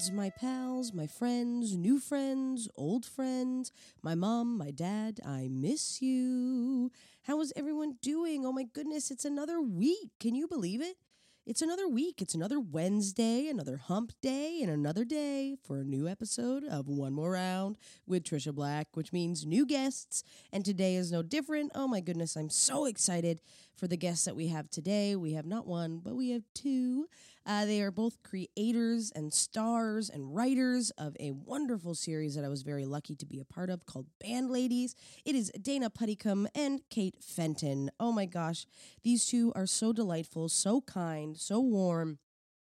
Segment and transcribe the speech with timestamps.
[0.00, 3.70] kids, my pals, my friends, new friends, old friends,
[4.02, 6.90] my mom, my dad, I miss you.
[7.24, 8.46] How is everyone doing?
[8.46, 10.10] Oh my goodness, it's another week.
[10.18, 10.96] Can you believe it?
[11.46, 12.22] It's another week.
[12.22, 17.12] It's another Wednesday, another hump day, and another day for a new episode of One
[17.12, 17.76] More Round
[18.06, 20.22] with Tricia Black, which means new guests.
[20.52, 21.72] And today is no different.
[21.74, 23.40] Oh my goodness, I'm so excited
[23.76, 25.16] for the guests that we have today.
[25.16, 27.08] We have not one, but we have two.
[27.46, 32.48] Uh, they are both creators and stars and writers of a wonderful series that I
[32.48, 34.94] was very lucky to be a part of called Band Ladies.
[35.24, 37.90] It is Dana Puddicombe and Kate Fenton.
[37.98, 38.66] Oh my gosh,
[39.02, 42.18] these two are so delightful, so kind, so warm,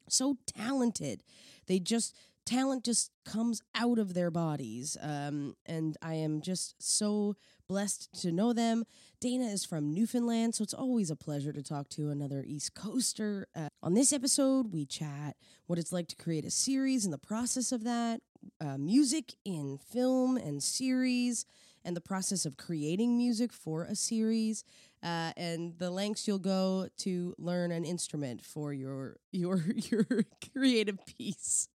[0.08, 1.22] so talented.
[1.66, 4.96] They just talent just comes out of their bodies.
[5.00, 7.36] Um, and I am just so
[7.72, 8.84] blessed to know them.
[9.18, 13.48] Dana is from Newfoundland, so it's always a pleasure to talk to another East Coaster.
[13.56, 15.36] Uh, on this episode, we chat
[15.68, 18.20] what it's like to create a series and the process of that,
[18.60, 21.46] uh, music in film and series,
[21.82, 24.64] and the process of creating music for a series,
[25.02, 30.06] uh, and the lengths you'll go to learn an instrument for your your your
[30.52, 31.70] creative piece.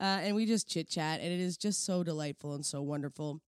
[0.00, 3.42] Uh, and we just chit chat, and it is just so delightful and so wonderful.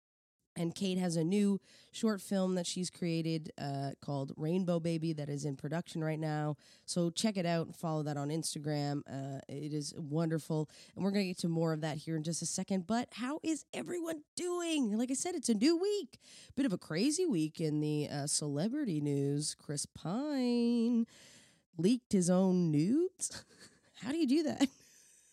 [0.55, 1.59] And Kate has a new
[1.91, 6.57] short film that she's created uh, called Rainbow Baby that is in production right now.
[6.85, 9.01] So check it out and follow that on Instagram.
[9.07, 10.69] Uh, it is wonderful.
[10.95, 12.85] And we're going to get to more of that here in just a second.
[12.85, 14.97] But how is everyone doing?
[14.97, 16.19] Like I said, it's a new week.
[16.55, 19.55] Bit of a crazy week in the uh, celebrity news.
[19.55, 21.05] Chris Pine
[21.77, 23.43] leaked his own nudes.
[24.03, 24.67] how do you do that?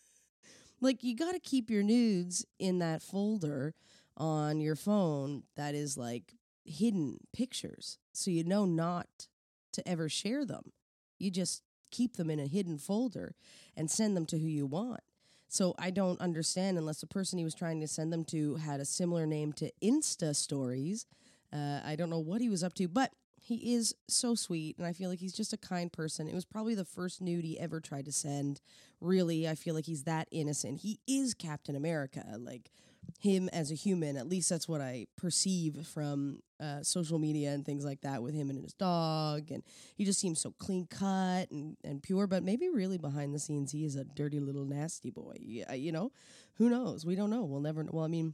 [0.81, 3.75] like, you got to keep your nudes in that folder
[4.17, 7.97] on your phone that is like hidden pictures.
[8.13, 9.27] So you know not
[9.73, 10.71] to ever share them.
[11.17, 13.35] You just keep them in a hidden folder
[13.75, 15.01] and send them to who you want.
[15.47, 18.79] So I don't understand unless the person he was trying to send them to had
[18.79, 21.05] a similar name to Insta stories.
[21.51, 24.87] Uh, I don't know what he was up to, but he is so sweet and
[24.87, 26.29] I feel like he's just a kind person.
[26.29, 28.61] It was probably the first nude he ever tried to send.
[29.01, 30.79] Really, I feel like he's that innocent.
[30.79, 32.23] He is Captain America.
[32.37, 32.71] Like
[33.19, 37.65] him as a human, at least that's what I perceive from uh, social media and
[37.65, 39.51] things like that with him and his dog.
[39.51, 39.63] And
[39.95, 43.71] he just seems so clean cut and, and pure, but maybe really behind the scenes,
[43.71, 45.35] he is a dirty little nasty boy.
[45.39, 46.11] You know,
[46.55, 47.05] who knows?
[47.05, 47.43] We don't know.
[47.43, 47.91] We'll never, know.
[47.93, 48.33] well, I mean,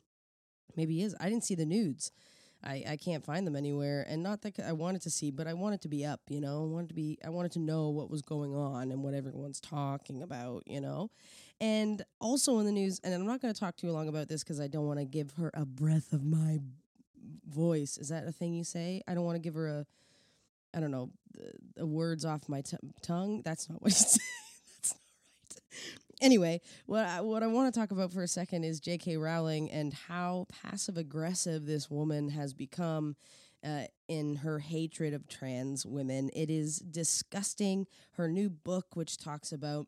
[0.75, 1.15] maybe he is.
[1.19, 2.11] I didn't see the nudes.
[2.67, 5.53] I, I can't find them anywhere and not that I wanted to see but I
[5.53, 6.63] wanted to be up you know?
[6.63, 9.59] I wanted to be I wanted to know what was going on and what everyone's
[9.59, 11.09] talking about you know?
[11.61, 14.43] And also in the news and I'm not going to talk too long about this
[14.43, 16.59] because I don't want to give her a breath of my
[17.47, 17.97] voice.
[17.97, 19.01] Is that a thing you say?
[19.07, 19.85] I don't want to give her a
[20.75, 23.41] I don't know the, the words off my t- tongue.
[23.43, 24.19] That's not what you say
[26.21, 29.17] anyway, what I, what I want to talk about for a second is J.K.
[29.17, 33.15] Rowling and how passive aggressive this woman has become
[33.63, 36.29] uh, in her hatred of trans women.
[36.33, 37.87] It is disgusting.
[38.13, 39.87] Her new book, which talks about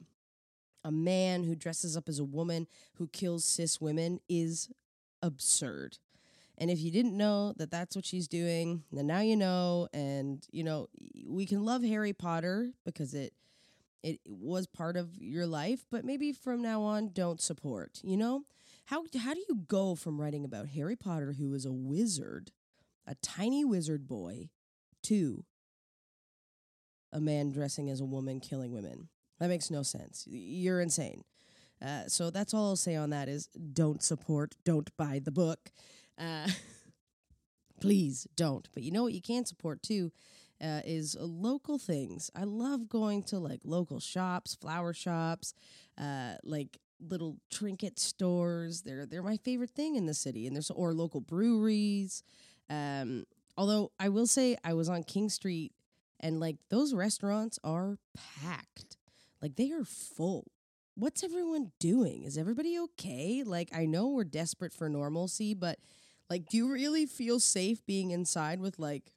[0.84, 4.70] a man who dresses up as a woman who kills cis women, is
[5.22, 5.98] absurd.
[6.58, 9.88] And if you didn't know that that's what she's doing, then now you know.
[9.94, 10.88] And, you know,
[11.26, 13.34] we can love Harry Potter because it
[14.04, 18.44] it was part of your life, but maybe from now on don't support, you know?
[18.86, 22.52] How how do you go from writing about Harry Potter who is a wizard,
[23.06, 24.50] a tiny wizard boy,
[25.04, 25.44] to
[27.12, 29.10] a man dressing as a woman killing women?
[29.40, 30.26] That makes no sense.
[30.28, 31.24] You're insane.
[31.82, 35.72] Uh, so that's all I'll say on that is don't support, don't buy the book.
[36.18, 36.48] Uh,
[37.80, 38.68] please don't.
[38.74, 40.12] But you know what you can support too
[40.62, 42.30] uh, is local things.
[42.36, 45.54] I love going to like local shops, flower shops,
[45.98, 48.82] uh, like little trinket stores.
[48.82, 52.24] They're they're my favorite thing in the city, and there's or local breweries.
[52.70, 53.26] Um,
[53.58, 55.74] although I will say I was on King Street,
[56.20, 57.98] and like those restaurants are
[58.42, 58.98] packed,
[59.42, 60.52] like they are full.
[60.96, 62.24] What's everyone doing?
[62.24, 63.44] Is everybody okay?
[63.46, 65.80] Like I know we're desperate for normalcy, but
[66.30, 69.12] like, do you really feel safe being inside with like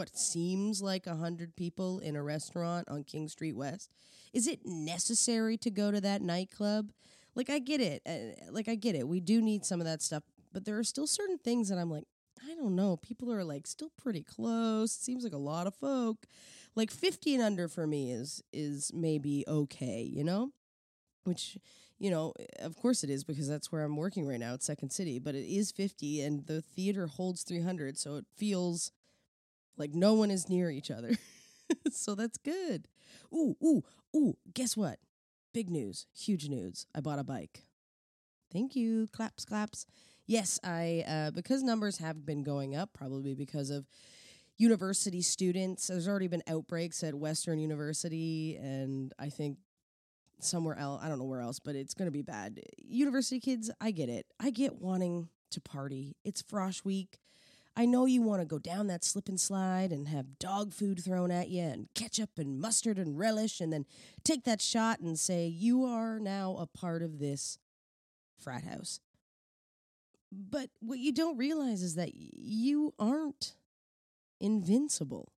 [0.00, 3.90] what seems like a hundred people in a restaurant on King Street West?
[4.32, 6.90] Is it necessary to go to that nightclub?
[7.34, 8.00] Like, I get it.
[8.06, 9.06] Uh, like, I get it.
[9.06, 10.22] We do need some of that stuff,
[10.54, 12.04] but there are still certain things that I'm like,
[12.42, 12.96] I don't know.
[12.96, 14.96] People are like still pretty close.
[14.96, 16.24] It seems like a lot of folk.
[16.74, 20.52] Like 50 and under for me is is maybe okay, you know?
[21.24, 21.58] which
[21.98, 24.90] you know of course it is because that's where i'm working right now at second
[24.90, 28.90] city but it is 50 and the theater holds 300 so it feels
[29.76, 31.10] like no one is near each other
[31.90, 32.86] so that's good
[33.32, 33.82] ooh ooh
[34.14, 34.98] ooh guess what
[35.52, 37.64] big news huge news i bought a bike
[38.52, 39.08] Thank you.
[39.12, 39.86] Claps, claps.
[40.26, 43.86] Yes, I uh, because numbers have been going up, probably because of
[44.58, 45.86] university students.
[45.86, 49.58] There's already been outbreaks at Western University, and I think
[50.40, 51.00] somewhere else.
[51.02, 52.60] I don't know where else, but it's going to be bad.
[52.78, 54.26] University kids, I get it.
[54.38, 56.16] I get wanting to party.
[56.24, 57.18] It's frosh week.
[57.76, 61.02] I know you want to go down that slip and slide and have dog food
[61.02, 63.86] thrown at you and ketchup and mustard and relish and then
[64.24, 67.58] take that shot and say you are now a part of this
[68.38, 69.00] frat house.
[70.32, 73.54] But what you don't realize is that you aren't
[74.40, 75.32] invincible.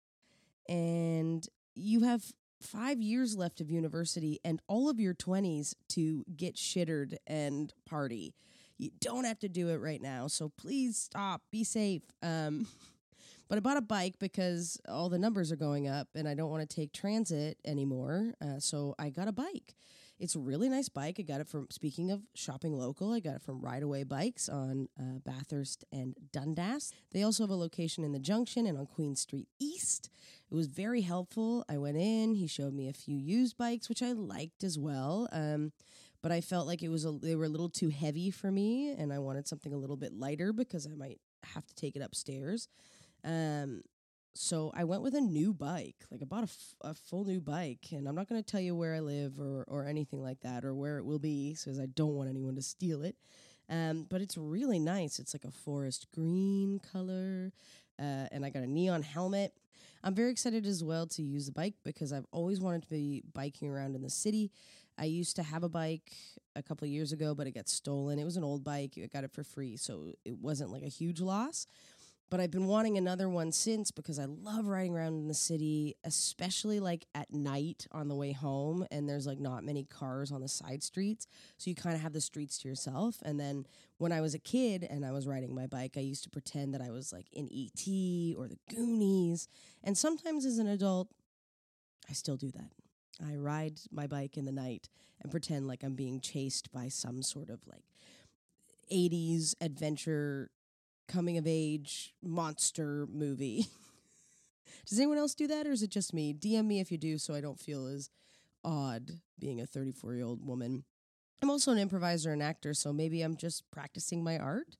[0.67, 6.55] And you have five years left of university and all of your 20s to get
[6.55, 8.33] shittered and party.
[8.77, 10.27] You don't have to do it right now.
[10.27, 11.41] So please stop.
[11.51, 12.03] Be safe.
[12.21, 12.67] Um,
[13.49, 16.49] but I bought a bike because all the numbers are going up and I don't
[16.49, 18.33] want to take transit anymore.
[18.41, 19.75] Uh, so I got a bike.
[20.19, 21.17] It's a really nice bike.
[21.19, 24.47] I got it from, speaking of shopping local, I got it from Ride Away Bikes
[24.47, 26.93] on uh, Bathurst and Dundas.
[27.11, 30.09] They also have a location in the Junction and on Queen Street East.
[30.49, 31.65] It was very helpful.
[31.67, 35.27] I went in, he showed me a few used bikes, which I liked as well.
[35.31, 35.73] Um,
[36.23, 38.95] but I felt like it was a, they were a little too heavy for me,
[38.97, 41.19] and I wanted something a little bit lighter because I might
[41.53, 42.69] have to take it upstairs.
[43.25, 43.81] Um,
[44.33, 45.97] so I went with a new bike.
[46.09, 48.61] Like I bought a, f- a full new bike, and I'm not going to tell
[48.61, 51.79] you where I live or or anything like that or where it will be, because
[51.79, 53.17] I don't want anyone to steal it.
[53.69, 55.19] Um, but it's really nice.
[55.19, 57.51] It's like a forest green color,
[57.99, 59.53] uh, and I got a neon helmet.
[60.03, 63.23] I'm very excited as well to use the bike because I've always wanted to be
[63.33, 64.51] biking around in the city.
[64.97, 66.11] I used to have a bike
[66.55, 68.19] a couple years ago, but it got stolen.
[68.19, 68.97] It was an old bike.
[69.01, 71.65] I got it for free, so it wasn't like a huge loss.
[72.29, 75.97] But I've been wanting another one since because I love riding around in the city,
[76.03, 78.87] especially like at night on the way home.
[78.89, 81.27] And there's like not many cars on the side streets.
[81.59, 83.17] So you kind of have the streets to yourself.
[83.23, 83.67] And then
[83.99, 86.73] when I was a kid and I was riding my bike, I used to pretend
[86.73, 87.87] that I was like in ET
[88.35, 89.47] or the Goonies.
[89.83, 91.09] And sometimes as an adult,
[92.09, 92.71] I still do that.
[93.21, 94.89] I ride my bike in the night
[95.21, 97.83] and pretend like I'm being chased by some sort of like
[98.91, 100.49] 80s adventure
[101.07, 103.67] coming of age monster movie.
[104.87, 106.33] Does anyone else do that or is it just me?
[106.33, 108.09] DM me if you do so I don't feel as
[108.63, 110.83] odd being a 34 year old woman.
[111.41, 114.77] I'm also an improviser and actor, so maybe I'm just practicing my art.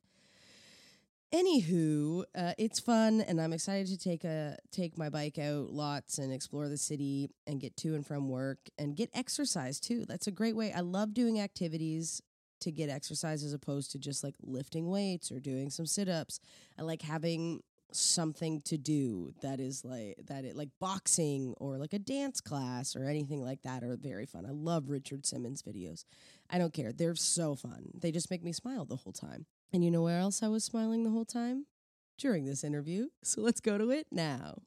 [1.33, 6.19] Anywho, uh, it's fun, and I'm excited to take a take my bike out lots
[6.19, 10.06] and explore the city and get to and from work and get exercise too.
[10.06, 10.71] That's a great way.
[10.71, 12.21] I love doing activities
[12.62, 16.39] to get exercise as opposed to just like lifting weights or doing some sit ups.
[16.77, 21.94] I like having something to do that is like that it like boxing or like
[21.94, 24.45] a dance class or anything like that are very fun.
[24.45, 26.06] I love Richard Simmons videos.
[26.51, 26.91] I don't care.
[26.91, 27.89] They're so fun.
[27.95, 29.47] They just make me smile the whole time.
[29.74, 31.66] And you know where else I was smiling the whole time?
[32.20, 33.08] During this interview.
[33.24, 34.60] So let's go to it now.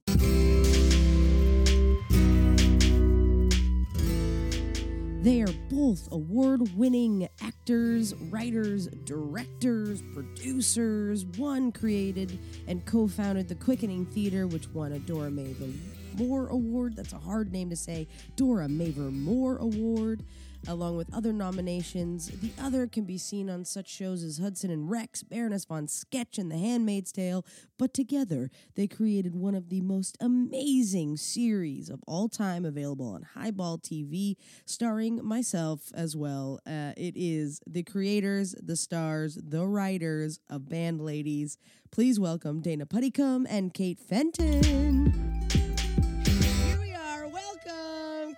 [5.22, 11.24] They are both award winning actors, writers, directors, producers.
[11.36, 15.72] One created and co founded the Quickening Theater, which won a Dora Mavor
[16.16, 16.96] Moore Award.
[16.96, 18.08] That's a hard name to say.
[18.34, 20.24] Dora Mavor Moore Award
[20.68, 22.28] along with other nominations.
[22.28, 26.38] The other can be seen on such shows as Hudson and Rex, Baroness von Sketch,
[26.38, 27.44] and The Handmaid's Tale,
[27.78, 33.22] but together they created one of the most amazing series of all time available on
[33.22, 36.60] Highball TV, starring myself as well.
[36.66, 41.58] Uh, it is the creators, the stars, the writers of Band Ladies.
[41.90, 45.65] Please welcome Dana Puddicombe and Kate Fenton.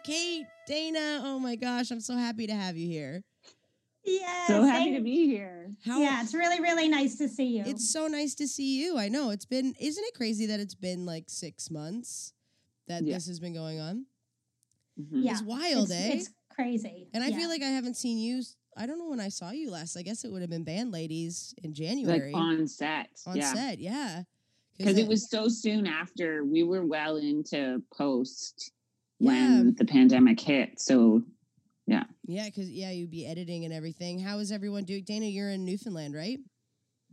[0.09, 1.23] Kate, Dana.
[1.25, 3.23] Oh my gosh, I'm so happy to have you here.
[4.05, 5.75] Yeah, So happy thank- to be here.
[5.85, 7.65] How Yeah, it's really, really nice to see you.
[7.67, 8.97] It's so nice to see you.
[8.97, 9.75] I know it's been.
[9.79, 12.33] Isn't it crazy that it's been like six months
[12.87, 13.15] that Yeah.
[13.17, 14.07] this has been going on?
[14.99, 15.25] Mhm.
[15.25, 16.12] yeah, It's wild, it's, eh?
[16.15, 17.09] It's crazy.
[17.12, 17.37] and I Yeah.
[17.37, 18.43] feel like I haven't seen you.
[18.77, 19.97] I don't know when I saw you last.
[19.97, 23.11] I guess it would have been Band Ladies in January Like on set.
[23.27, 23.53] on yeah.
[23.53, 23.79] set.
[23.79, 24.23] Yeah,
[24.79, 28.71] Because it was so soon after we were well into post
[29.20, 29.30] Yeah.
[29.30, 30.80] when the pandemic hit.
[30.80, 31.22] So
[31.87, 34.18] yeah, Yeah, because yeah, you'd be editing and everything.
[34.20, 35.04] How is everyone doing?
[35.04, 36.38] Dana, you're in Newfoundland, right?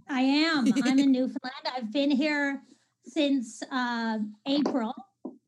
[0.09, 0.65] I am.
[0.83, 1.53] I'm in Newfoundland.
[1.75, 2.62] I've been here
[3.05, 4.93] since uh, April.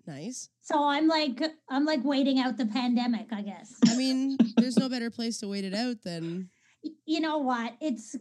[0.08, 0.50] Nice.
[0.62, 3.74] So I'm like I'm like waiting out the pandemic, I guess.
[3.88, 6.50] I mean, there's no better place to wait it out than
[7.06, 7.74] you know what?
[7.82, 8.16] It's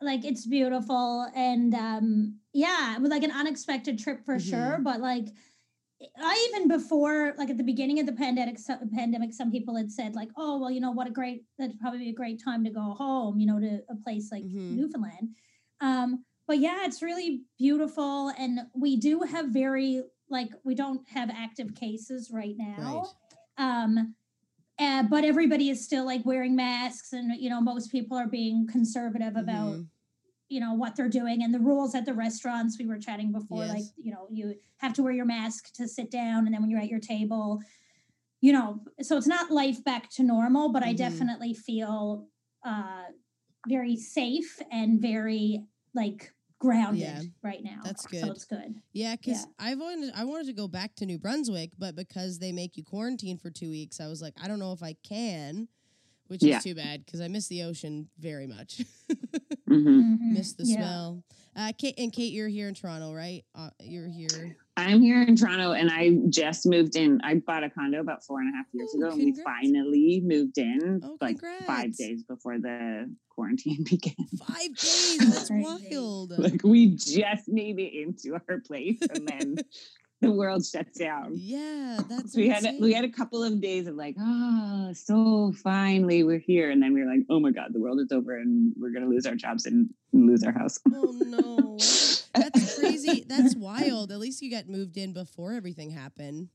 [0.00, 4.84] like it's beautiful and um yeah, it was like an unexpected trip for sure, Mhm.
[4.84, 5.26] but like
[6.20, 9.90] I even before, like at the beginning of the pandemic, so, pandemic, some people had
[9.90, 12.64] said like, "Oh, well, you know what a great that'd probably be a great time
[12.64, 14.76] to go home, you know, to a place like Mhm.
[14.76, 15.34] Newfoundland."
[15.80, 21.30] Um, but yeah, it's really beautiful, and we do have very like we don't have
[21.30, 23.04] active cases right now.
[23.58, 24.14] Um,
[24.78, 28.66] uh, but everybody is still like wearing masks, and you know, most people are being
[28.66, 29.88] conservative about Mhm.
[30.52, 33.64] You know what they're doing and the rules at the restaurants we were chatting before
[33.66, 36.70] like you know you have to wear your mask to sit down and then when
[36.70, 37.60] you're at your table
[38.40, 40.96] you know so it's not life back to normal but i Mhm.
[40.98, 42.26] definitely feel
[42.64, 43.04] uh
[43.68, 48.20] very safe and very like grounded Yeah, right now that's good.
[48.20, 48.36] so good.
[48.36, 49.66] it's good Yeah, because Yeah.
[49.66, 52.84] I've wanted I wanted to go back to New Brunswick, but because they make you
[52.84, 55.68] quarantine for two weeks, I was like, I don't know if I can,
[56.28, 56.58] which Yeah.
[56.58, 58.82] is too bad because I miss the ocean very much.
[59.68, 60.18] Mhm.
[60.18, 60.32] Mhm.
[60.32, 60.76] miss the Yeah.
[60.76, 61.24] smell.
[61.56, 63.42] Uh, Kate and Kate, you're here in Toronto, right?
[63.54, 64.56] Uh, you're here.
[64.76, 67.20] I'm here in Toronto and I just moved in.
[67.22, 70.20] I bought a condo about four and a half years Oh, ago and we finally
[70.24, 71.64] moved in Oh, like congrats.
[71.66, 74.14] five days before the quarantine began.
[74.46, 75.18] Five days.
[75.18, 76.32] That's wild.
[76.38, 79.56] like we just made it into our place and then
[80.22, 81.34] the world shut down.
[81.36, 82.80] yeah, that's we had insane.
[82.80, 86.94] we had a couple of days of like, ah, so finally we're here, and then
[86.94, 89.34] we are like, oh my god, the world is over, and we're gonna lose our
[89.34, 90.78] jobs and lose our house.
[90.86, 91.76] Oh no,
[92.34, 93.24] that's crazy.
[93.28, 94.10] That's wild.
[94.12, 96.48] At least you got moved in before everything happened.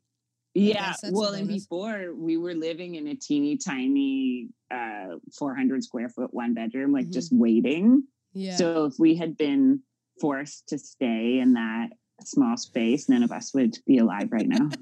[0.54, 6.10] Yeah, a well, and before we were living in a teeny tiny, uh, 400 square
[6.10, 7.14] foot one bedroom, like Mhm.
[7.14, 8.04] just waiting.
[8.34, 8.58] Yeah.
[8.58, 9.82] So if we had been
[10.20, 11.90] forced to stay in that
[12.26, 14.70] small space, none of us would be alive right now.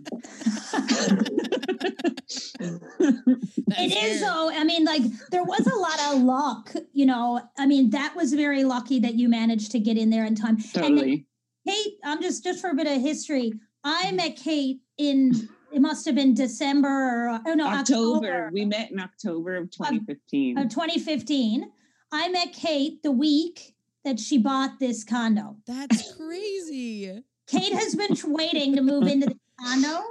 [3.77, 4.30] It is fair.
[4.30, 4.50] though.
[4.51, 5.01] I mean, like
[5.32, 7.42] there was a lot of luck, you know.
[7.58, 10.56] I mean, that was very lucky that you managed to get in there in time.
[10.56, 11.27] And then totally.
[11.68, 13.54] Kate, I'm just just for a bit of history.
[13.84, 14.15] I mm-hmm.
[14.15, 18.27] met Kate in it must have been December or oh no October.
[18.27, 20.58] October, We met in October of 2015.
[20.58, 21.70] of 2015.
[22.12, 23.75] I met Kate the week
[24.05, 25.57] that she bought this condo.
[25.67, 27.21] That's crazy.
[27.47, 30.01] Kate has been tr- waiting to move into the condo.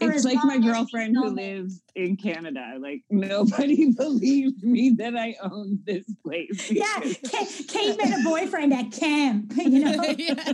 [0.00, 2.74] it's like my girlfriend who lives in Canada.
[2.80, 6.70] Like nobody believed me that I owned this place.
[6.70, 9.52] Yeah, Kate, Kate met a boyfriend at camp.
[9.56, 10.52] You know, Yeah.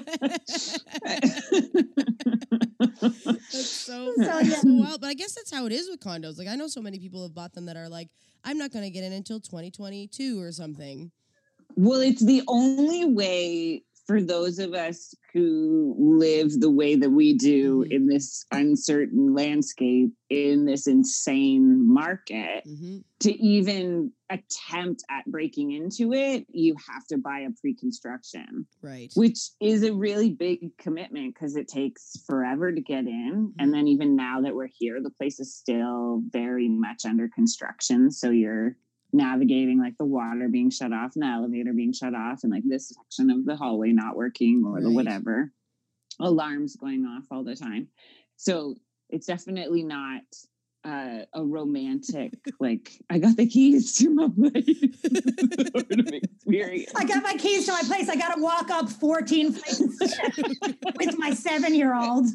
[2.80, 4.54] That's so, So, that's yeah.
[4.56, 5.00] so wild.
[5.00, 6.38] But I guess that's how it is with condos.
[6.38, 8.08] Like I know so many people have bought them that are like,
[8.44, 11.10] I'm not going to get in until 2022 or something.
[11.76, 17.32] Well, it's the only way for those of us who live the way that we
[17.32, 17.92] do Mhm.
[17.92, 26.14] in this uncertain landscape, in this insane market, hmm to even attempt at breaking into
[26.14, 28.66] it, you have to buy a pre-construction.
[28.80, 29.12] Right.
[29.14, 33.48] which is a really big commitment because it takes forever to get in.
[33.48, 33.52] Mhm.
[33.58, 38.10] And then even now that we're here, the place is still very much under construction.
[38.10, 38.76] So you're
[39.12, 42.64] navigating like the water being shut off and the elevator being shut off and like
[42.66, 45.52] this section of the hallway not working or the whatever.
[46.18, 47.88] Alarms going off all the time.
[48.36, 48.76] So
[49.08, 50.22] it's definitely not
[50.84, 54.64] uh, a romantic like I got the keys to my place
[56.22, 56.92] experience.
[56.96, 58.08] I got my keys to my place.
[58.08, 59.80] I got to walk up 14 flights
[60.96, 62.26] with my seven year old.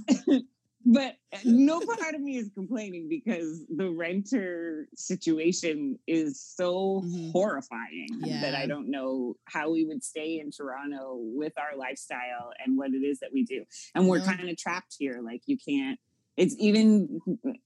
[0.86, 1.16] But
[1.46, 7.32] no part of me is complaining because the renter situation is so Mhm.
[7.32, 8.08] horrifying
[8.42, 12.92] that I don't know how we would stay in Toronto with our lifestyle and what
[12.94, 13.66] it is that we do.
[13.96, 15.22] And we're kind of trapped here.
[15.22, 16.00] Like you can't
[16.38, 17.20] it's even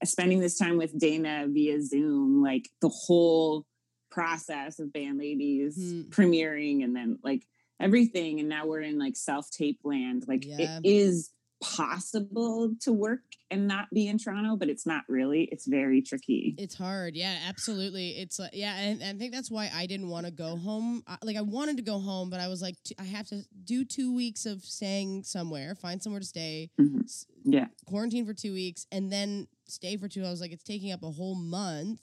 [0.03, 3.65] spending this time with Dana via Zoom, like the whole
[4.11, 6.01] process of band ladies Hmm.
[6.09, 7.47] premiering and then like
[7.79, 10.57] everything and now we're in like self-tape land like Yeah.
[10.59, 15.65] it is possible to work and not be in toronto but it's not really it's
[15.67, 17.15] very tricky It's hard.
[17.15, 18.17] Yeah, absolutely.
[18.17, 21.03] It's like, yeah, and, and I think that's why I didn't want to go home.
[21.07, 23.85] I, like, I wanted to go home, but I was like, I have to do
[23.85, 27.05] two weeks of staying somewhere, find somewhere to stay, Mhm.
[27.43, 30.23] yeah quarantine for two weeks, and then stay for two.
[30.23, 32.01] I was like, it's taking up a whole month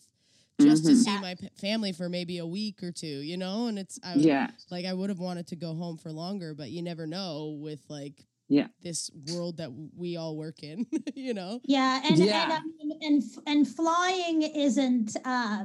[0.59, 0.97] just to Mhm.
[0.97, 1.23] see Yeah.
[1.23, 3.67] my p- family for maybe a week or two, you know?
[3.67, 6.71] And it's, I, yeah like, I would have wanted to go home for longer, but
[6.71, 8.69] you never know with like, Yeah.
[8.83, 11.61] this world that we all work in, you know?
[11.65, 12.45] Yeah, and Yeah.
[12.45, 15.65] and I mean, and and flying isn't uh,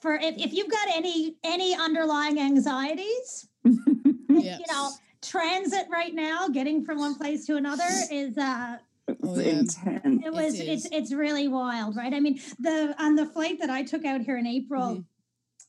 [0.00, 4.58] for if, if you've got any any underlying anxieties, Yeah.
[4.58, 4.90] you know,
[5.22, 8.78] transit right now, getting from one place to another is uh
[9.22, 9.60] Oh, yeah.
[9.60, 10.60] intense it was is.
[10.60, 12.12] it's it's really wild, right?
[12.12, 15.04] I mean, the on the flight that I took out here in April, Mhm.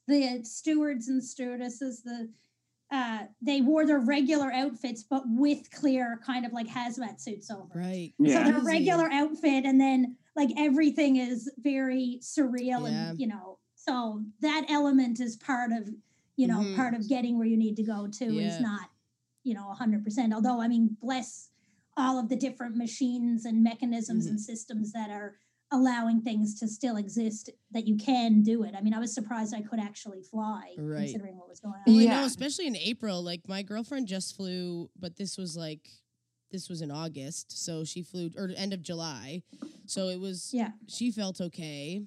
[0.07, 2.29] the stewards and stewardesses, the
[2.91, 7.69] uh, they wore their regular outfits, but with clear kind of like hazmat suits over.
[7.75, 8.13] Right.
[8.17, 8.46] Yeah.
[8.46, 13.10] So their regular outfit, and then like everything is very surreal, Yeah.
[13.12, 15.89] and you know, so that element is part of,
[16.36, 16.75] you know, Mhm.
[16.75, 18.48] part of getting where you need to go to Yeah.
[18.48, 18.89] is not,
[19.43, 20.34] you know, hundred percent.
[20.34, 21.50] Although I mean, bless
[21.98, 24.31] all of the different machines and mechanisms Mm-hmm.
[24.31, 25.36] and systems that are
[25.71, 28.73] allowing things to still exist that you can do it.
[28.75, 31.03] I mean, I was surprised I could actually fly Right.
[31.03, 31.81] considering what was going on.
[31.85, 32.19] Well, I Yeah.
[32.21, 33.21] know, especially in April.
[33.21, 35.88] Like my girlfriend just flew, but this was like
[36.51, 39.43] this was in August, so she flew or end of July.
[39.85, 40.71] So it was Yeah.
[40.88, 42.03] she felt okay.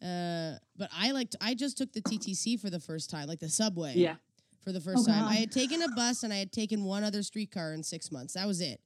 [0.00, 3.50] Uh, but I liked I just took the TTC for the first time, like the
[3.50, 3.94] subway.
[3.96, 4.16] Yeah.
[4.60, 5.24] For the first Oh, time.
[5.24, 8.34] I had taken a bus and I had taken one other streetcar in 6 months.
[8.34, 8.80] That was it.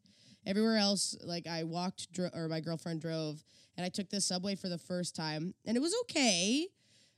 [0.46, 3.44] Everywhere else like I walked dro- or my girlfriend drove
[3.76, 6.66] and I took the subway for the first time and it was okay.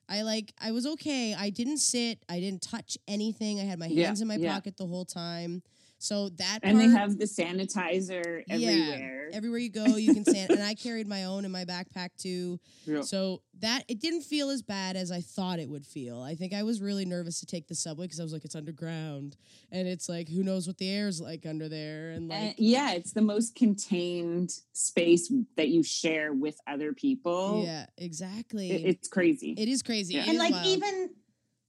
[0.08, 1.34] I like I was okay.
[1.34, 2.20] I didn't sit.
[2.28, 3.58] I didn't touch anything.
[3.60, 4.54] I had my Yeah, hands in my yeah.
[4.54, 5.62] pocket the whole time.
[6.06, 9.30] So that And they have the sanitizer Yeah, everywhere.
[9.32, 10.50] everywhere you go, you can stand.
[10.50, 12.60] and I carried my own in my backpack too.
[12.86, 13.00] Yeah.
[13.02, 16.20] So that it didn't feel as bad as I thought it would feel.
[16.22, 18.54] I think I was really nervous to take the subway because I was like, it's
[18.54, 19.36] underground,
[19.72, 22.92] and it's like who knows what the air's like under there, and Uh, like yeah,
[22.92, 27.64] it's the most contained space that you share with other people.
[27.64, 28.70] yeah, exactly.
[28.70, 29.54] It- it's crazy.
[29.58, 30.14] it is crazy.
[30.14, 30.20] Yeah.
[30.22, 30.66] It and is like wild.
[30.66, 31.10] even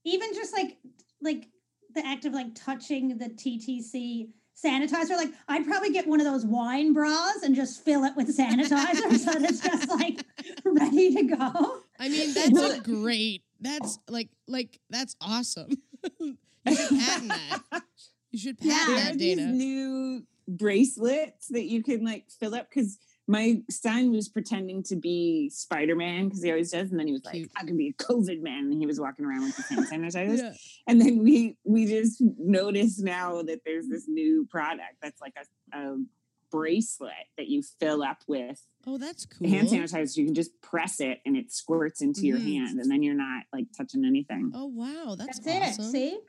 [0.03, 0.77] even just like
[1.21, 1.47] like
[1.97, 6.45] the act of like touching the TTC sanitizer, like I'd probably get one of those
[6.45, 10.23] wine bras and just fill it with sanitizer so that it's just like
[10.63, 11.79] ready to go.
[11.99, 13.43] I mean, that's a great.
[13.59, 15.71] That's like like that's awesome.
[16.19, 16.35] you
[16.65, 17.83] should patent that.
[18.31, 18.73] You should Yeah.
[18.85, 22.97] patent there that, are these new bracelets that you can like fill up because
[23.29, 27.25] my son was pretending to be Spider-Man because he always does, and then he was
[27.25, 27.51] like, Cute.
[27.57, 30.37] "I can be a COVID man," and he was walking around with his hand sanitizers.
[30.39, 30.53] Yeah.
[30.87, 35.33] And then we we just noticed now that there's this new product that's like
[35.73, 35.97] a, a
[36.49, 39.49] bracelet that you fill up with Oh, that's cool.
[39.49, 40.15] hand sanitizer.
[40.15, 42.53] You can just press it and it squirts into your Mhm.
[42.53, 44.51] hand, and then you're not like touching anything.
[44.55, 45.85] Oh wow, that's, That's, awesome.
[45.85, 45.91] it.
[45.91, 46.19] See?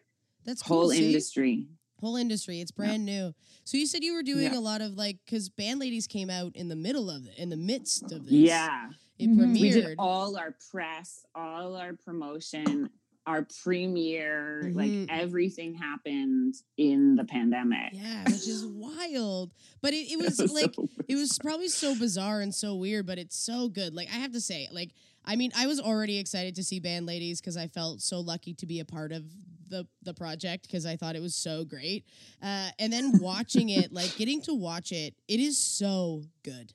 [0.45, 0.79] That's cool.
[0.81, 1.07] Whole see?
[1.07, 1.69] industry.
[2.01, 2.61] Whole industry.
[2.61, 3.35] It's brand new.
[3.65, 4.59] So you said you were doing Yeah.
[4.59, 7.49] a lot of like because band ladies came out in the middle of it, in
[7.51, 8.33] the midst of this.
[8.33, 8.91] Yeah.
[9.19, 9.37] it Mhm.
[9.37, 9.61] premiered.
[9.61, 12.89] we did all our press, all our promotion,
[13.27, 14.75] our premiere, Mhm.
[14.77, 17.95] like everything happened in the pandemic.
[17.95, 19.51] yeah, which is wild.
[19.81, 22.77] But it, it was It was like so it was probably so bizarre and so
[22.77, 23.93] weird, but it's so good.
[23.93, 24.91] Like I have to say, like
[25.25, 28.55] I mean, I was already excited to see Band Ladies because I felt so lucky
[28.55, 29.25] to be a part of
[29.69, 32.05] the the project because I thought it was so great.
[32.43, 36.73] Uh, and then watching it, like getting to watch it, it is so good.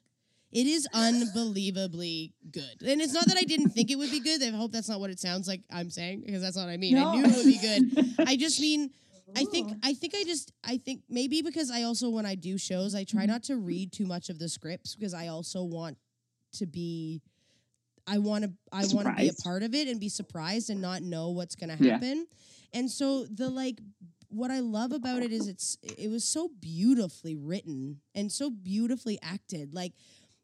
[0.52, 2.88] It is unbelievably good.
[2.88, 4.44] And it's not that I didn't think it would be good.
[4.44, 6.78] I hope that's not what it sounds like I'm saying because that's not what I
[6.78, 6.96] mean.
[6.98, 8.16] I knew it would be good.
[8.28, 8.92] I just mean
[9.36, 12.58] I think I think I just I think maybe because I also when I do
[12.58, 15.98] shows I try not to read too much of the scripts because I also want
[16.54, 17.22] to be
[18.06, 20.82] I want to I want to be a part of it and be surprised and
[20.82, 21.98] not know what's going to Yeah.
[22.74, 23.80] And so the like
[24.30, 29.20] what I love about it is it's it was so beautifully written and so beautifully
[29.22, 29.74] acted.
[29.74, 29.94] Like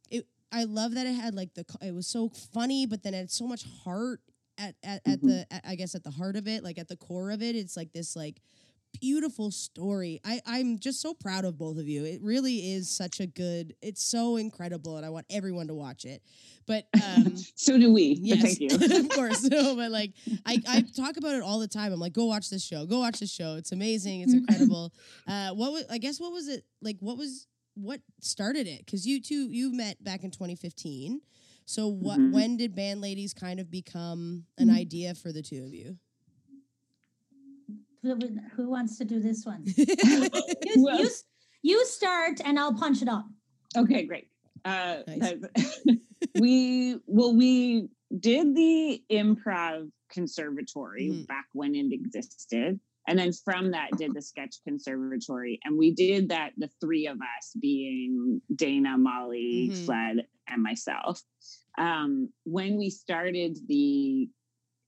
[0.09, 3.17] it I love that it had like the it was so funny but then it
[3.17, 4.21] had so much heart
[4.57, 5.27] at at, at Mhm.
[5.27, 7.55] the at, I guess at the heart of it, like at the core of it,
[7.55, 8.41] it's like this like
[8.99, 10.19] beautiful story.
[10.25, 12.05] I I'm just so proud of both of you.
[12.05, 13.75] It really is such a good.
[13.81, 16.21] It's so incredible, and I want everyone to watch it.
[16.65, 18.17] But um, so do we.
[18.21, 18.69] Yes, thank you.
[18.99, 19.43] of course.
[19.43, 20.11] No, but like
[20.45, 21.91] I I talk about it all the time.
[21.93, 22.85] I'm like, go watch this show.
[22.85, 23.55] Go watch this show.
[23.55, 24.21] It's amazing.
[24.21, 24.93] It's incredible.
[25.27, 26.97] Uh, what was I guess what was it like?
[27.01, 28.83] What was what started it?
[28.85, 31.21] Because you two you met back in 2015.
[31.65, 32.17] So what?
[32.19, 32.31] Mhm.
[32.31, 34.75] When did Band Ladies kind of become an Mhm.
[34.75, 35.97] idea for the two of you?
[38.01, 38.17] Who,
[38.55, 39.65] who wants to do this one?
[39.77, 41.09] You, Well- you,
[41.63, 43.25] you start and I'll punch it up.
[43.75, 44.27] Okay, great.
[44.65, 45.33] Uh, Nice.
[46.39, 47.87] we well, we
[48.19, 51.27] did the improv conservatory Mhm.
[51.27, 56.29] back when it existed, and then from that did the sketch conservatory, and we did
[56.29, 59.85] that the three of us being Dana, Molly, Mhm.
[59.85, 61.21] Fled, and myself.
[61.77, 64.29] Um, when we started the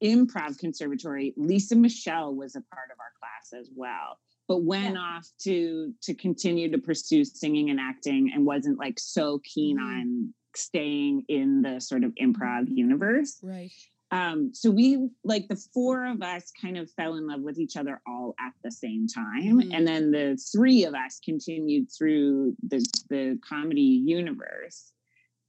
[0.04, 5.26] improv conservatory, Lisa Michelle was a part of our class as well but went off
[5.40, 9.82] to to continue to pursue singing and acting and wasn't like so keen Mhm.
[9.82, 13.72] on staying in the sort of improv universe right.
[14.12, 17.78] um so we like the four of us kind of fell in love with each
[17.78, 19.74] other all at the same time Mhm.
[19.74, 23.82] and then the three of us continued through the the comedy
[24.18, 24.92] universe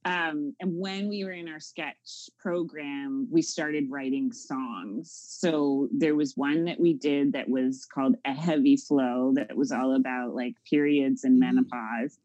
[0.05, 5.11] um, and when we were in our sketch program, we started writing songs.
[5.11, 9.71] So there was one that we did that was called A Heavy Flow, that was
[9.71, 11.39] all about like periods and Mhm.
[11.39, 12.19] menopause.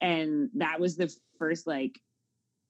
[0.00, 2.00] And that was the first like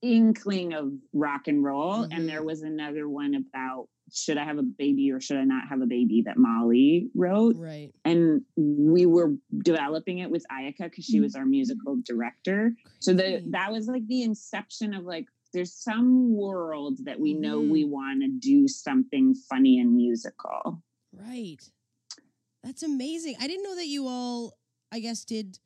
[0.02, 2.04] inkling of rock and roll.
[2.04, 2.08] Mhm.
[2.12, 5.68] And there was another one about should I have a baby or should I not
[5.68, 7.92] have a baby that Molly wrote Right.
[8.04, 11.22] and we were developing it with Ayaka because she Mm.
[11.22, 12.74] was our musical director.
[13.00, 17.60] So the that was like the inception of like there's some world that we know
[17.62, 17.70] Mhm.
[17.70, 20.82] we want to do something funny and musical.
[21.12, 21.58] Right.
[22.62, 23.36] That's amazing.
[23.40, 24.58] I didn't know that you all
[24.92, 25.58] I guess did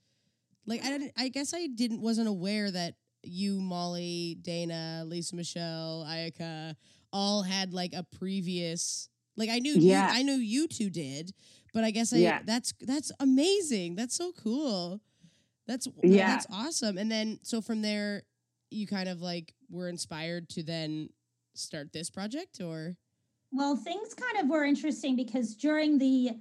[0.67, 6.05] like I didn't I guess I didn't wasn't aware that you, Molly, Dana, Lisa Michelle,
[6.09, 6.75] Ayaka
[7.13, 10.13] all had like a previous like I knew Yeah.
[10.13, 11.33] you, I knew you two did,
[11.73, 12.43] but I guess I Yeah.
[12.45, 13.95] that's that's amazing.
[13.97, 15.01] That's so cool.
[15.67, 16.27] That's Yeah.
[16.29, 16.99] that's awesome.
[16.99, 18.25] And then so from there
[18.71, 21.09] you kind of like were inspired to then
[21.55, 22.97] start this project or
[23.53, 26.33] Well, things kind of were interesting because during the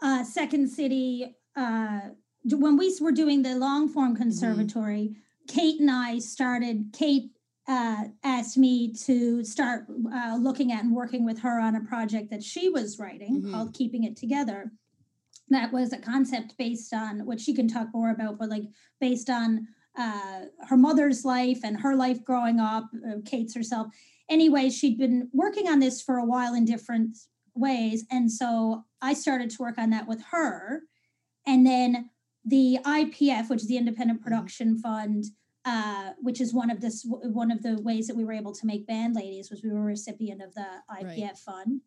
[0.00, 2.00] uh, Second City, uh,
[2.44, 5.16] when we were doing the long form conservatory,
[5.48, 6.90] Kate and I started.
[6.92, 7.30] Kate
[7.68, 12.30] uh, asked me to start uh, looking at and working with her on a project
[12.30, 13.50] that she was writing Mhm.
[13.52, 14.72] called Keeping It Together.
[15.48, 18.64] That was a concept based on what she can talk more about, but like
[19.00, 23.88] based on uh, her mother's life and her life growing up, uh, Kate's herself
[24.28, 27.16] anyway, she'd been working on this for a while in different
[27.54, 28.04] ways.
[28.10, 30.82] And so I started to work on that with her.
[31.46, 32.10] And then
[32.44, 35.24] the IPF, which is the Independent Production Fund,
[35.66, 38.66] uh, which is one of this one of the ways that we were able to
[38.66, 41.36] make band ladies was we were a recipient of the IPF Right.
[41.38, 41.80] fund,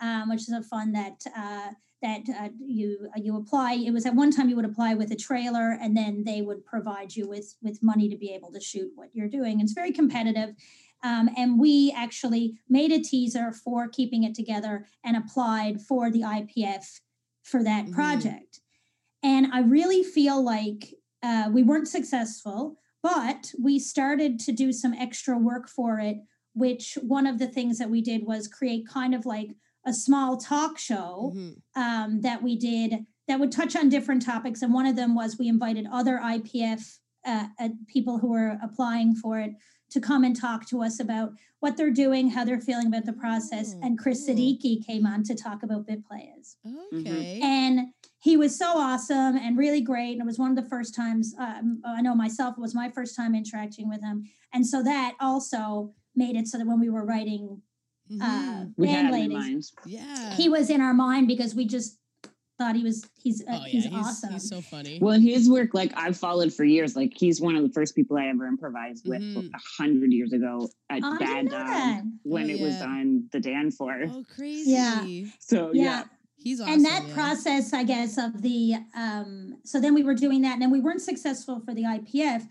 [0.00, 1.70] um, which is a fund that uh,
[2.00, 3.72] that uh, you you apply.
[3.74, 6.64] It was at one time you would apply with a trailer, and then they would
[6.64, 9.60] provide you with with money to be able to shoot what you're doing.
[9.60, 10.54] It's very competitive.
[11.02, 16.22] Um, and we actually made a teaser for keeping it together and applied for the
[16.22, 16.86] IPF
[17.42, 17.92] for that Mhm.
[17.92, 18.60] project.
[19.22, 24.94] And I really feel like uh, we weren't successful, but we started to do some
[24.94, 26.16] extra work for it.
[26.54, 29.50] Which one of the things that we did was create kind of like
[29.84, 31.56] a small talk show Mhm.
[31.76, 34.62] um, that we did that would touch on different topics.
[34.62, 39.14] And one of them was we invited other IPF uh, uh, people who were applying
[39.14, 39.52] for it
[39.90, 43.12] to come and talk to us about what they're doing, how they're feeling about the
[43.14, 43.74] process.
[43.74, 44.34] Oh, and Chris cool.
[44.34, 46.56] Siddiqui came on to talk about bit players.
[46.92, 47.40] Okay.
[47.42, 47.88] And
[48.24, 50.12] he was so awesome and really great.
[50.12, 52.88] And it was one of the first times um, I know myself, it was my
[52.88, 54.24] first time interacting with him.
[54.54, 57.60] And so that also made it so that when we were writing
[58.20, 58.72] uh, Mhm.
[58.76, 59.64] We band had in ladies, mind.
[59.86, 60.34] yeah.
[60.36, 61.98] he was in our mind because we just
[62.58, 64.32] thought he was he's uh, oh, yeah, he's, awesome.
[64.34, 64.98] He's so funny.
[65.02, 66.94] Well, his work, like I've followed for years.
[66.96, 69.50] Like he's one of the first people I ever improvised with Mhm.
[69.52, 74.10] a hundred years ago at Oh, Bad Dog when Oh, it was on the Danforth.
[74.14, 74.70] oh, crazy.
[74.70, 75.04] Yeah.
[75.40, 75.82] So Yeah.
[75.82, 76.04] yeah,
[76.36, 76.74] He's awesome.
[76.74, 77.14] and that yeah.
[77.14, 80.80] process i guess of the um so then we were doing that and then we
[80.80, 82.46] weren't successful for the ipf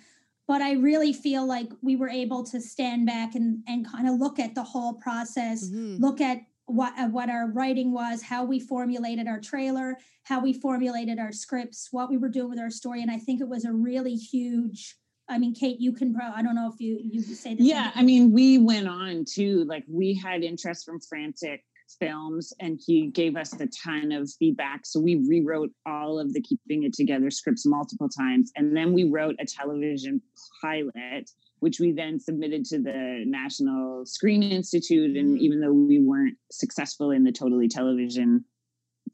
[0.47, 4.15] but i really feel like we were able to stand back and and kind of
[4.15, 5.99] look at the whole process Mhm.
[5.99, 10.53] look at what uh, what our writing was how we formulated our trailer how we
[10.53, 13.65] formulated our scripts what we were doing with our story and i think it was
[13.65, 14.95] a really huge
[15.29, 17.91] i mean kate you can pro i don't know if you you say this yeah.
[17.95, 19.65] I mean, we went on too.
[19.65, 21.63] Like we had interest from Frantic
[21.99, 24.85] Films, and he gave us a ton of feedback.
[24.85, 29.03] So we rewrote all of the Keeping It Together scripts multiple times, and then we
[29.05, 30.21] wrote a television
[30.61, 31.29] pilot.
[31.59, 35.15] Which we then submitted to the National Screen Institute.
[35.15, 35.41] And Mhm.
[35.41, 38.43] even though we weren't successful in the Totally Television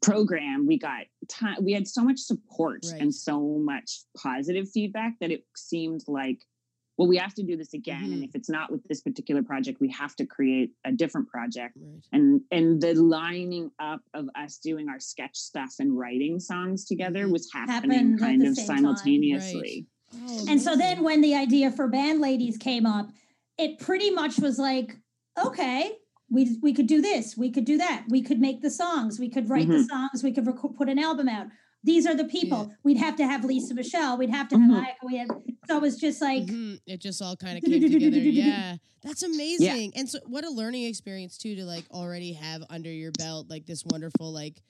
[0.02, 3.02] program we got time we had so much support Right.
[3.02, 6.38] and so much positive feedback that it seemed like
[7.00, 8.28] well we have to do this again and Mhm.
[8.28, 12.04] if it's not with this particular project we have to create a different project Right.
[12.12, 17.26] and and the lining up of us doing our sketch stuff and writing songs together
[17.26, 17.32] Mhm.
[17.32, 18.76] was happening Happened kind of same time.
[18.76, 23.12] simultaneously Oh, And so then when the idea for band ladies came up,
[23.56, 24.98] it pretty much was like,
[25.38, 25.92] okay,
[26.28, 29.28] we we could do this, we could do that, we could make the songs, we
[29.30, 31.46] could write the songs, we could reco- put an album out.
[31.82, 32.72] These are the people.
[32.84, 34.18] We'd have to have Lisa Michelle.
[34.18, 34.80] We'd have to have Mhm.
[34.82, 35.28] Ike, we had,
[35.66, 36.78] so it was just like Mhm.
[36.86, 38.18] it just all kind of came together.
[38.18, 39.66] Yeah, that's amazing.
[39.92, 39.98] Yeah.
[40.00, 43.64] And so, what a learning experience too to like already have under your belt like
[43.66, 44.62] this wonderful like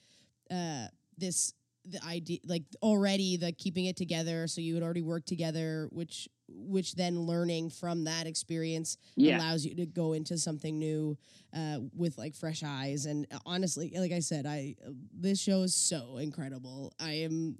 [0.50, 0.86] uh
[1.18, 1.52] this
[1.86, 4.46] the idea like already the keeping it together.
[4.46, 9.64] So you had already worked together, which which then learning from that experience yeah allows
[9.64, 11.16] you to go into something new
[11.54, 14.74] uh, with like fresh eyes and uh, honestly like i said i
[15.12, 17.56] this show is so incredible i am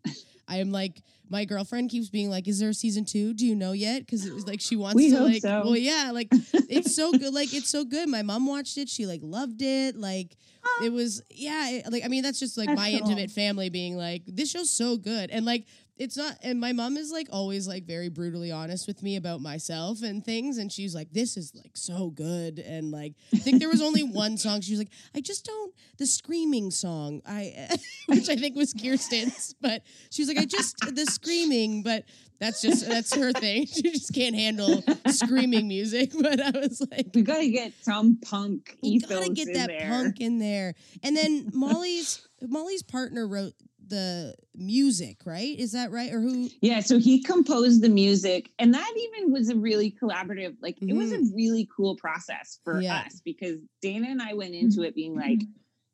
[0.50, 3.32] I am like my girlfriend keeps being like, "Is there a season two?
[3.34, 5.42] Do you know yet?" Because it was like she wants We to like.
[5.42, 5.62] so.
[5.64, 6.26] Well, yeah, like
[6.68, 7.32] it's so good.
[7.32, 8.08] Like it's so good.
[8.08, 8.88] My mom watched it.
[8.88, 9.94] She like loved it.
[9.94, 10.36] Like
[10.82, 11.70] it was yeah.
[11.70, 12.98] It, like I mean, that's just like That's my cool.
[12.98, 15.66] intimate family being like, "This show's so good," and like
[16.00, 16.38] it's not.
[16.42, 20.24] And my mom is like always like very brutally honest with me about myself and
[20.24, 23.82] things, and she's like, "This is like so good," and like I think there was
[23.82, 24.62] only one song.
[24.62, 27.68] She was like, "I just don't the screaming song," I
[28.06, 32.04] which I think was Kirsten's, but she was like, "I just the screaming," but
[32.40, 33.66] that's just that's her thing.
[33.70, 36.12] She just can't handle screaming music.
[36.18, 39.88] But I was like, We gotta get some punk you gotta get that there.
[39.90, 40.74] punk in there.
[41.02, 43.52] And then Molly's Molly's partner wrote
[43.90, 45.58] the music, right?
[45.58, 46.12] Is that right?
[46.12, 46.48] Or who?
[46.62, 50.56] Yeah, so he composed the music, and that even was a really collaborative.
[50.62, 52.82] Like it was a really cool process for Mm-hmm.
[52.82, 53.02] Yeah.
[53.06, 55.30] us because Dana and I went into it being Mm-hmm.
[55.30, 55.40] like,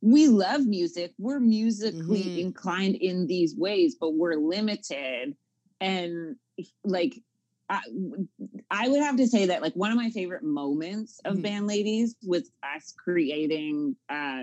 [0.03, 2.39] we love music, we're musically Mhm.
[2.39, 5.35] inclined in these ways, but we're limited,
[5.81, 6.37] and
[6.85, 7.21] like.
[7.69, 7.81] I,
[8.71, 11.43] I would have to say that like one of my favorite moments of Mhm.
[11.43, 14.43] band ladies was us creating uh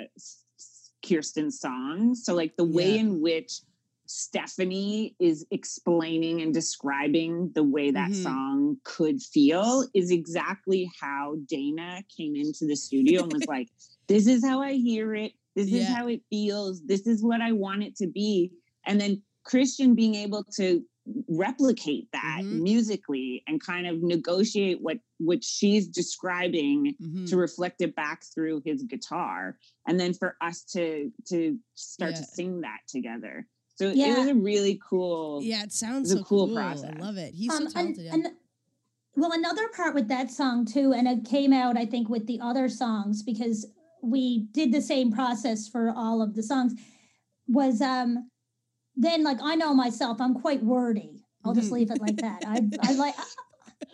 [1.08, 2.24] Kirsten's songs.
[2.26, 3.02] So like the way Yeah.
[3.02, 3.62] in which
[4.06, 8.24] Stephanie is explaining and describing the way that Mhm.
[8.24, 13.70] song could feel is exactly how Dana came into the studio and was like,
[14.08, 15.32] This is how I hear it.
[15.56, 16.82] This is how it feels.
[16.84, 18.52] This is what I want it to be.
[18.86, 20.84] And then Christian being able to
[21.28, 22.62] replicate that Mhm.
[22.62, 27.26] musically and kind of negotiate what what she's describing Mhm.
[27.30, 32.24] to reflect it back through his guitar and then for us to to start to
[32.24, 36.26] sing that together so it was a really cool Yeah, it sounds It's a so
[36.26, 36.58] cool cool.
[36.58, 36.96] I process.
[37.00, 37.34] love it.
[37.34, 38.06] He's Um, so talented.
[38.12, 38.36] and, and
[39.16, 42.40] well, another part with that song too, and it came out, I think, with the
[42.40, 43.66] other songs because
[44.02, 46.74] we did the same process for all of the songs.
[47.48, 48.30] Was um,
[48.96, 51.26] then like I know myself, I'm quite wordy.
[51.46, 51.74] I'll just Mhm.
[51.74, 52.44] leave it like that.
[52.46, 53.16] I I like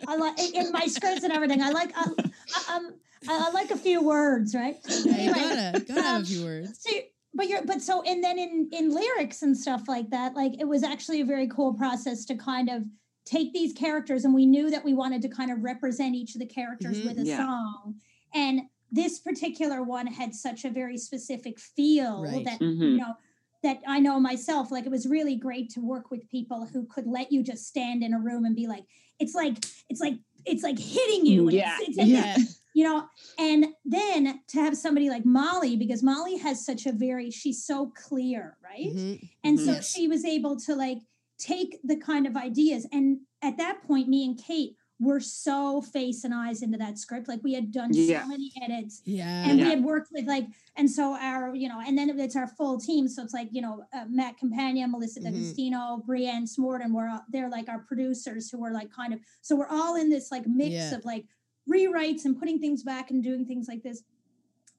[0.06, 1.62] I like in my scripts and everything.
[1.62, 2.06] I like I,
[2.54, 2.94] I, um,
[3.28, 4.78] I I like a few words, right?
[4.84, 6.78] Yeah, you Anyway, gotta gotta have um, a few words.
[6.82, 6.90] so,
[7.34, 10.64] but you're but so and then in in lyrics and stuff like that like it
[10.66, 12.84] was actually a very cool process to kind of
[13.24, 16.40] take these characters and we knew that we wanted to kind of represent each of
[16.40, 17.04] the characters Mhm.
[17.04, 17.36] with a Yeah.
[17.46, 18.00] song
[18.34, 22.44] and this particular one had such a very specific feel Right.
[22.46, 22.92] that Mhm.
[22.92, 23.14] you know
[23.62, 27.06] that I know myself like it was really great to work with people who could
[27.06, 28.84] let you just stand in a room and be like
[29.18, 29.56] it's like
[29.88, 30.14] it's like
[30.46, 32.36] it's like hitting you and Yeah, it's, it's, it's Yeah.
[32.74, 33.04] you know
[33.38, 37.92] and then to have somebody like molly because molly has such a very she's so
[37.96, 39.28] clear right Mhm.
[39.44, 39.64] and Mhm.
[39.66, 40.98] so she was able to like
[41.38, 46.24] take the kind of ideas and at that point me and kate were so face
[46.24, 48.22] and eyes into that script like we had done Yeah.
[48.22, 49.48] so many edits Yeah.
[49.48, 49.64] and Yeah.
[49.64, 52.78] we had worked with like and so our you know and then it's our full
[52.78, 55.24] team so it's like you know uh, matt campagna melissa Mhm.
[55.32, 59.56] d'agostino brienne smorden were all- they're like our producers who were like kind of so
[59.56, 60.94] we're all in this like mix Yeah.
[60.94, 61.24] of like
[61.68, 64.02] rewrites and putting things back and doing things like this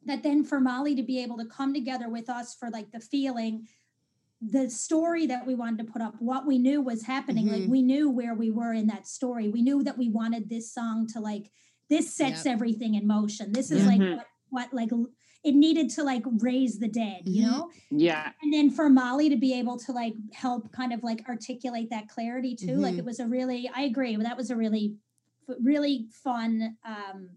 [0.05, 2.99] that then for molly to be able to come together with us for like the
[2.99, 3.67] feeling
[4.41, 7.67] the story that we wanted to put up what we knew was happening like Mhm.
[7.69, 11.05] we knew where we were in that story we knew that we wanted this song
[11.07, 11.51] to like
[11.89, 14.15] this sets everything in motion this is like Mhm.
[14.17, 14.89] what, what like
[15.43, 17.47] it needed to like raise the dead you Mhm.
[17.49, 21.23] know yeah and then for molly to be able to like help kind of like
[21.29, 22.99] articulate that clarity too like Mhm.
[22.99, 24.95] it was a really i agree that was a really
[25.61, 27.29] really fun um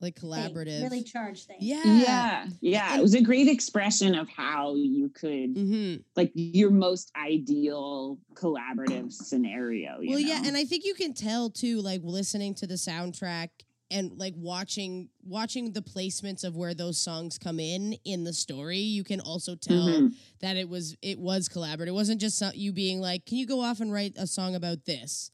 [0.00, 0.82] like thing, collaborative.
[0.82, 1.82] really charged thing yeah.
[1.84, 6.70] yeah yeah And- it was a great expression of how you could hmm like your
[6.70, 12.00] most ideal collaborative scenario you Well, yeah, and I think you can tell too, like
[12.02, 13.48] listening to the soundtrack
[13.90, 18.78] and like watching watching the placements of where those songs come in in the story.
[18.78, 20.14] You can also tell Mhm.
[20.40, 21.88] that it was it was collaborative.
[21.88, 24.54] It wasn't just so- you being like, "Can you go off and write a song
[24.54, 25.30] about this?"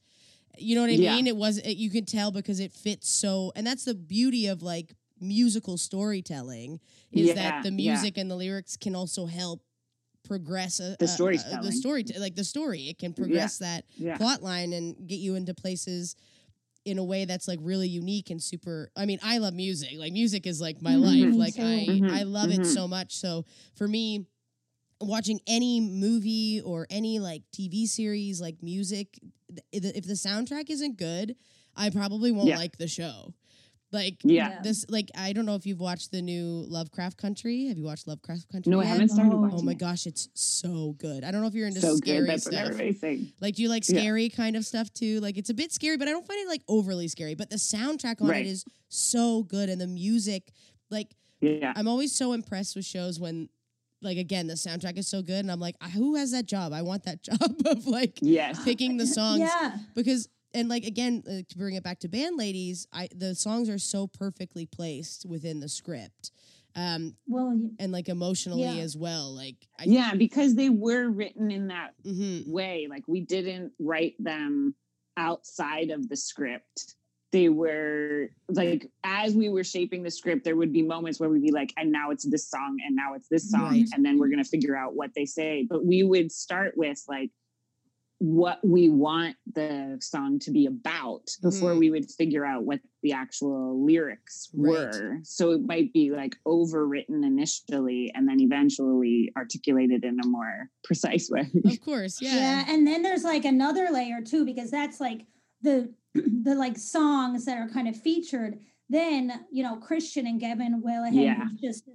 [0.58, 1.14] You know what I Yeah.
[1.14, 1.26] mean?
[1.26, 4.62] It was it, you could tell because it fits so, and that's the beauty of
[4.62, 6.80] like musical storytelling
[7.12, 7.92] is Yeah, that the yeah.
[7.92, 9.62] music and the lyrics can also help
[10.24, 11.62] progress a, The a- a- storytelling.
[11.62, 15.36] the story like the story it can progress that yeah plot line and get you
[15.36, 16.16] into places
[16.84, 20.12] in a way that's like really unique and super i mean i love music like
[20.12, 21.00] music is like my Mhm.
[21.02, 21.62] life like too.
[21.62, 22.66] i Mhm, i love it mhm.
[22.74, 23.44] so much so
[23.76, 24.26] for me
[25.00, 29.18] watching any movie or any like tv series like music
[29.72, 31.36] if the soundtrack isn't good
[31.76, 32.56] i probably won't Yeah.
[32.56, 33.34] like the show
[33.92, 34.62] like yeah Yeah.
[34.62, 38.08] this like i don't know if you've watched the new lovecraft country have you watched
[38.08, 39.36] lovecraft country no i haven't started Oh.
[39.42, 39.78] watching oh my it.
[39.78, 42.54] gosh it's so good i don't know if you're into so scary good that's stuff
[42.54, 44.00] what everybody's saying like, do you like Yeah.
[44.00, 45.20] scary kind of stuff too?
[45.20, 47.34] Like, it's a bit scary, but I don't find it like overly scary.
[47.34, 48.46] But the soundtrack on Right.
[48.46, 50.52] it is so good, and the music,
[50.90, 53.48] like, yeah I'm always so impressed with shows when
[54.02, 56.72] like again, the soundtrack is so good, and I'm like, "Ah, who has that job?
[56.72, 58.62] I want that job of like Yes.
[58.64, 59.76] picking the songs Yeah.
[59.94, 63.68] because and like again uh, to bring it back to band ladies i the songs
[63.68, 66.30] are so perfectly placed within the script
[66.76, 68.82] um Well, and like emotionally Yeah.
[68.84, 72.86] as well like I, Yeah, because they were written in that mhm, way.
[72.88, 74.74] Like we didn't write them
[75.16, 76.95] outside of the script.
[77.32, 81.42] They were like as we were shaping the script, there would be moments where we'd
[81.42, 83.88] be like, and now it's this song, and now it's this song, Right.
[83.94, 85.66] and then we're gonna figure out what they say.
[85.68, 87.30] But we would start with like
[88.18, 91.78] what we want the song to be about before Mhm.
[91.80, 94.70] we would figure out what the actual lyrics Right.
[94.72, 95.18] were.
[95.22, 101.28] So it might be like overwritten initially and then eventually articulated in a more precise
[101.34, 101.50] way.
[101.66, 102.64] of course yeah, yeah.
[102.68, 105.26] and then there's like another layer too because that's like
[105.60, 105.92] the
[106.42, 108.58] the like songs that are kind of featured.
[108.88, 111.44] Then you know Christian and Gavin Willihan, Yeah.
[111.48, 111.92] who's just the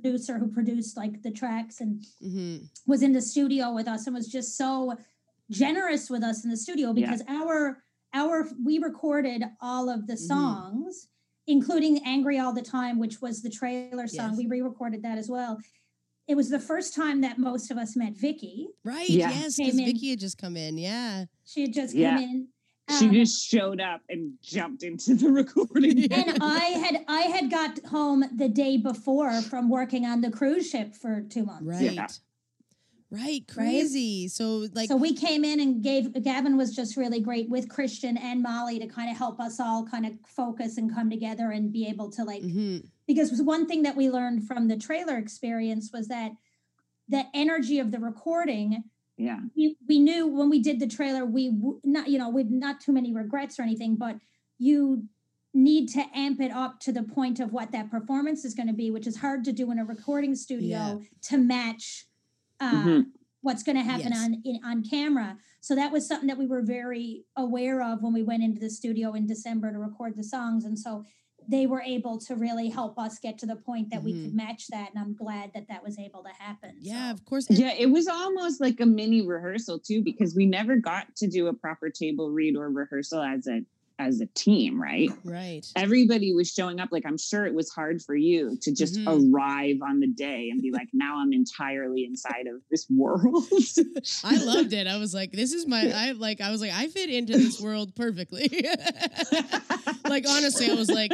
[0.00, 2.56] producer who produced like the tracks and hmm
[2.86, 4.94] was in the studio with us and was just so
[5.50, 7.06] generous with us in the studio Yeah.
[7.10, 7.82] because our
[8.12, 10.18] our we recorded all of the Mhm.
[10.18, 11.08] songs
[11.46, 14.38] including angry all the time which was the trailer song Yes.
[14.38, 15.58] we re-recorded that as well
[16.26, 19.30] it was the first time that most of us met vicky right Yeah.
[19.30, 22.14] yes because vicky had just come in yeah she had just Yeah.
[22.16, 22.48] come in
[22.98, 25.98] she um, just showed up and jumped into the recording.
[25.98, 26.22] Yeah.
[26.28, 30.68] and i had i had got home the day before from working on the cruise
[30.68, 32.06] ship for two months right Yeah.
[33.10, 37.48] right crazy so like so we came in and gave Gavin was just really great
[37.48, 41.08] with Christian and Molly to kind of help us all kind of focus and come
[41.10, 44.76] together and be able to like mhm, because one thing that we learned from the
[44.76, 46.32] trailer experience was that
[47.08, 48.82] the energy of the recording
[49.16, 49.38] yeah.
[49.56, 52.80] we, we knew when we did the trailer we w- not you know with not
[52.80, 54.16] too many regrets or anything but
[54.58, 55.04] you
[55.52, 58.72] need to amp it up to the point of what that performance is going to
[58.74, 62.06] be which is hard to do in a recording studio to match
[62.60, 63.06] uh, Mhm.
[63.42, 64.24] what's going to happen Yes.
[64.24, 68.12] on in, on camera so that was something that we were very aware of when
[68.12, 71.04] we went into the studio in december to record the songs and so
[71.48, 74.24] they were able to really help us get to the point that we Mhm.
[74.24, 77.14] could match that and i'm glad that that was able to happen yeah so.
[77.14, 80.76] of course and- Yeah, it was almost like a mini rehearsal too, because we never
[80.76, 83.60] got to do a proper table read or rehearsal as a
[83.98, 85.10] as a team, right?
[85.24, 86.88] right Everybody was showing up.
[86.90, 89.32] Like I'm sure it was hard for you to just Mhm.
[89.32, 93.44] arrive on the day and be like, now I'm entirely inside of this world.
[94.24, 94.86] I loved it.
[94.86, 97.60] I was like, this is my I like I was like, I fit into this
[97.60, 98.48] world perfectly.
[100.04, 101.12] like honestly, I was like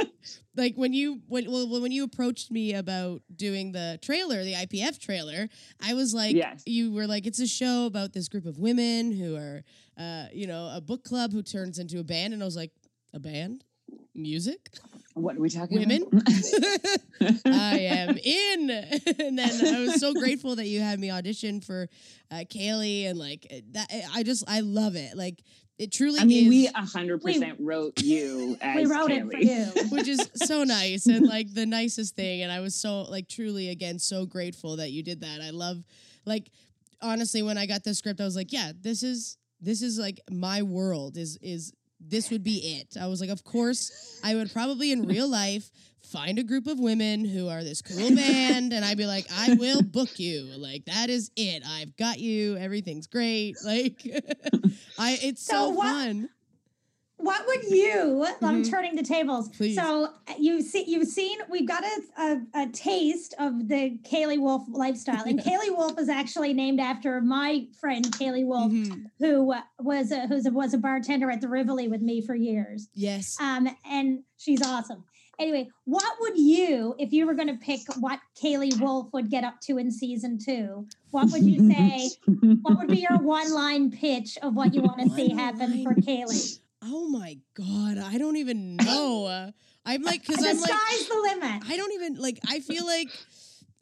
[0.57, 4.99] like when you when well, when you approached me about doing the trailer, the IPF
[4.99, 5.49] trailer,
[5.81, 6.63] I was like Yes.
[6.67, 9.63] you were like it's a show about this group of women who are
[9.99, 12.73] uh you know, a book club who turns into a band and I was like,
[13.13, 13.65] a band?
[14.15, 14.71] Music?
[15.15, 16.05] what are we talking Women?
[17.45, 18.71] I am in.
[19.19, 21.89] and then I was so grateful that you had me audition for
[22.31, 23.91] uh, Kaylee and like that.
[24.15, 25.17] I just I love it.
[25.17, 25.43] Like
[25.81, 26.49] it truly I mean, is.
[26.51, 29.65] we a hundred percent wrote you as we wrote it for you.
[29.89, 33.71] Which is so nice and like the nicest thing and i was so like truly
[33.71, 35.41] again so grateful that you did that.
[35.41, 35.83] I love
[36.27, 36.51] like
[37.01, 40.21] honestly when i got the script i was like yeah this is this is like
[40.31, 43.01] my world is is this would be it.
[43.01, 45.71] I was like of course i would probably in real life
[46.11, 49.55] find a group of women who are this cool band and i'd be like i
[49.55, 54.03] will book you like that is it i've got you everything's great like
[54.99, 56.29] i it's so, So what- fun
[57.23, 58.27] What would you?
[58.41, 58.71] I'm Mhm.
[58.71, 59.51] turning the tables.
[59.51, 59.77] Please.
[59.77, 61.37] So uh, you see, you've seen.
[61.51, 66.09] We've got a, a, a taste of the Kaylee Wolf lifestyle, and Kaylee Wolf is
[66.09, 69.11] actually named after my friend Kaylee Wolf, Mhm.
[69.19, 72.35] who uh, was a, who's a, was a bartender at the Rivoli with me for
[72.35, 72.89] years.
[72.95, 75.05] yes Um, and she's awesome.
[75.41, 79.43] Anyway, what would you, if you were going to pick what Kaylee Wolf would get
[79.43, 80.87] up to in season two?
[81.13, 82.11] What would you say?
[82.63, 85.95] what would be your one line pitch of what you want to see happen for
[85.95, 86.61] Kaylee?
[86.83, 89.27] Oh my god, I don't even know.
[89.27, 89.51] Uh,
[89.87, 91.63] I'm like, cause I'm like, sky's the limit.
[91.69, 92.39] I don't even like.
[92.47, 93.09] I feel like,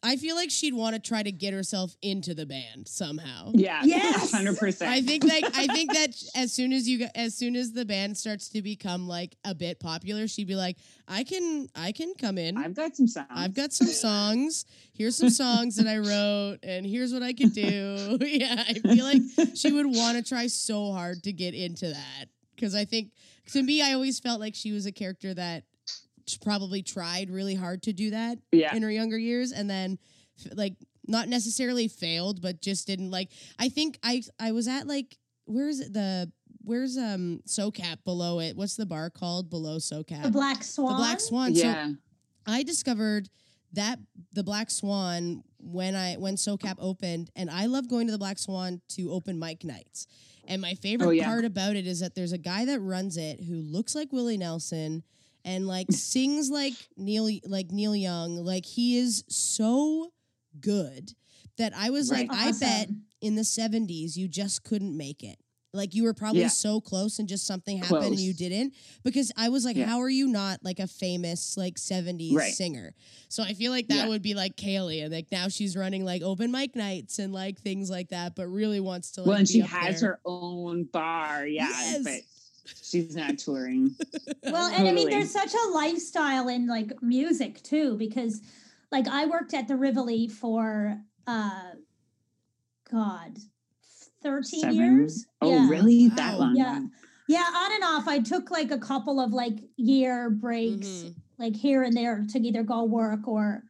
[0.03, 3.51] I feel like she'd want to try to get herself into the band somehow.
[3.55, 4.31] Yeah, Yes!
[4.31, 4.91] hundred percent.
[4.91, 8.17] I think like I think that as soon as you as soon as the band
[8.17, 10.77] starts to become like a bit popular, she'd be like,
[11.09, 12.57] I can I can come in.
[12.57, 13.27] I've got some songs.
[13.31, 14.65] I've got some songs.
[14.93, 18.19] Here's some songs that I wrote, and here's what I could do.
[18.21, 19.23] yeah, I feel like
[19.55, 23.11] she would want to try so hard to get into that because I think
[23.53, 25.65] to me, I always felt like she was a character that
[26.37, 28.75] probably tried really hard to do that yeah.
[28.75, 29.99] in her younger years, and then
[30.53, 30.75] like
[31.07, 33.31] not necessarily failed, but just didn't like.
[33.59, 35.17] I think I I was at like
[35.47, 36.31] where's it the
[36.63, 38.57] where's um SoCap below it?
[38.57, 40.23] What's the bar called below SoCap?
[40.23, 40.93] The Black Swan.
[40.93, 41.55] The Black Swan.
[41.55, 41.93] So Yeah.
[42.47, 43.29] I discovered
[43.73, 43.99] that
[44.33, 48.39] the Black Swan when I when SoCap opened, and I love going to the Black
[48.39, 50.07] Swan to open mic nights.
[50.47, 51.27] And my favorite Oh, yeah.
[51.27, 54.39] part about it is that there's a guy that runs it who looks like Willie
[54.39, 55.03] Nelson
[55.45, 55.95] and like mm.
[55.95, 58.37] sings like Neil like Neil Young.
[58.45, 60.11] Like he is so
[60.61, 61.13] good
[61.57, 62.29] that I was Right.
[62.29, 62.89] like, I bet
[63.21, 65.39] in the 70s you just couldn't make it.
[65.75, 66.49] Like you were probably Yeah.
[66.49, 68.75] so close and just something happened and you didn't
[69.05, 69.85] because I was like Yeah.
[69.87, 72.55] how are you not like a famous like 70s Right.
[72.55, 72.95] singer.
[73.29, 74.09] So I feel like that Yeah.
[74.09, 77.61] would be like Kaylee and like now she's running like open mic nights and like
[77.61, 80.13] things like that but really wants to like well, and be she up has there.
[80.13, 81.47] her own bar.
[81.47, 82.03] Yeah, Yes.
[82.05, 82.21] but
[82.83, 83.95] she's not touring.
[84.45, 88.41] Well, and I mean, there's such a lifestyle in like music too, because
[88.91, 91.71] like I worked at the Rivoli for uh
[92.91, 93.39] God,
[94.23, 94.75] 13 Seven?
[94.77, 95.27] years.
[95.43, 95.69] Oh, yeah.
[95.69, 96.09] really?
[96.09, 96.15] Wow.
[96.17, 96.57] That long?
[96.57, 96.81] Yeah.
[97.29, 98.09] Yeah, on and off.
[98.09, 101.15] I took like a couple of like year breaks, Mhm.
[101.39, 103.65] like here and there to either go work or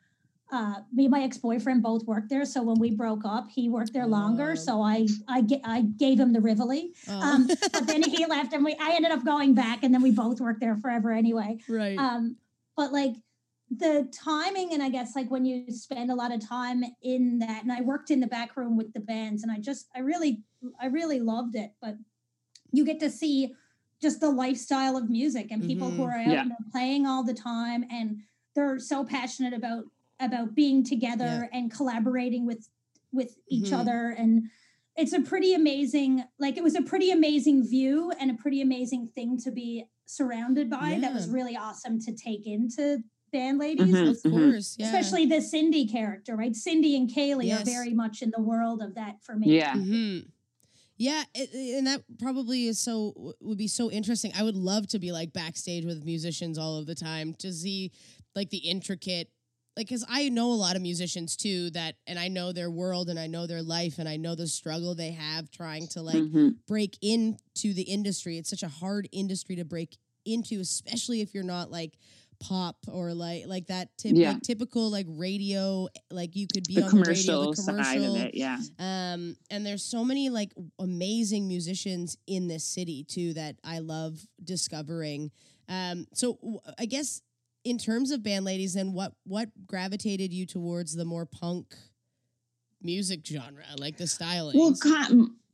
[0.51, 2.45] uh, me and my ex-boyfriend both worked there.
[2.47, 4.53] So when we broke up, he worked there longer.
[4.53, 4.55] Oh.
[4.55, 6.95] So I I, ga- I gave him the Rivoli.
[7.09, 7.21] Oh.
[7.21, 10.11] Um, but then he left and we I ended up going back and then we
[10.11, 11.59] both worked there forever anyway.
[11.69, 11.99] right.
[11.99, 12.37] Um,
[12.77, 13.15] but like
[13.71, 17.63] the timing and I guess like when you spend a lot of time in that
[17.65, 20.43] and I worked in the back room with the bands and I just I really
[20.81, 21.73] I really loved it.
[21.83, 21.97] But
[22.73, 23.55] you get to see
[24.01, 26.09] just the lifestyle of music and people who Mhm.
[26.09, 26.41] are out Yeah.
[26.43, 28.21] and playing all the time and
[28.55, 29.85] they're so passionate about
[30.21, 32.69] about being together and collaborating with
[33.13, 33.79] with each Mhm.
[33.79, 34.51] other and
[34.97, 39.09] it's a pretty amazing like it was a pretty amazing view and a pretty amazing
[39.15, 43.03] thing to be surrounded by that was really awesome to take into
[43.33, 44.09] band ladies Mhm.
[44.11, 44.31] of Mhm.
[44.31, 44.87] course, yeah.
[44.87, 47.63] especially the cindy character right cindy and kaylee Yes.
[47.63, 49.75] are very much in the world of that for me Yeah.
[49.75, 50.19] hmm
[51.01, 54.33] Yeah, it, and that probably is so would be so interesting.
[54.35, 57.93] I would love to be like backstage with musicians all of the time to see
[58.35, 59.31] like the intricate
[59.79, 63.09] like cuz I know a lot of musicians too that and I know their world
[63.09, 66.17] and I know their life and I know the struggle they have trying to like
[66.17, 66.57] Mhm.
[66.67, 68.37] break into the industry.
[68.39, 71.97] It's such a hard industry to break into especially if you're not like
[72.41, 74.33] pop or like like that tip, Yeah.
[74.33, 78.03] like typical like radio like you could be The on the radio the commercial side
[78.03, 78.35] of it.
[78.35, 78.61] Yeah.
[78.79, 84.27] um, and there's so many like amazing musicians in this city too that I love
[84.43, 85.31] discovering.
[85.69, 87.23] Um, so I guess
[87.69, 91.75] in terms of band ladies, then what what gravitated you towards the more punk
[92.83, 94.59] music genre, like the styling?
[94.59, 94.75] Well,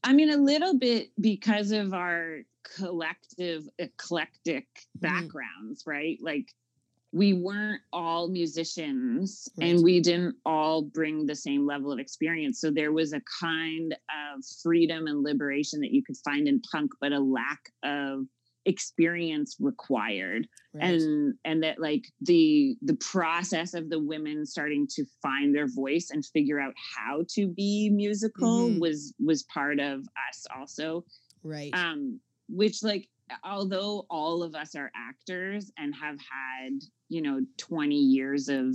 [0.03, 2.41] I mean, a little bit because of our
[2.77, 4.67] collective eclectic
[4.99, 5.01] Mhm.
[5.01, 6.19] backgrounds, right?
[6.21, 6.47] Like
[7.13, 9.69] we weren't all musicians Right.
[9.71, 12.61] and we didn't all bring the same level of experience.
[12.61, 16.91] So there was a kind of freedom and liberation that you could find in punk,
[17.01, 18.27] but a lack of
[18.67, 20.49] experience required.
[20.81, 26.11] And and that like the the process of the women starting to find their voice
[26.11, 28.81] and figure out how to be musical Mhm.
[28.81, 31.05] was was part of us also.
[31.45, 33.09] Right, um which like
[33.45, 38.75] although all of us are actors and have had you know 20 years of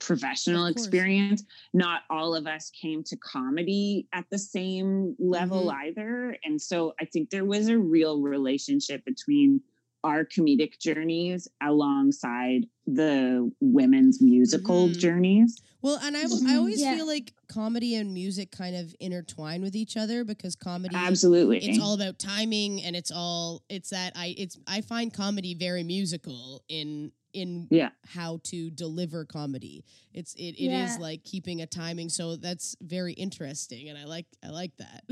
[0.00, 0.86] professional course.
[0.86, 1.44] experience
[1.74, 5.88] not all of us came to comedy at the same level Mm-hmm.
[5.88, 9.60] either and so i think there was a real relationship between
[10.02, 14.96] our comedic journeys alongside the women's musical Mhm.
[14.98, 16.56] journeys well, and I I Mhm.
[16.58, 16.94] always Yeah.
[16.94, 21.78] feel like comedy and music kind of intertwine with each other because comedy absolutely it's
[21.80, 26.62] all about timing and it's all it's that i it's i find comedy very musical
[26.68, 27.90] in in Yeah.
[28.06, 30.96] how to deliver comedy it's it, it is Yeah.
[31.00, 35.02] like keeping a timing so that's very interesting and i like i like that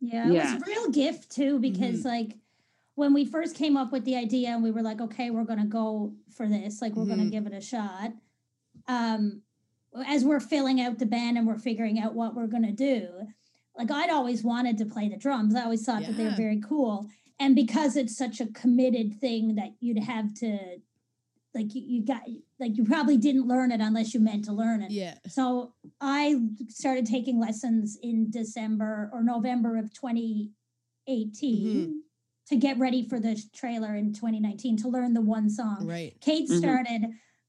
[0.00, 0.54] Yeah, it Yeah.
[0.54, 2.04] was a real gift too because Mhm.
[2.06, 2.36] like
[2.94, 5.64] when we first came up with the idea and we were like, okay, we're gonna
[5.66, 7.30] go for this, like we're gonna Mhm.
[7.30, 8.12] give it a shot.
[8.86, 9.42] Um,
[10.06, 13.08] as we're filling out the band and we're figuring out what we're gonna do,
[13.78, 15.54] like I'd always wanted to play the drums.
[15.54, 17.08] I always thought that they were very cool,
[17.40, 20.80] and because it's such a committed thing that you'd have to,
[21.54, 22.22] like you, you got
[22.58, 24.90] like you probably didn't learn it unless you meant to learn it.
[24.90, 32.02] yeah So I started taking lessons in December or November of 2018
[32.48, 35.86] to get ready for the trailer in 2019 to learn the one song.
[35.86, 36.58] right Kate Mhm.
[36.58, 37.02] started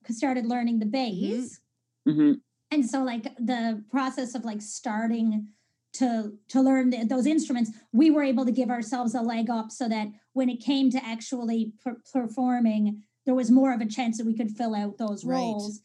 [0.09, 1.61] started learning the bass.
[2.05, 2.41] Mhm.
[2.71, 5.47] And so like the process of like starting
[5.93, 9.71] to to learn th- those instruments, we were able to give ourselves a leg up
[9.71, 14.17] so that when it came to actually per- performing, there was more of a chance
[14.17, 15.37] that we could fill out those Right.
[15.39, 15.81] roles.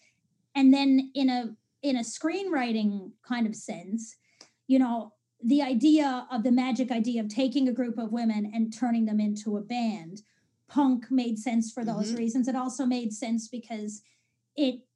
[0.55, 4.16] And then in a in a screenwriting kind of sense,
[4.66, 8.72] you know, the idea of the magic idea of taking a group of women and
[8.72, 10.22] turning them into a band,
[10.66, 12.18] punk made sense for those Mhm.
[12.18, 12.49] reasons.
[12.49, 14.03] It also made sense because
[14.57, 14.88] it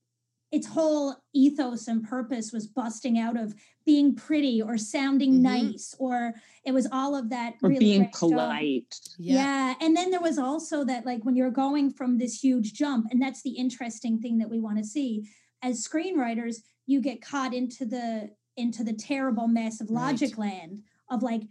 [0.52, 5.40] its whole ethos and purpose was busting out of being pretty or sounding Mhm.
[5.42, 6.34] nice or
[6.64, 9.00] it was all of that or really being polite.
[9.18, 9.74] Yeah.
[9.80, 13.20] And then there was also that, like, when you're going from this huge jump, and
[13.20, 15.28] that's the interesting thing that we want to see
[15.62, 20.02] as screenwriters, you get caught into the into the terrible mess of Right.
[20.12, 21.42] logic land of like,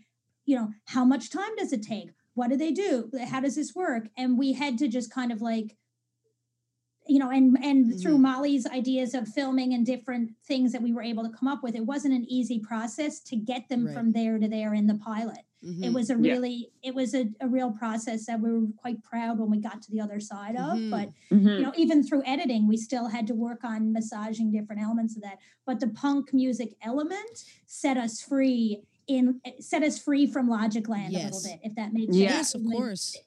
[0.46, 2.12] you know, how much time does it take?
[2.36, 3.10] What do they do?
[3.26, 4.08] How does this work?
[4.16, 5.76] And we had to just kind of like
[7.12, 8.22] you know and and through Mhm.
[8.22, 11.76] molly's ideas of filming and different things that we were able to come up with
[11.76, 13.94] it wasn't an easy process to get them Right.
[13.96, 15.94] from there to there in the pilot it Mhm.
[15.94, 16.32] was a Yeah.
[16.34, 19.82] really it was a, a real process that we were quite proud when we got
[19.84, 20.90] to the other side of Mhm.
[20.90, 21.58] but Mhm.
[21.58, 25.22] you know even through editing we still had to work on massaging different elements of
[25.24, 27.36] that but the punk music element
[27.66, 31.92] set us free in set us free from logic land a little bit if that
[31.94, 32.30] makes Yeah.
[32.30, 33.18] sense Yes, of Like, course.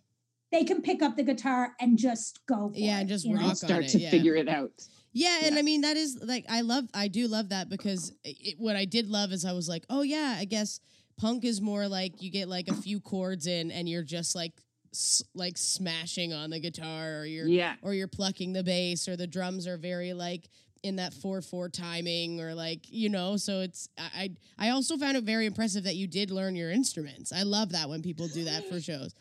[0.54, 3.34] They can pick up the guitar and just go for Yeah, it, and just you
[3.34, 3.40] know?
[3.40, 4.10] rock on start it, to yeah.
[4.10, 4.70] figure it out.
[5.12, 5.58] Yeah, and Yeah.
[5.58, 8.84] I mean that is like I love I do love that because it, what I
[8.84, 10.80] did love is I was like, oh yeah, I guess
[11.16, 14.52] punk is more like you get like a few chords in and you're just like
[14.92, 17.74] s- like smashing on the guitar or you're Yeah.
[17.82, 20.48] or you're plucking the bass or the drums are very like
[20.84, 25.16] in that 4-4 timing or like you know so it's I, I I also found
[25.16, 28.44] it very impressive that you did learn your instruments I love that when people do
[28.44, 29.14] that for shows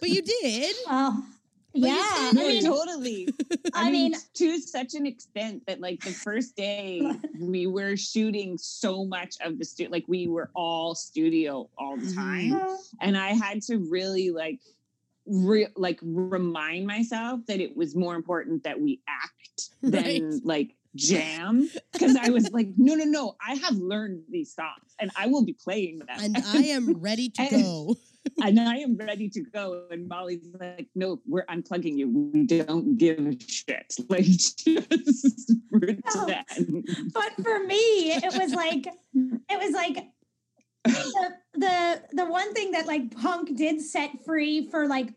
[0.00, 1.22] but you did Oh,
[1.74, 2.30] you yeah.
[2.32, 3.28] did- I mean, totally.
[3.74, 7.00] I, I mean, mean- to such an extent that like the first day
[7.38, 12.06] we were shooting so much of the studio, like we were all studio all the
[12.06, 12.14] Mhm.
[12.14, 14.58] time, and I had to really like.
[15.26, 20.24] Re- like remind myself that it was more important that we act than Right.
[20.42, 25.10] like jam because I was like, no, no, no, I have learned these songs and
[25.16, 27.96] I will be playing them and I am ready to And- go
[28.42, 29.86] and I am ready to go.
[29.90, 32.08] And Molly's like, no, we're unplugging you.
[32.34, 33.94] We don't give a shit.
[34.10, 36.02] Like, just pretend.
[36.14, 40.06] Oh, but for me it was like it was like
[40.84, 45.08] the, the the one thing that like punk did set free for like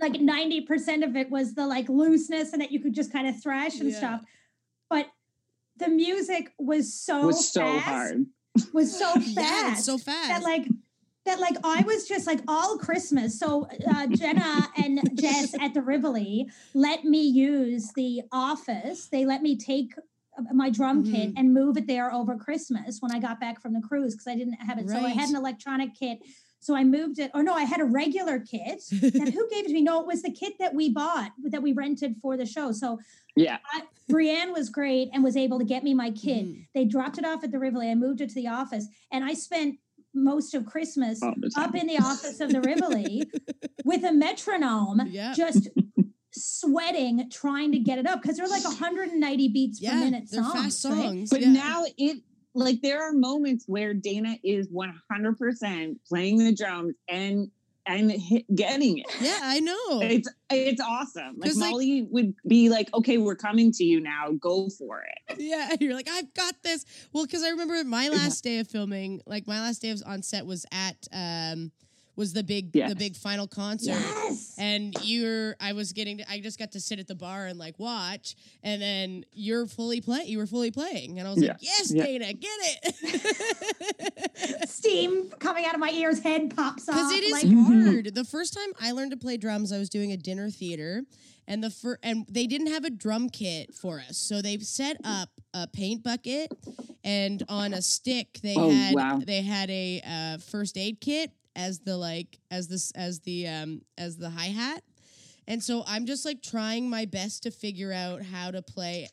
[0.00, 3.40] like 90% of it was the like looseness and that you could just kind of
[3.42, 3.96] thrash and Yeah.
[3.98, 4.20] stuff
[4.90, 5.06] but
[5.76, 8.26] the music was so was so fast, hard.
[8.72, 10.66] was so fast yeah so fast that like
[11.24, 13.38] that like I was just like all Christmas.
[13.38, 19.08] So uh, Jenna and Jess at the Rivoli let me use the office.
[19.12, 19.92] They let me take
[20.38, 21.36] uh, my drum kit Mm-hmm.
[21.38, 24.36] and move it there over Christmas when I got back from the cruise because I
[24.36, 24.88] didn't have it.
[24.88, 26.20] So I had an electronic kit.
[26.60, 27.30] So I moved it.
[27.34, 28.82] Or no, I had a regular kit.
[28.90, 29.82] And who gave it to me?
[29.82, 32.72] No, it was the kit that we bought that we rented for the show.
[32.72, 32.98] So
[33.36, 33.58] Yeah.
[33.72, 36.46] I, Brienne was great and was able to get me my kit.
[36.46, 36.66] Mhm.
[36.74, 37.90] They dropped it off at the Rivoli.
[37.90, 39.78] I moved it to the office, and I spent
[40.14, 43.30] most of Christmas All up in the office of the Rivoli
[43.84, 45.34] with a metronome, Yeah.
[45.34, 45.68] just
[46.32, 50.82] sweating, trying to get it up because they're like 190 beats per minute they're songs.
[50.82, 51.26] fast right?
[51.30, 51.52] But yeah.
[51.52, 52.22] now it,
[52.54, 57.50] like, there are moments where Dana is 100% playing the drums and
[57.90, 58.12] and
[58.54, 59.06] getting it.
[59.18, 61.36] yeah I know It's it's awesome.
[61.38, 64.32] Like- Molly would be like, "Okay, we're coming to you now.
[64.38, 66.84] Go for it." Yeah, you're like, I've got this.
[67.14, 70.22] Well, because I remember my last day of filming, like my last day of on
[70.22, 71.72] set was at um
[72.18, 72.90] was the big Yes.
[72.90, 73.92] the big final concert.
[73.92, 74.54] Yes.
[74.58, 77.58] And you're I was getting to, I just got to sit at the bar and
[77.58, 81.52] like watch and then you're fully play you were fully playing and I was Yeah.
[81.52, 82.04] like, Yes, Yeah.
[82.04, 84.68] Dana, get it.
[84.70, 86.94] Steam coming out of my ears, head pops off.
[86.96, 87.84] Because it is like, Mhm.
[87.86, 88.14] hard.
[88.14, 91.02] The first time I learned to play drums, I was doing a dinner theater,
[91.46, 94.96] and the fir- and they didn't have a drum kit for us, so they set
[95.04, 96.52] up a paint bucket,
[97.04, 99.20] and on a stick they Oh, had wow.
[99.24, 103.82] they had a uh, first aid kit as the like as this as the um
[103.98, 104.82] as the hi hat,
[105.46, 109.08] and so I'm just like trying my best to figure out how to play.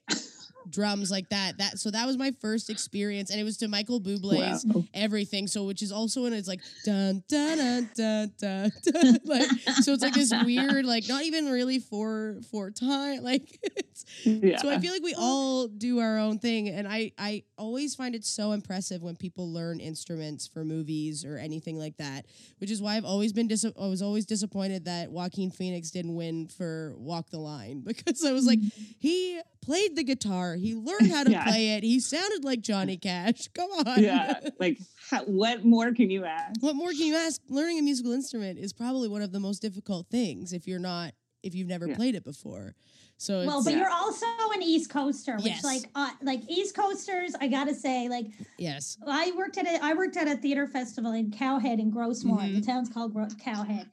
[0.69, 3.99] Drums like that that so that was my first experience and it was to michael
[4.01, 4.83] bublé's Wow.
[4.93, 5.47] everything.
[5.47, 9.49] So which is also when it's like dun dun dun dun dun, dun like
[9.81, 14.57] so it's like this weird like not even really for for time like it's, Yeah.
[14.57, 18.15] so I feel like we all do our own thing and I I always find
[18.15, 22.25] it so impressive when people learn instruments for movies or anything like that
[22.59, 26.15] which is why I've always been dis- I was always disappointed that Joaquin Phoenix didn't
[26.15, 28.83] win for Walk the Line because I was like mm-hmm.
[28.99, 31.43] he played the guitar he learned how to Yeah.
[31.43, 34.39] play it he sounded like Johnny Cash come on yeah.
[34.59, 34.77] Like,
[35.09, 36.61] how, what more can you ask?
[36.61, 37.41] What more can you ask?
[37.49, 41.13] Learning a musical instrument is probably one of the most difficult things if you're not
[41.43, 41.95] if you've never Yeah.
[41.95, 42.73] played it before.
[43.17, 43.79] So it's, well, but Yeah.
[43.79, 45.63] you're also an East Coaster, which Yes.
[45.63, 49.93] like uh, like East Coasters, I gotta say, like yes, I worked at a I
[49.93, 52.49] worked at a theater festival in Cow Head in Gros Morne.
[52.51, 52.55] Mhm.
[52.55, 53.89] The town's called Gro- Cow Head,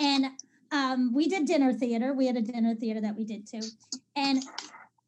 [0.00, 0.26] and
[0.72, 2.12] um, we did dinner theater.
[2.12, 3.60] We had a dinner theater that we did too,
[4.16, 4.42] and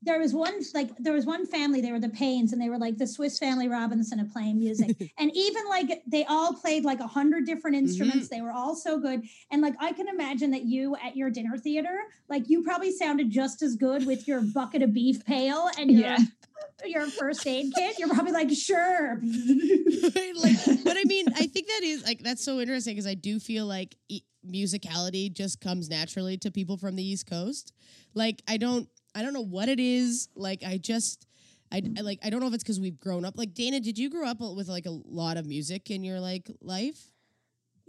[0.03, 2.78] there was one like there was one family they were the Paines and they were
[2.78, 7.01] like the Swiss Family Robinson of playing music and even like they all played like
[7.01, 7.86] a hundred different Mm-hmm.
[7.86, 11.30] instruments they were all so good and like I can imagine that you at your
[11.30, 15.68] dinner theater like you probably sounded just as good with your bucket of beef pail
[15.78, 16.18] and your Yeah.
[16.86, 21.80] your first aid kit you're probably like sure like, but I mean, I think that
[21.82, 26.36] is like that's so interesting because I do feel like e- musicality just comes naturally
[26.38, 27.72] to people from the East Coast.
[28.14, 28.88] Like, I don't,
[29.18, 30.28] I don't know what it is.
[30.36, 31.26] Like, I just,
[31.72, 33.36] I, I like, I don't know if it's because we've grown up.
[33.36, 36.48] Like, Dana, did you grow up with like a lot of music in your like
[36.60, 37.12] life?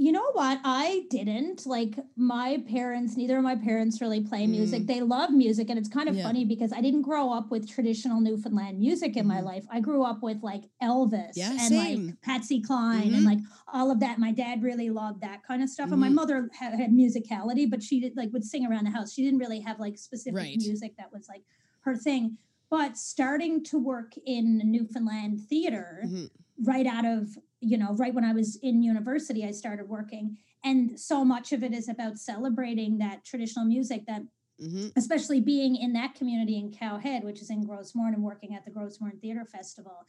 [0.02, 0.62] You know what?
[0.64, 1.66] I didn't.
[1.66, 4.88] Like my parents, neither of my parents really play music.
[4.88, 5.70] They love music.
[5.70, 6.24] And it's kind of Yeah.
[6.24, 9.44] funny because I didn't grow up with traditional Newfoundland music in my Mhm.
[9.44, 9.66] life.
[9.70, 12.06] I grew up with like Elvis Yeah, and same.
[12.08, 13.16] like Patsy Cline Mhm.
[13.18, 13.40] and like
[13.74, 14.20] all of that.
[14.20, 15.92] My dad really loved that kind of stuff.
[15.92, 16.14] And my Mhm.
[16.16, 19.12] mother ha- had musicality, but she did like would sing around the house.
[19.12, 20.58] She didn't really have like specific Right.
[20.58, 21.44] music that was like
[21.82, 22.38] her thing.
[22.70, 26.30] But starting to work in Newfoundland theater, Mhm.
[26.64, 31.00] right out of you know right when i was in university i started working and
[31.00, 34.22] so much of it is about celebrating that traditional music that
[34.60, 38.56] hmm especially being in that community in cowhead which is in Gros Morne and working
[38.56, 40.06] at the Gros Morne theater festival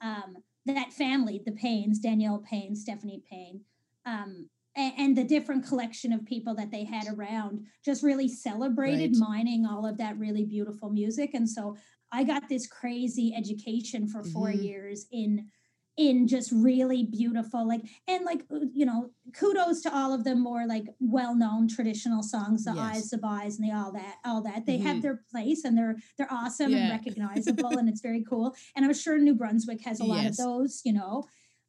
[0.00, 0.36] um,
[0.66, 3.60] that family the paynes danielle payne stephanie payne
[4.06, 9.12] um, a- and, the different collection of people that they had around just really celebrated
[9.12, 9.18] Right.
[9.28, 11.76] mining all of that really beautiful music and so
[12.12, 14.62] i got this crazy education for 4 Mhm.
[14.64, 15.48] years in
[15.96, 20.34] in just really beautiful like and like uh, you know kudos to all of the
[20.34, 22.96] more like well-known traditional songs the Yes.
[22.96, 24.82] eyes the eyes and the all that all that they Mhm.
[24.82, 26.78] have their place and they're they're awesome Yeah.
[26.80, 30.32] and recognizable and it's very cool and i'm sure new brunswick has a lot Yes.
[30.32, 31.24] of those you know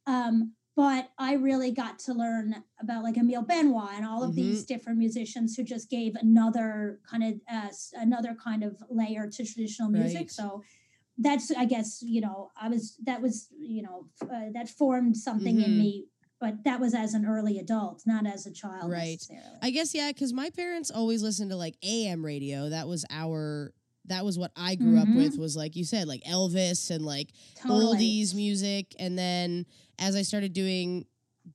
[0.06, 4.62] um but i really got to learn about like emile benoit and all of these
[4.64, 4.74] Mm-hmm.
[4.74, 9.88] different musicians who just gave another kind of uh, another kind of layer to traditional
[9.88, 10.30] music Right.
[10.30, 10.62] so
[11.18, 15.56] that's i guess you know i was that was you know uh, that formed something
[15.56, 15.64] Mhm.
[15.64, 16.06] in me
[16.40, 19.12] but that was as an early adult not as a child Right.
[19.12, 19.58] necessarily.
[19.62, 22.68] I guess yeah, because my parents always listened to like AM radio.
[22.68, 23.72] That was our.
[24.04, 25.16] That was what I grew up Mhm.
[25.16, 25.38] with.
[25.38, 27.96] Was like you said, like Elvis and like totally.
[28.20, 29.64] oldies music and then
[29.98, 31.06] as i started doing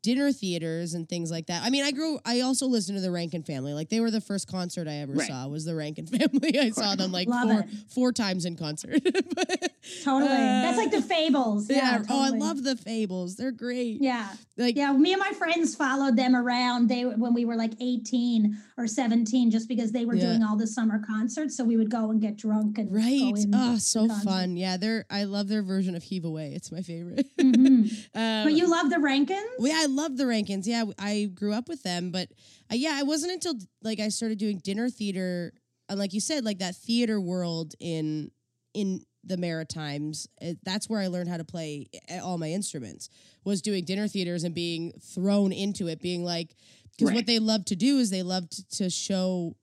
[0.04, 1.62] dinner theaters and things like that.
[1.64, 3.74] I mean i grew i also listened to the rankin family.
[3.74, 5.28] Like they were the first concert i ever Right.
[5.28, 6.58] saw was the rankin family.
[6.60, 7.70] I saw them like Love four it.
[7.90, 9.00] four times in concert.
[9.36, 9.72] But,
[10.04, 10.28] totally.
[10.30, 11.70] That's like the uh, fables.
[11.70, 13.36] Yeah, yeah, oh i love the fables.
[13.36, 13.98] They're great.
[14.02, 14.28] Yeah.
[14.58, 16.88] Like yeah me and my friends followed them around.
[16.90, 20.28] They when we were like 18 or 17 just because they were Yeah.
[20.28, 23.34] doing all the summer concerts so we would go and get drunk and right.
[23.36, 24.24] go oh so concert.
[24.30, 24.58] fun.
[24.58, 26.54] Yeah they're i love their version of heave away.
[26.56, 27.28] It's my favorite.
[27.38, 27.92] Mhm.
[28.16, 29.50] um, but you love the rankins?
[29.60, 30.68] Yeah, I love the Rankins.
[30.68, 32.30] Yeah, I grew up with them, but
[32.72, 35.54] uh, yeah, it wasn't until like I started doing dinner theater,
[35.90, 38.32] and like you said, like that theater world in
[38.74, 40.28] in the Maritimes.
[40.40, 43.10] It, that's where I learned how to play uh, all my instruments.
[43.44, 46.56] Was doing dinner theaters and being thrown into it, being like,
[46.98, 49.56] because what they love to do is they love to, to show.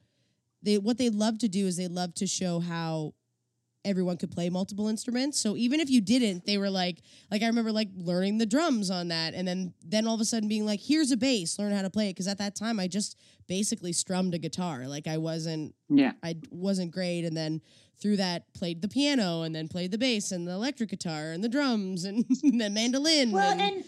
[0.63, 3.15] They what they love to do is they love to show how
[3.85, 5.41] everyone could play multiple instruments.
[5.41, 8.91] So even if you didn't, they were like, like I remember like learning the drums
[8.91, 11.73] on that, and then then all of a sudden being like, here's a bass, learn
[11.73, 12.15] how to play it.
[12.15, 13.17] Because at that time, I just
[13.47, 14.87] basically strummed a guitar.
[14.87, 16.13] Like I wasn't, Yeah.
[16.23, 17.63] I wasn't great, and then
[18.01, 21.43] through that played the piano, and then played the bass and the electric guitar and
[21.43, 23.33] the drums and the mandolin.
[23.33, 23.85] well and, and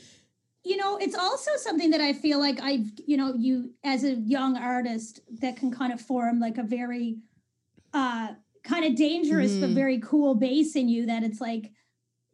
[0.65, 4.13] you know it's also something that i feel like i've you know you as a
[4.17, 7.17] young artist that can kind of form like a very
[7.95, 8.29] uh
[8.63, 9.75] kind of dangerous but Mhm.
[9.75, 11.73] very cool bass in you that it's like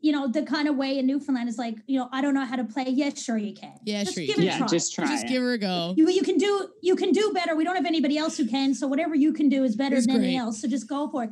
[0.01, 2.45] you know the kind of way in newfoundland is like you know i don't know
[2.45, 4.45] how to play yes sure you can Yeah, just sure you give can.
[4.45, 4.67] it a Yeah, try.
[4.67, 5.07] just try.
[5.07, 5.29] just it.
[5.29, 5.95] give her a go.
[5.97, 8.75] you, you can do you can do better we don't have anybody else who can
[8.75, 10.45] so whatever you can do is better It's than anything great.
[10.45, 11.31] else so just go for it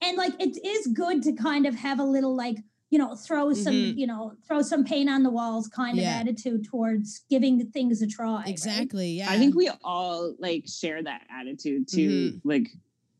[0.00, 2.56] and like it is good to kind of have a little like
[2.90, 3.98] you know throw some Mhm.
[3.98, 6.20] you know throw some paint on the walls kind Yeah.
[6.20, 8.48] of attitude towards giving things a try right?
[8.48, 9.10] Exactly.
[9.18, 9.30] Yeah.
[9.30, 12.08] I think we all like share that attitude too.
[12.34, 12.40] Mhm.
[12.44, 12.68] Like,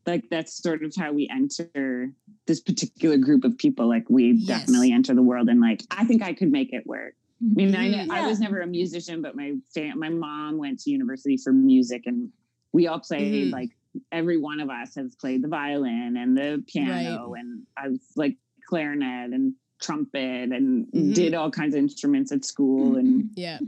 [0.07, 2.11] like that's sort of how we enter
[2.47, 3.87] this particular group of people.
[3.87, 4.47] Like, we Yes.
[4.61, 7.13] definitely enter the world, and like, I think I could make it work.
[7.41, 8.09] I mean, I, Mhm.
[8.09, 12.03] I was never a musician, but my fam- my mom went to university for music,
[12.07, 12.31] and
[12.71, 13.49] we all played.
[13.49, 13.51] Mhm.
[13.51, 13.77] Like,
[14.11, 18.37] every one of us has played the violin and the piano, and I was like
[18.67, 21.13] clarinet and trumpet, and Mhm.
[21.13, 23.59] did all kinds of instruments at school, and yeah.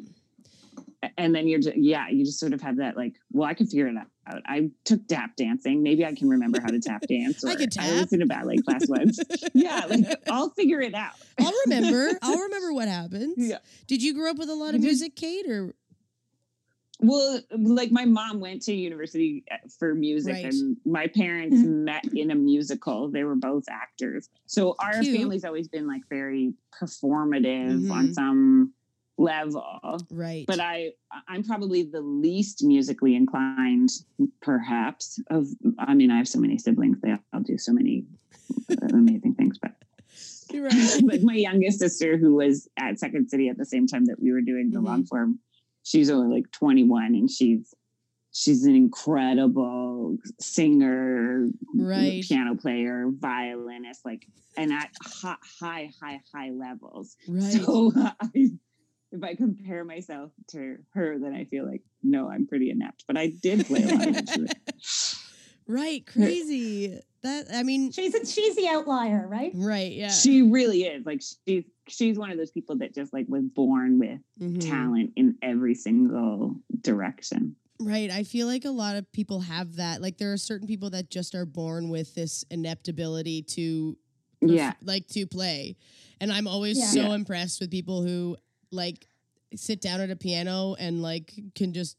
[1.18, 3.66] and then you're just yeah you just sort of have that like well i can
[3.66, 4.08] figure it out
[4.46, 7.70] i took tap dancing maybe i can remember how to tap dance or I can
[7.80, 9.20] i was in a ballet class once
[9.54, 12.10] yeah like i'll figure it out I'll remember.
[12.22, 13.36] I'll remember what happens.
[13.38, 13.60] Yeah.
[13.88, 15.74] Did you grow up with a lot of music, Kate, or
[17.02, 20.46] well, like my mom went to university uh, for music, Right.
[20.54, 23.08] and my parents met in a musical.
[23.10, 25.16] They were both actors, so our Cute.
[25.16, 28.14] family's always been like very performative on Mhm.
[28.14, 28.74] some
[29.20, 30.00] level.
[30.10, 30.46] Right.
[30.48, 30.92] But I,
[31.28, 33.90] I'm probably the least musically inclined,
[34.42, 35.20] perhaps.
[35.30, 35.48] Of,
[35.78, 38.06] I mean, I have so many siblings; they all do so many
[38.72, 39.72] uh, amazing things, but
[40.52, 41.02] You're right.
[41.04, 44.32] like my youngest sister who was at Second City at the same time that we
[44.32, 44.86] were doing the Mhm.
[44.86, 45.40] long form,
[45.84, 47.74] she's only like 21 and she's
[48.32, 52.24] she's an incredible singer, Right.
[52.24, 54.26] piano player, violinist, like
[54.58, 57.16] and at high, high, high, high levels.
[57.28, 57.54] Right.
[57.54, 58.50] So I,
[59.12, 63.06] if I compare myself to her, then I feel like no, I'm pretty inept.
[63.08, 65.24] But I did play a lot of instruments.
[65.68, 66.06] right.
[66.06, 67.00] Crazy.
[67.22, 69.52] That I mean, She's a, she's the outlier, right?
[69.56, 69.92] right.
[69.92, 70.10] Yeah.
[70.10, 74.00] She really is like she's she's one of those people that just like was born
[74.00, 74.66] with Mhm.
[74.70, 77.56] talent in every single direction.
[77.82, 78.10] Right.
[78.12, 80.02] I feel like a lot of people have that.
[80.02, 83.98] Like there are certain people that just are born with this inept ability to
[84.42, 84.74] Yeah.
[84.82, 85.76] like to play.
[86.22, 86.86] And I'm always Yeah.
[86.88, 87.16] so Yeah.
[87.16, 88.38] impressed with people who
[88.72, 89.08] like
[89.56, 91.98] sit down at a piano and like can just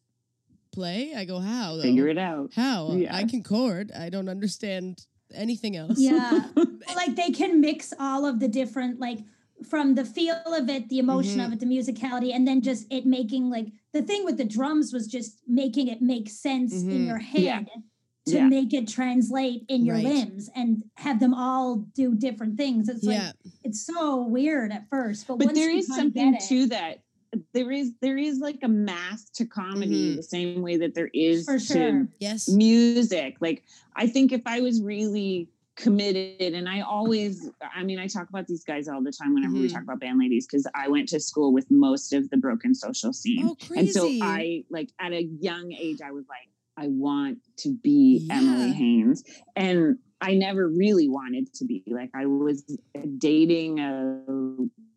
[0.73, 1.13] play.
[1.17, 1.83] I go, how though?
[1.83, 2.53] Figure it out.
[2.55, 2.93] How?
[2.93, 3.15] Yeah.
[3.15, 3.91] I can chord.
[3.93, 5.99] I don't understand anything else.
[5.99, 6.45] Yeah.
[6.97, 9.19] like they can mix all of the different like
[9.69, 11.47] from the feel of it, the emotion Mhm.
[11.47, 14.93] of it, the musicality, and then just it making like the thing with the drums
[14.93, 16.91] was just making it make sense Mhm.
[16.91, 17.63] in your head Yeah.
[18.27, 18.49] To Yeah.
[18.49, 20.05] make it translate in your Right.
[20.05, 22.89] limbs and have them all do different things.
[22.89, 23.33] It's like yeah.
[23.65, 27.01] it's so weird at first, but, But once there you is something it, to that.
[27.53, 30.17] There is there is like a math to comedy Mhm.
[30.17, 32.09] the same way that there is for to sure.
[32.19, 32.49] Yes.
[32.49, 33.37] music.
[33.41, 33.63] Like
[33.97, 38.47] I think if I was really committed and I always I mean I talk about
[38.49, 39.73] these guys all the time whenever we Mhm.
[39.73, 43.13] talk about band ladies because I went to school with most of the broken social
[43.13, 43.47] scene.
[43.49, 43.81] Oh, crazy.
[43.81, 46.49] And so I like at a young age I was like
[46.81, 48.39] I want to be Yeah.
[48.39, 49.23] Emily Haines
[49.55, 52.65] and I never really wanted to be like I was
[53.19, 54.23] dating a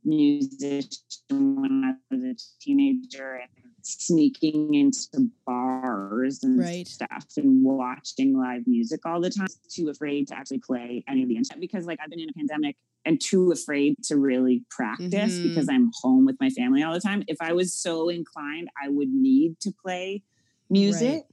[0.06, 1.00] musician
[1.32, 3.50] when I was a teenager and
[3.82, 6.88] sneaking into bars and Right.
[6.88, 9.48] stuff and watching live music all the time.
[9.70, 12.34] Too afraid to actually play any of the instruments because like I've been in a
[12.34, 15.44] pandemic and too afraid to really practice Mhm.
[15.44, 17.24] because I'm home with my family all the time.
[17.28, 20.24] If I was so inclined, I would need to play
[20.70, 21.24] music.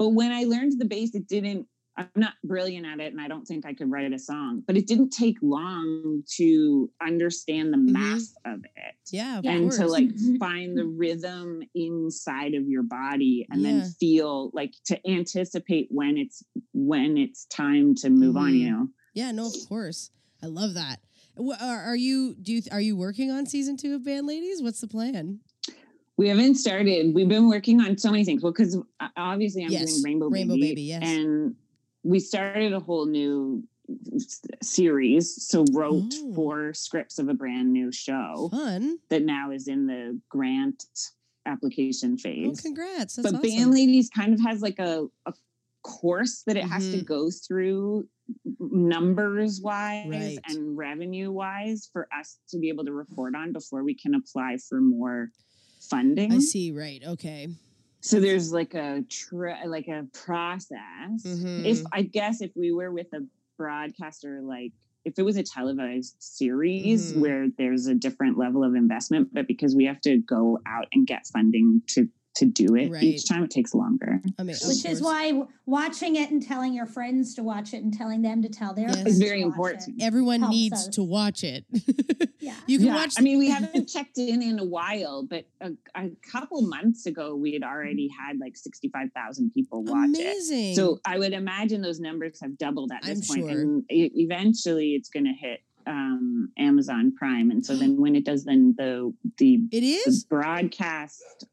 [0.00, 1.66] But when I learned the bass, it didn't.
[1.98, 4.62] I'm not brilliant at it, and I don't think I could write a song.
[4.66, 7.92] But it didn't take long to understand the Mhm.
[7.92, 9.40] math of it Yeah.
[9.40, 10.08] Of and to like
[10.40, 13.80] find the rhythm inside of your body, and Yeah.
[13.82, 16.42] then feel like to anticipate when it's
[16.72, 18.54] when it's time to move on.
[18.54, 18.70] You Mhm.
[18.70, 20.10] know, Yeah, no, of course.
[20.42, 21.00] I love that.
[21.36, 24.62] Are, are you do you are you working on season two of Band Ladies?
[24.62, 25.40] What's the plan?
[26.20, 27.14] We haven't started.
[27.14, 28.42] We've been working on so many things.
[28.42, 28.76] Well, because
[29.16, 31.02] obviously I'm Yes, doing Rainbow, Rainbow Baby, Baby, yes.
[31.02, 31.54] and
[32.02, 33.64] we started a whole new
[34.60, 35.42] series.
[35.48, 36.34] So wrote Oh.
[36.34, 38.98] four scripts of a brand new show Fun.
[39.08, 40.84] that now is in the grant
[41.46, 42.60] application phase.
[42.60, 43.16] congrats.
[43.16, 43.50] That's but awesome.
[43.56, 45.32] Band Ladies kind of has like a, a
[45.82, 47.06] course that it has to Mhm.
[47.06, 48.06] go through
[48.60, 50.38] numbers wise Right.
[50.50, 54.58] and revenue wise for us to be able to report on before we can apply
[54.58, 55.32] for more
[55.90, 56.32] funding.
[56.32, 56.72] I see.
[56.72, 57.02] Right.
[57.04, 57.48] Okay.
[58.00, 61.22] So there's like a tr- like a process.
[61.24, 61.64] Mhm.
[61.66, 63.20] If I guess if we were with a
[63.58, 64.72] broadcaster like
[65.04, 67.20] if it was a televised series Mhm.
[67.20, 71.06] where there's a different level of investment, but because we have to go out and
[71.06, 72.08] get funding to
[72.40, 73.02] to do it Right.
[73.02, 74.20] each time, it takes longer.
[74.38, 77.92] I mean, Which is why watching it and telling your friends to watch it and
[77.92, 78.94] telling them to tell their Yes.
[78.94, 80.00] friends It's to very important.
[80.00, 80.02] it.
[80.02, 80.88] everyone helps needs us.
[80.88, 81.64] to watch it.
[82.42, 82.54] Yeah.
[82.66, 83.14] you can yeah, watch.
[83.18, 87.36] I mean, we haven't checked in in a while, but a, a couple months ago,
[87.36, 90.74] we had already had like sixty-five thousand people watch it.
[90.74, 93.60] So I would imagine those numbers have doubled at this I'm point, sure.
[93.60, 97.50] and eventually it's going to hit um, Amazon Prime.
[97.50, 101.44] And so then when it does, then the the, it is the broadcast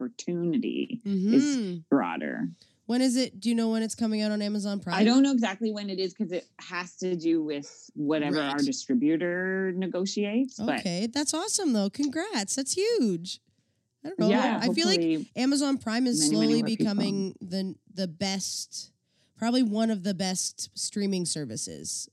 [0.00, 1.32] opportunity Mhm.
[1.32, 2.48] is broader.
[2.86, 3.40] When is it?
[3.40, 4.94] Do you know when it's coming out on Amazon Prime?
[4.94, 8.58] I don't know exactly when it is because it has to do with whatever our
[8.58, 10.54] distributor negotiates.
[10.58, 11.90] But Okay, that's awesome though.
[11.90, 12.54] Congrats.
[12.54, 13.40] That's huge.
[14.04, 14.28] I don't know.
[14.28, 16.84] yeah, I feel like Amazon Prime is many, many slowly people.
[16.84, 18.92] becoming the the best,
[19.36, 22.08] probably one of the best streaming services.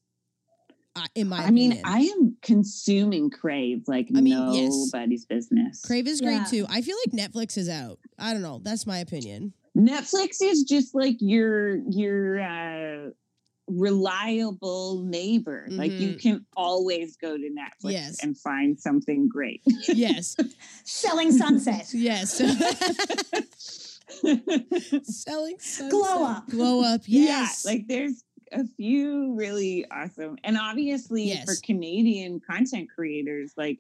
[0.96, 4.92] Uh, in my I mean, I am consuming Crave like I mean, yes.
[4.94, 5.82] nobody's business.
[5.84, 6.44] Crave is great Yeah.
[6.46, 6.66] too.
[6.70, 7.98] I feel like Netflix is out.
[8.20, 8.60] I don't know.
[8.64, 9.54] That's my opinion.
[9.76, 13.10] Netflix is just like your your uh,
[13.68, 15.66] reliable neighbor.
[15.72, 16.22] Like you Mhm.
[16.22, 18.24] can always go to Netflix Yes.
[18.24, 19.62] and find something great.
[19.88, 20.36] Yes,
[20.84, 21.90] Selling sunset.
[21.92, 22.38] yes.
[25.04, 25.90] Selling sunset.
[25.92, 26.48] Glow up.
[26.50, 27.02] Glow up.
[27.06, 27.64] Yes.
[27.66, 28.24] Yeah, like there's
[28.54, 31.46] a few really awesome, and obviously Yes.
[31.46, 33.80] for Canadian content creators, like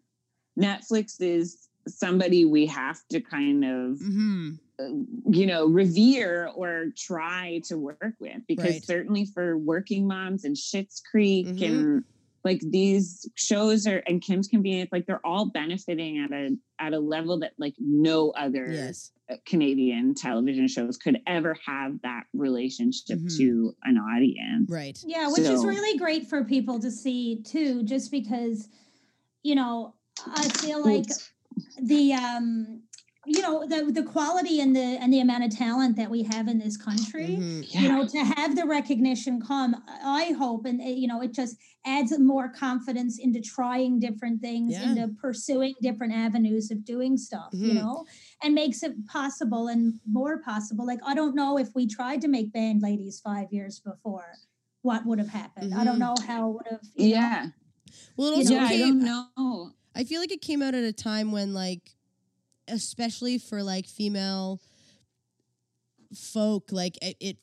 [0.60, 4.86] Netflix is somebody we have to kind of hmm uh,
[5.30, 8.86] you know revere or try to work with because Right.
[8.86, 11.62] certainly for working moms and Schitt's Creek Mhm.
[11.66, 12.04] and
[12.44, 17.00] like these shows are and Kim's Convenience like they're all benefiting at a at a
[17.00, 19.12] level that like no other Yes.
[19.46, 23.38] Canadian television shows could ever have that relationship Mhm.
[23.38, 24.70] to an audience.
[24.70, 24.98] Right.
[25.06, 28.70] Yeah, which is really great for people to see too, just because,
[29.44, 31.08] you know, I feel like
[31.82, 32.83] the um
[33.26, 36.48] you know the the quality and the and the amount of talent that we have
[36.48, 37.82] in this country Mhm.
[37.82, 41.56] you know to have the recognition come i hope and uh, you know it just
[41.86, 44.84] adds more confidence into trying different things Yeah.
[44.84, 47.82] into pursuing different avenues of doing stuff you Mhm.
[47.82, 48.06] know
[48.44, 52.28] and makes it possible and more possible like i don't know if we tried to
[52.28, 54.40] make band ladies five years before
[54.82, 56.00] what would have happened i don't Mhm.
[56.00, 57.16] know how it would have you know?
[57.16, 57.48] Yeah.
[58.18, 59.72] Well, it You also know, yeah, I don't know.
[59.96, 61.96] I feel like it came out at a time when like
[62.68, 64.62] especially for like female
[66.16, 67.38] folk like it, it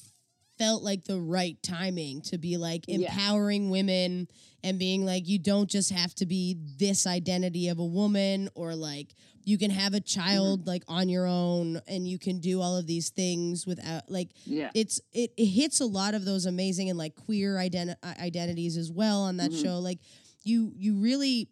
[0.58, 2.96] felt like the right timing to be like Yeah.
[2.98, 4.28] empowering women
[4.62, 8.74] and being like you don't just have to be this identity of a woman or
[8.76, 9.14] like
[9.44, 12.86] you can have a child like on your own and you can do all of
[12.86, 14.70] these things without like Yeah.
[14.74, 18.92] it's it, it hits a lot of those amazing and like queer identi- identities as
[18.92, 19.62] well on that Mhm.
[19.62, 19.98] show like
[20.44, 21.48] you you really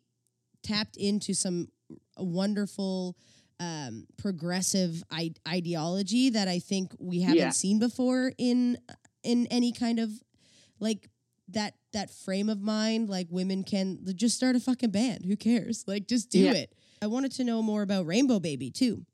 [0.62, 1.68] tapped into some
[2.18, 3.16] wonderful
[3.60, 7.50] um progressive I- ideology that i think we haven't Yeah.
[7.50, 8.78] seen before in
[9.22, 10.10] in any kind of
[10.78, 11.10] like
[11.48, 15.84] that that frame of mind like women can just start a fucking band who cares
[15.88, 16.52] like just do Yeah.
[16.52, 19.04] it i wanted to know more about rainbow baby too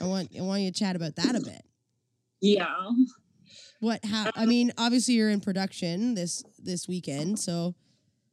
[0.00, 1.62] i want i want you to chat about that a bit
[2.40, 2.74] Yeah.
[3.80, 7.74] what how i mean obviously you're in production this this weekend so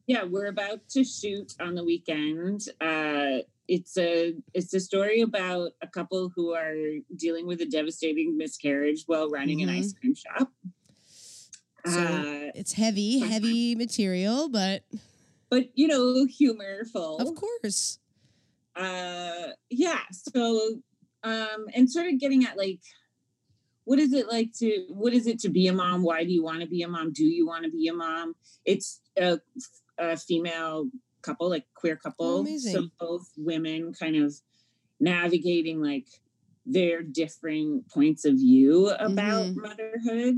[0.06, 2.66] Yeah, we're about to shoot on the weekend.
[2.80, 6.74] Uh, it's a it's a story about a couple who are
[7.16, 9.78] dealing with a devastating miscarriage while running an Mhm.
[9.78, 10.52] ice cream shop.
[11.86, 14.84] So- uh, it's heavy heavy material but
[15.48, 17.16] but you know, humorful.
[17.18, 17.98] of course
[18.76, 20.42] uh yeah so
[21.24, 22.80] um and sort of getting at like
[23.84, 26.42] what is it like to what is it to be a mom why do you
[26.42, 29.38] want to be a mom do you want to be a mom it's a,
[29.98, 30.88] a female
[31.22, 32.90] couple like queer couple so amazing.
[33.00, 34.34] both women kind of
[35.00, 36.06] navigating like
[36.66, 39.56] their different points of view about Mhm.
[39.56, 40.36] motherhood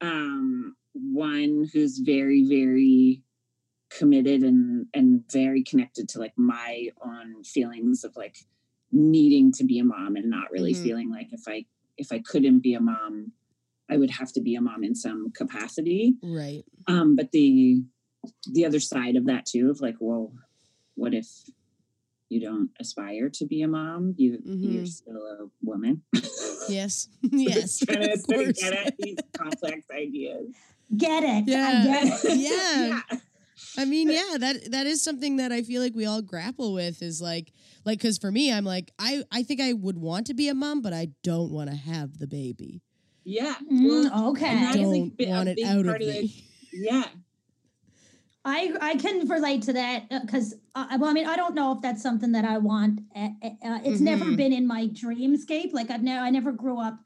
[0.00, 3.22] um one who's very very
[3.90, 8.36] committed and and very connected to like my own feelings of like
[8.92, 10.82] needing to be a mom and not really Mhm.
[10.82, 11.66] feeling like if I
[11.96, 13.32] if I couldn't be a mom,
[13.90, 16.16] I would have to be a mom in some capacity.
[16.22, 17.82] right Um, but the
[18.52, 20.32] the other side of that too of like, well,
[20.94, 21.26] what if
[22.28, 24.14] you don't aspire to be a mom?
[24.18, 24.88] You you're Mhm.
[24.88, 26.02] still a woman.
[26.68, 28.60] yes yes trying to of sort of course.
[28.60, 30.48] get at these complex ideas.
[30.96, 31.66] get it Yeah.
[31.68, 32.86] i get it Yeah.
[33.10, 33.18] yeah.
[33.76, 37.02] I mean, yeah, that that is something that I feel like we all grapple with
[37.02, 37.52] is like
[37.84, 40.54] like cuz for me I'm like I I think I would want to be a
[40.54, 42.82] mom but I don't want to have the baby.
[43.24, 43.56] Yeah.
[43.70, 44.46] Mm, okay.
[44.46, 46.06] and I that is, like, don't bi- a want it out of part me.
[46.06, 46.30] it.
[46.72, 47.04] Yeah.
[48.48, 51.82] I I can relate to that because uh, well, I mean, I don't know if
[51.82, 53.00] that's something that I want.
[53.14, 54.36] Uh, uh, it's never Mhm.
[54.36, 55.72] been in my dreamscape.
[55.72, 56.98] Like I've never, I never grew up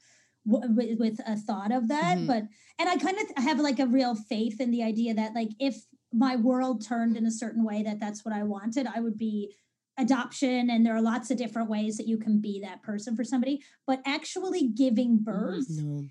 [0.49, 2.17] w- with, with a thought of that.
[2.19, 2.27] Mhm.
[2.27, 2.43] But
[2.79, 5.75] and I kind of have like a real faith in the idea that like if
[6.13, 9.53] my world turned in a certain way that that's what I wanted, I would be
[9.97, 13.23] adoption and there are lots of different ways that you can be that person for
[13.23, 16.03] somebody but actually giving birth No.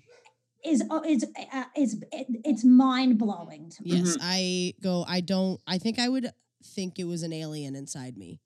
[0.65, 5.21] Is uh, is uh, is it, it's mind blowing to me Yes, I go I
[5.21, 6.29] don't I think I would
[6.63, 8.39] think it was an alien inside me.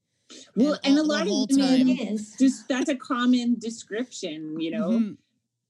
[0.55, 3.57] Well, and, all- a the lot of women time- it is just that's a common
[3.59, 4.89] description, you know.
[4.89, 5.17] Mhm.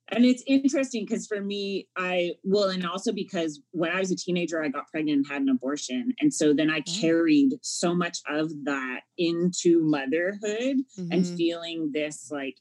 [0.09, 4.15] And it's interesting because for me, I well, and also because when I was a
[4.15, 6.13] teenager, I got pregnant and had an abortion.
[6.21, 6.91] And so then I Oh.
[7.01, 10.77] carried so much of that into motherhood
[11.11, 11.35] and Mhm.
[11.37, 12.55] feeling this like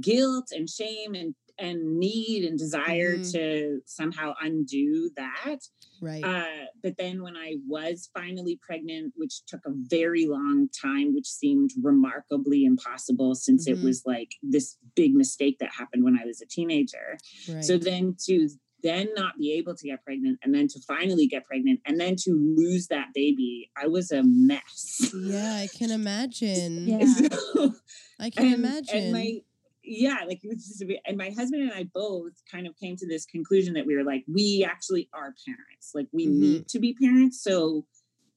[0.00, 3.32] guilt and shame and and need and desire Mhm.
[3.32, 5.58] to somehow undo that.
[6.00, 6.24] Right.
[6.24, 11.26] Uh, but then when I was finally pregnant, which took a very long time, which
[11.28, 13.72] seemed remarkably impossible since Mhm.
[13.78, 17.18] it was like this big mistake that happened when I was a teenager.
[17.48, 17.64] right.
[17.64, 18.48] So then to
[18.82, 22.16] then not be able to get pregnant and then to finally get pregnant and then
[22.16, 25.12] to lose that baby, I was a mess.
[25.14, 26.88] yeah, I can imagine.
[26.88, 27.04] Yeah.
[27.04, 27.74] So-
[28.18, 28.96] I can and, imagine.
[28.96, 29.42] And my
[29.90, 33.06] yeah, like it was just, and my husband and I both kind of came to
[33.06, 35.92] this conclusion that we were like, we actually are parents.
[35.94, 36.38] Like we Mhm.
[36.38, 37.42] need to be parents.
[37.42, 37.86] So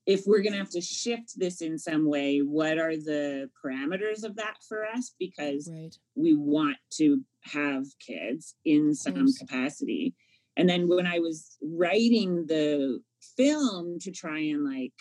[0.06, 4.36] if we're gonna have to shift this in some way, what are the parameters of
[4.38, 5.14] that for us?
[5.20, 5.96] Because Right.
[6.16, 10.16] we want to have kids in some capacity.
[10.58, 13.02] And then when I was writing the
[13.38, 14.94] film to try and like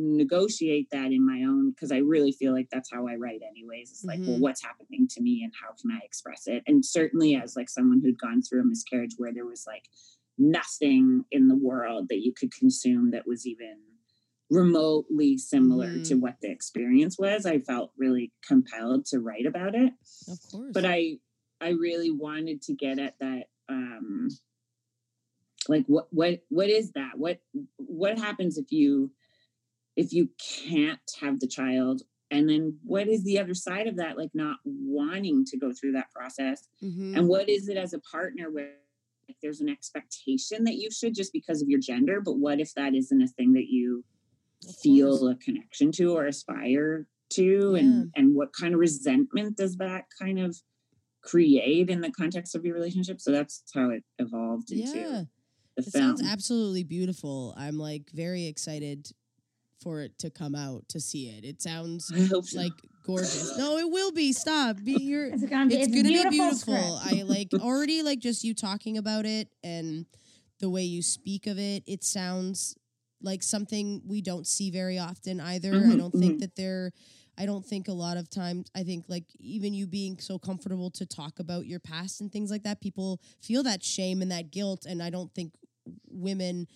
[0.00, 3.90] negotiate that in my own, because I really feel like that's how I write anyways.
[3.90, 4.40] It's like, well, Mhm.
[4.40, 6.62] what's happening to me and how can I express it?
[6.66, 9.88] And certainly as like someone who'd gone through a miscarriage where there was like
[10.38, 13.78] nothing in the world that you could consume that was even
[14.50, 16.20] remotely similar to Mhm.
[16.22, 19.92] what the experience was i felt really compelled to write about it
[20.28, 20.72] Of course.
[20.72, 21.18] but i
[21.60, 24.28] i really wanted to get at that um
[25.68, 27.40] like what what what is that what
[27.76, 29.12] what happens if you
[30.00, 30.28] if you
[30.66, 34.58] can't have the child and then what is the other side of that like not
[34.64, 37.16] wanting to go through that process Mhm.
[37.16, 38.76] and what is it as a partner where
[39.28, 42.72] like, there's an expectation that you should just because of your gender but what if
[42.74, 44.04] that isn't a thing that you
[44.82, 47.80] feel a connection to or aspire to Yeah.
[47.80, 50.56] and and what kind of resentment does that kind of
[51.22, 55.24] create in the context of your relationship so that's how it evolved into Yeah.
[55.76, 57.54] the It film sounds absolutely beautiful.
[57.56, 59.10] I'm like very excited
[59.80, 61.44] for it to come out to see it.
[61.44, 62.42] It sounds so.
[62.58, 62.72] like
[63.06, 63.56] gorgeous.
[63.56, 64.32] No, it will be.
[64.32, 64.76] Stop.
[64.84, 66.98] Be your It's gonna be, it's, it's gonna beautiful be beautiful.
[66.98, 67.18] script.
[67.18, 70.06] I like already like just you talking about it and
[70.60, 71.82] the way you speak of it.
[71.86, 72.76] It sounds
[73.22, 75.70] like something we don't see very often either.
[75.74, 76.40] I Mhm, don't think mhm.
[76.40, 76.92] that they're.
[77.38, 78.68] I don't think a lot of times.
[78.74, 82.50] I think like even you being so comfortable to talk about your past and things
[82.50, 85.54] like that, people feel that shame and that guilt, and I don't think
[86.10, 86.66] women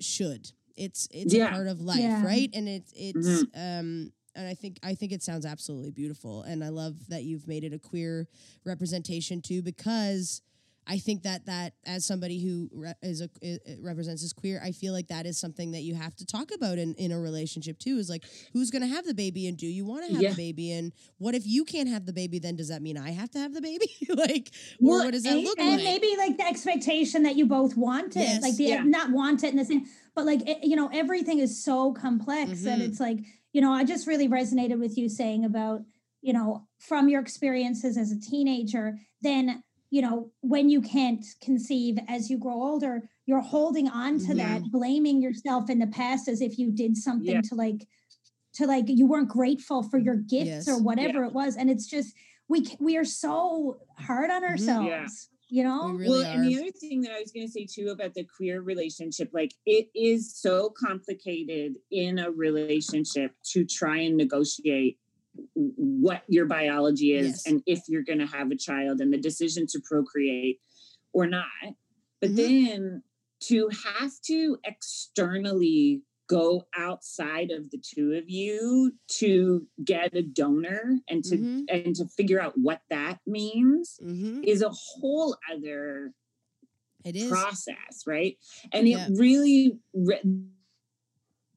[0.00, 0.50] should.
[0.78, 2.24] It's it's a part of life, Yeah.
[2.24, 2.50] right?
[2.54, 6.68] And it's it's um and I think I think it sounds absolutely beautiful, and I
[6.68, 8.28] love that you've made it a queer
[8.64, 10.42] representation too, because
[10.90, 14.58] I think that that as somebody who re- is a i- i- represents as queer,
[14.64, 17.20] I feel like that is something that you have to talk about in in a
[17.20, 17.98] relationship too.
[17.98, 18.24] Is like
[18.54, 20.30] who's going to have the baby, and do you want to have Yeah.
[20.30, 22.38] the baby, and what if you can't have the baby?
[22.38, 23.90] Then does that mean I have to have the baby?
[24.08, 25.78] like, or Well, what does that and- look and like?
[25.80, 28.42] And maybe like the expectation that you both want it Yes.
[28.42, 28.82] like the Yeah.
[28.82, 29.84] not want it in the same
[30.14, 32.88] but like it, you know everything is so complex and Mhm.
[32.88, 33.18] it's like
[33.52, 35.84] you know i just really resonated with you saying about
[36.22, 41.98] you know from your experiences as a teenager then you know when you can't conceive
[42.08, 44.70] as you grow older you're holding on to that mm-hmm.
[44.70, 47.40] blaming yourself in the past as if you did something Yeah.
[47.42, 47.86] to like
[48.54, 50.68] to like you weren't grateful for your gifts Yes.
[50.68, 52.14] or whatever it was and it's just
[52.48, 54.50] we we are so hard on mm-hmm.
[54.50, 55.86] ourselves you know?
[55.86, 58.14] We really well, and the other thing that I was going to say too about
[58.14, 64.98] the queer relationship, like it is so complicated in a relationship to try and negotiate
[64.98, 65.07] w-
[65.54, 67.46] what your biology is Yes.
[67.46, 70.60] and if you're going to have a child and the decision to procreate
[71.12, 71.46] or not.
[72.20, 72.36] But Mhm.
[72.36, 73.02] then
[73.44, 80.98] to have to externally go outside of the two of you to get a donor
[81.08, 81.64] and to Mhm.
[81.68, 84.44] and to figure out what that means Mhm.
[84.46, 86.12] is a whole other
[87.04, 87.28] It is.
[87.28, 88.36] process, right?
[88.72, 89.06] And Yeah.
[89.08, 89.78] it really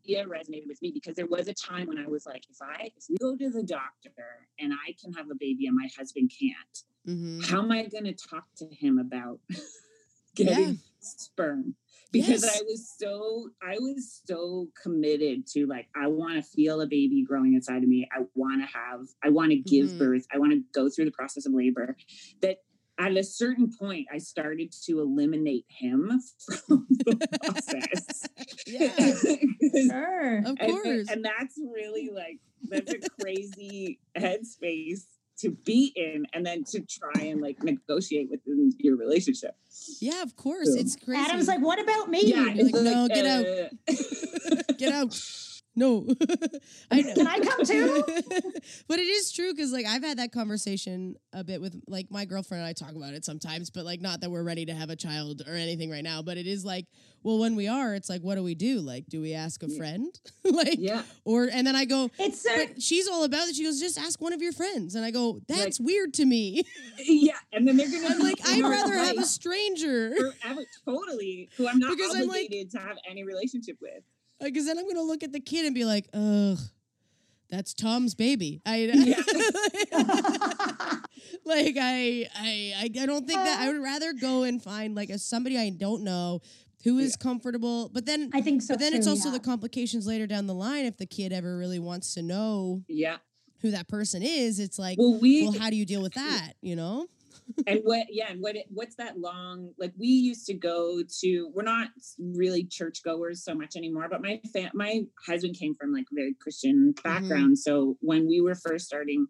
[0.03, 2.91] yeah resonated with me because there was a time when I was like, if I
[2.95, 6.31] if we go to the doctor and I can have a baby and my husband
[6.37, 7.43] can't, Mhm.
[7.49, 9.39] how am I going to talk to him about
[10.35, 10.73] getting Yeah.
[10.99, 11.75] sperm?
[12.11, 12.59] Because Yes.
[12.59, 17.23] I was so I was so committed to like I want to feel a baby
[17.23, 18.07] growing inside of me.
[18.11, 19.97] I want to have I want to give Mhm.
[19.97, 20.25] birth.
[20.33, 21.95] I want to go through the process of labor.
[22.41, 22.57] That
[22.99, 26.21] at a certain point I started to eliminate him
[26.67, 28.27] from the process.
[28.67, 28.89] Yeah.
[28.95, 31.09] 'Cause- sure Of course.
[31.09, 32.39] and that's really like
[32.69, 35.01] that's a crazy headspace
[35.39, 39.55] to be in and then to try and like negotiate within your relationship.
[39.99, 40.67] yeah, of course.
[40.71, 41.21] So- It's crazy.
[41.21, 45.13] adam's like what about me Yeah, You're like, it's "No, get out." uh, Get out.
[45.75, 46.05] No.
[46.91, 47.13] I know.
[47.15, 48.03] Can I come too?
[48.87, 52.25] but it is true because like I've had that conversation a bit with like my
[52.25, 54.89] girlfriend and I talk about it sometimes, but like not that we're ready to have
[54.89, 56.21] a child or anything right now.
[56.21, 56.87] But it is like,
[57.23, 58.79] well, when we are, it's like, what do we do?
[58.79, 60.13] Like, do we ask a friend?
[60.43, 61.03] like yeah.
[61.23, 63.55] or and then I go, it's but she's all about it.
[63.55, 64.95] She goes, just ask one of your friends.
[64.95, 66.63] And I go, that's weird to me.
[66.97, 67.33] Yeah.
[67.53, 70.13] And then they're gonna I'm like, I'd rather have a stranger.
[70.15, 74.03] forever totally who I'm not Because I'm like- obligated to have any relationship with.
[74.41, 76.57] Because then I'm gonna look at the kid and be like, ugh,
[77.49, 78.61] that's Tom's baby.
[78.65, 78.85] I
[81.45, 85.09] like I, I I I don't think that I would rather go and find like
[85.09, 86.41] a somebody I don't know
[86.83, 87.89] who is comfortable.
[87.93, 89.37] But then i think so but then too, it's also yeah.
[89.37, 93.17] the complications later down the line if the kid ever really wants to know Yeah.
[93.61, 96.53] who that person is, it's like, well, we well, how do you deal with that?
[96.61, 97.07] You know?
[97.67, 101.49] And what yeah and what it, what's that long like we used to go to
[101.53, 101.89] we're not
[102.19, 106.15] really church goers so much anymore but my fa- my husband came from like a
[106.15, 107.09] very christian Mm-hmm.
[107.09, 109.27] background so when we were first starting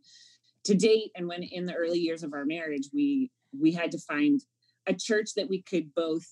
[0.65, 3.99] to date and when in the early years of our marriage we we had to
[3.99, 4.41] find
[4.87, 6.25] a church that we could both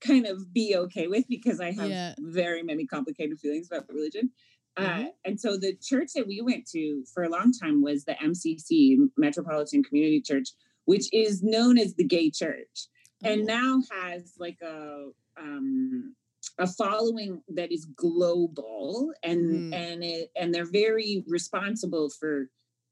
[0.00, 2.14] kind of be okay with because i have Yeah.
[2.18, 4.30] very many complicated feelings about religion
[4.78, 5.08] uh, Mhm.
[5.26, 8.96] and so the church that we went to for a long time was the mcc
[9.18, 10.48] metropolitan community church
[10.84, 12.88] which is known as the gay church
[13.24, 13.44] and Oh.
[13.44, 16.14] now has like a um
[16.58, 19.74] a following that is global and Mhm.
[19.74, 22.48] and it and they're very responsible for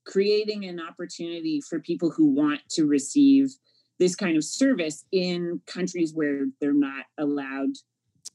[0.06, 3.50] creating an opportunity for people who want to receive
[3.98, 7.74] this kind of service in countries where they're not allowed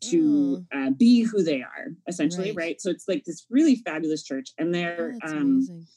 [0.01, 2.57] to uh, be who they are essentially Right.
[2.57, 2.81] right.
[2.81, 5.87] so it's like this really fabulous church and Oh, they're that's um amazing.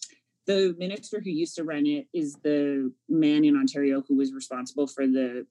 [0.49, 4.87] The minister who used to run it is the man in Ontario who was responsible
[4.89, 5.47] for the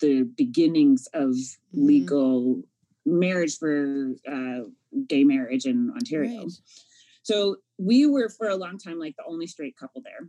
[0.00, 1.56] the beginnings of Mhm.
[1.92, 2.62] legal
[3.06, 4.60] marriage for uh,
[5.06, 6.42] gay marriage in Ontario.
[6.42, 6.52] Right.
[7.22, 10.28] So we were for a long time like the only straight couple there,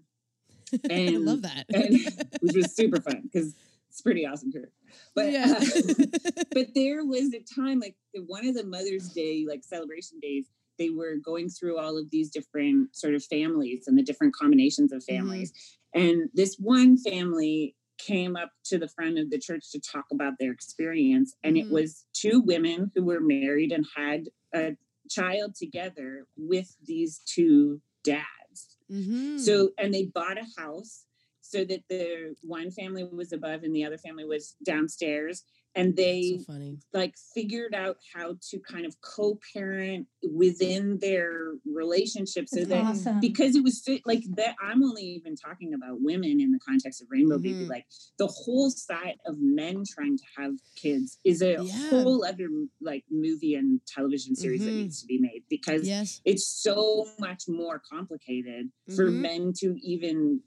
[0.90, 1.66] And I love that.
[1.74, 1.94] and,
[2.42, 3.54] which was super fun because
[3.90, 4.72] it's pretty awesome here.
[5.16, 5.56] But yeah.
[5.60, 5.94] uh,
[6.54, 7.96] but there was a time like
[8.28, 10.46] one of the Mother's Day like celebration days.
[10.78, 14.92] They were going through all of these different sort of families and the different combinations
[14.92, 15.16] of Mm-hmm.
[15.18, 15.54] families.
[15.94, 20.34] And this one family came up to the front of the church to talk about
[20.40, 21.36] their experience.
[21.44, 21.62] And Mhm.
[21.62, 24.76] it was two women who were married and had a
[25.10, 28.78] child together with these two dads.
[28.90, 29.40] Mhm.
[29.40, 31.06] So, and they bought a house
[31.42, 35.44] so that the one family was above and the other family was downstairs.
[35.76, 36.78] And they so funny.
[36.94, 43.20] like figured out how to kind of co-parent within their relationship so That's that awesome.
[43.20, 47.02] because it was fi- like that i'm only even talking about women in the context
[47.02, 47.70] of rainbow baby Mhm.
[47.70, 47.86] like
[48.18, 51.90] the whole side of men trying to have kids is a Yeah.
[51.90, 52.48] whole other
[52.80, 54.84] like movie and television series that Mhm.
[54.84, 56.22] needs to be made because Yes.
[56.24, 59.22] it's so much more complicated for Mhm.
[59.22, 60.42] men to even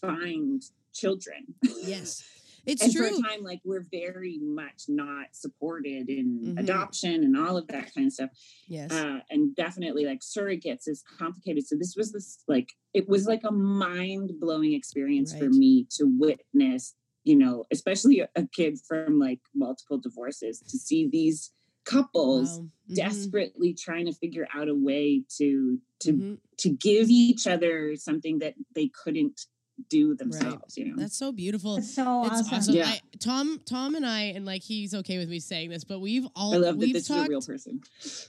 [0.00, 0.62] find
[0.92, 1.54] children
[1.86, 2.22] Yes.
[2.66, 3.08] It's and true.
[3.10, 6.58] for a time like we're very much not supported in Mhm.
[6.60, 8.30] adoption and all of that kind of stuff
[8.68, 8.90] yes.
[8.90, 13.42] uh, and definitely like surrogates is complicated so this was this like it was like
[13.44, 16.94] a mind-blowing experience for me to witness
[17.24, 21.52] you know especially a, kid from like multiple divorces to see these
[21.84, 22.70] couples Wow.
[22.90, 22.94] Mhm.
[22.96, 26.38] desperately trying to figure out a way to to Mhm.
[26.58, 29.46] to give each other something that they couldn't
[29.88, 31.76] do themselves you know That's so beautiful.
[31.76, 32.54] That's so It's awesome.
[32.54, 32.74] awesome.
[32.76, 32.86] Yeah.
[32.86, 36.26] I, Tom, Tom, and I, and like he's okay with me saying this, but we've
[36.36, 37.22] all i love that we've this talked.
[37.22, 37.80] is a real person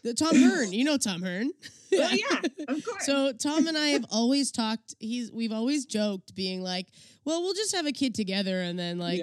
[0.03, 1.51] the Tom Hearn, you know Tom Hearn.
[1.93, 4.95] oh yeah of course So Tom and I have always talked.
[4.99, 6.87] He's we've always joked, being like,
[7.25, 9.21] "Well, we'll just have a kid together, and then like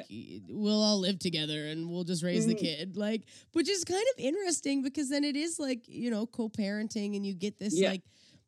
[0.48, 2.60] we'll all live together, and we'll just raise the Mhm.
[2.60, 7.16] kid." Like, which is kind of interesting because then it is like you know co-parenting,
[7.16, 7.90] and you get this Yeah.
[7.90, 8.02] like,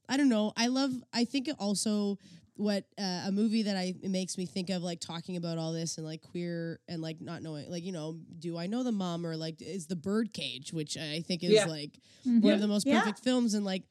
[0.08, 0.52] I don't know.
[0.56, 0.92] I love.
[1.12, 2.18] I think it also
[2.56, 5.72] what uh, a movie that I it makes me think of like talking about all
[5.72, 8.92] this and like queer and like not knowing like you know do I know the
[8.92, 11.66] mom or like is the birdcage which I think is Yeah.
[11.66, 12.42] like Mhm.
[12.42, 13.00] one of the most Yeah.
[13.00, 13.82] perfect films and like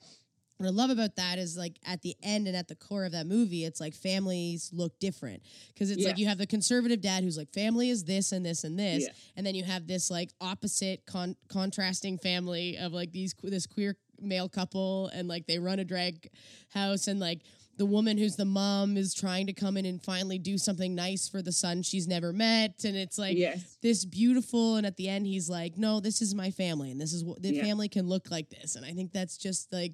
[0.57, 3.11] what I love about that is like at the end and at the core of
[3.13, 5.41] that movie, it's like families look different
[5.73, 8.63] because it's like you have the conservative dad who's like family is this and this
[8.63, 9.09] and this, Yeah.
[9.35, 13.97] and then you have this like opposite con- contrasting family of like these this queer
[14.21, 16.29] male couple and like they run a drag
[16.69, 17.41] house and like
[17.77, 21.27] the woman who's the mom is trying to come in and finally do something nice
[21.27, 22.83] for the son she's never met.
[22.83, 23.77] And it's like yes.
[23.81, 27.13] this beautiful and at the end he's like no this is my family and this
[27.13, 27.63] is what the Yeah.
[27.63, 28.75] family can look like this.
[28.75, 29.93] And i think that's just like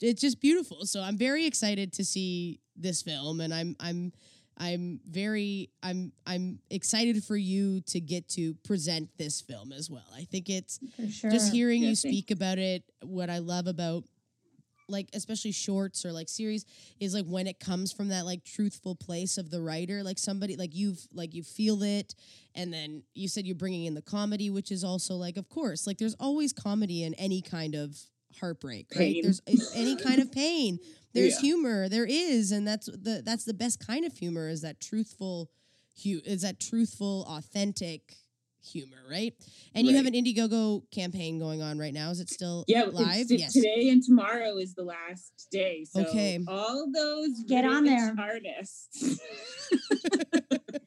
[0.00, 0.86] it's just beautiful.
[0.86, 4.12] So i'm very excited to see this film and i'm i'm
[4.58, 10.06] i'm very i'm i'm excited for you to get to present this film as well.
[10.14, 10.78] I think it's
[11.10, 11.30] sure.
[11.30, 14.04] just hearing Yeah, you speak about it what i love about
[14.90, 16.64] like especially shorts or like series
[16.98, 20.56] is like when it comes from that like truthful place of the writer like somebody
[20.56, 22.14] like you've like you feel it
[22.54, 25.86] and then you said you're bringing in the comedy which is also like of course
[25.86, 27.96] like there's always comedy in any kind of
[28.38, 29.22] heartbreak right Pain.
[29.22, 29.40] there's
[29.74, 30.78] any kind of pain
[31.14, 31.40] there's Yeah.
[31.40, 35.50] humor there is and that's the that's the best kind of humor is that truthful
[36.04, 38.14] hu- is that truthful authentic
[38.62, 39.34] humor right
[39.74, 43.26] and you have an indiegogo campaign going on right now is it still Yeah, live
[43.30, 45.84] it's, yes today and tomorrow is the last day.
[45.84, 46.38] So Okay.
[46.46, 48.14] all those Get on there.
[48.18, 49.20] artists.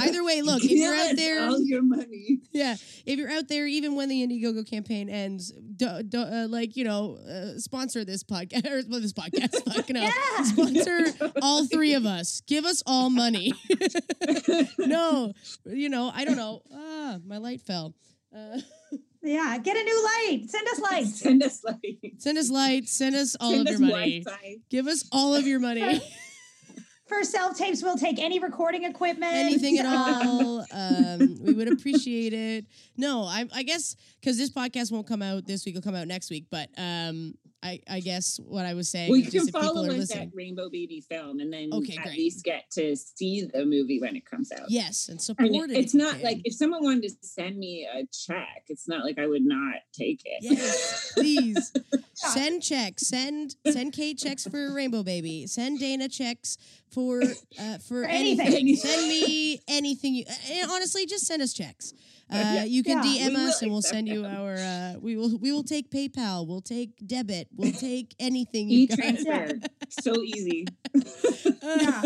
[0.00, 2.40] Either way, look, if you're out there, all your money.
[2.52, 2.76] yeah,
[3.06, 6.84] if you're out there, even when the Indiegogo campaign ends, do, do, uh, like you
[6.84, 9.54] know, uh, sponsor this podcast or well, this podcast.
[9.74, 9.96] Fucking.
[9.96, 10.42] Yeah.
[10.44, 12.42] Sponsor all three of us.
[12.46, 13.52] Give us all money.
[14.78, 15.32] no,
[15.66, 16.62] you know, I don't know.
[16.74, 17.94] Ah, my light fell.
[18.34, 18.60] Uh,
[19.22, 20.44] Yeah, get a new light.
[20.48, 21.20] Send us lights.
[21.20, 22.92] Send us like send us lights.
[22.92, 24.22] Send us all send of us your money.
[24.22, 24.56] Wi-Fi.
[24.70, 26.00] Give us all of your money.
[27.10, 29.34] For self tapes, we'll take any recording equipment.
[29.34, 30.64] anything at all.
[30.72, 32.66] Um, we would appreciate it.
[32.96, 36.06] No, I, I guess because this podcast won't come out this week; it'll come out
[36.06, 36.44] next week.
[36.50, 40.28] But um, I, I guess what I was saying Well, you just can follow listening.
[40.28, 42.16] at Rainbow Baby Film, and then Okay, at great.
[42.16, 44.70] least get to see the movie when it comes out.
[44.70, 45.76] Yes, and support it.
[45.76, 46.22] it's not can.
[46.22, 49.74] like if someone wanted to send me a check, it's not like I would not
[49.92, 50.38] take it.
[50.42, 51.72] Yes, please
[52.14, 53.06] send checks.
[53.06, 55.46] Send send Kate checks for Rainbow Baby.
[55.46, 56.56] Send Dana checks
[56.90, 58.46] for uh, for, For anything.
[58.46, 58.76] anything.
[58.76, 60.14] Send me anything.
[60.14, 61.92] You and honestly, just send us checks.
[62.60, 62.64] Uh.
[62.66, 63.28] You can Yeah.
[63.28, 64.54] DM us, and we'll send you our.
[64.54, 66.46] Uh, we will we will take PayPal.
[66.46, 67.48] We'll take debit.
[67.56, 68.68] We'll take anything.
[68.70, 69.58] You E transfer,
[69.88, 70.66] so easy.
[71.62, 72.02] Yeah.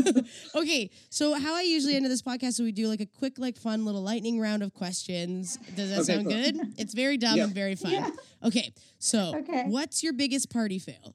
[0.56, 3.56] okay, so how I usually end this podcast is we do like a quick, like
[3.56, 5.58] fun little lightning round of questions.
[5.76, 6.34] Does that Okay, sound cool.
[6.34, 6.74] good?
[6.76, 7.44] It's very dumb Yeah.
[7.44, 7.92] and very fun.
[7.92, 8.10] Yeah.
[8.42, 9.64] Okay, so Okay.
[9.68, 11.14] what's your biggest party fail?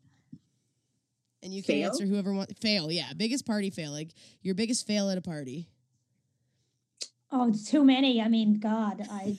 [1.44, 1.90] And you can Fail?
[1.90, 2.54] answer whoever wants.
[2.62, 5.68] Fail, yeah, biggest party fail, like your biggest fail at a party.
[7.32, 8.22] Oh, too many.
[8.22, 9.38] I mean, God, I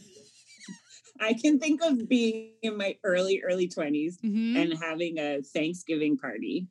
[1.20, 4.56] I can think of being in my early, early 20s Mm-hmm.
[4.56, 6.66] and having a Thanksgiving party,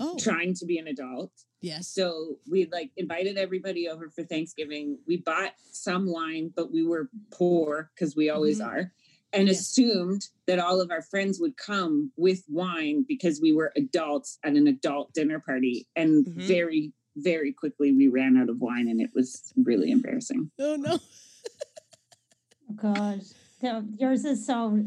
[0.00, 1.32] oh, trying to be an adult.
[1.60, 1.88] yes.
[1.88, 4.98] So we like invited everybody over for Thanksgiving.
[5.06, 8.66] We bought some wine, but we were poor because we always Mhm.
[8.66, 8.92] are,
[9.32, 9.60] and Yes.
[9.60, 14.54] assumed that all of our friends would come with wine because we were adults at
[14.54, 15.86] an adult dinner party.
[15.96, 16.46] And Mhm.
[16.46, 20.50] very, very quickly we ran out of wine, and it was really embarrassing.
[20.60, 20.98] oh no.
[22.70, 23.20] oh God,
[23.60, 24.84] The- yours is so.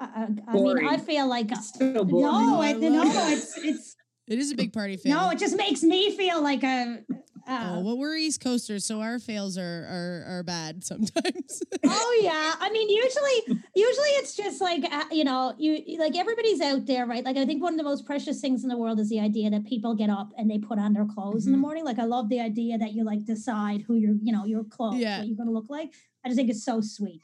[0.00, 2.24] Uh, uh, I mean, I feel like So boring.
[2.46, 3.32] no, I it, no, it.
[3.32, 3.96] it's it's
[4.26, 5.14] It is a big party fail.
[5.14, 7.04] no, it just makes me feel like a.
[7.48, 11.62] Oh, Uh, well, we're East Coasters, so our fails are are, are bad sometimes.
[11.84, 16.60] oh yeah, I mean, usually, usually it's just like uh, you know, you like everybody's
[16.60, 17.24] out there, right?
[17.24, 19.50] Like I think one of the most precious things in the world is the idea
[19.50, 21.62] that people get up and they put on their clothes in the Mhm.
[21.62, 21.84] morning.
[21.84, 25.00] Like I love the idea that you like decide who you're, you know, your clothes,
[25.00, 25.18] Yeah.
[25.18, 25.94] what you're going to look like.
[26.24, 27.20] I just think it's so sweet.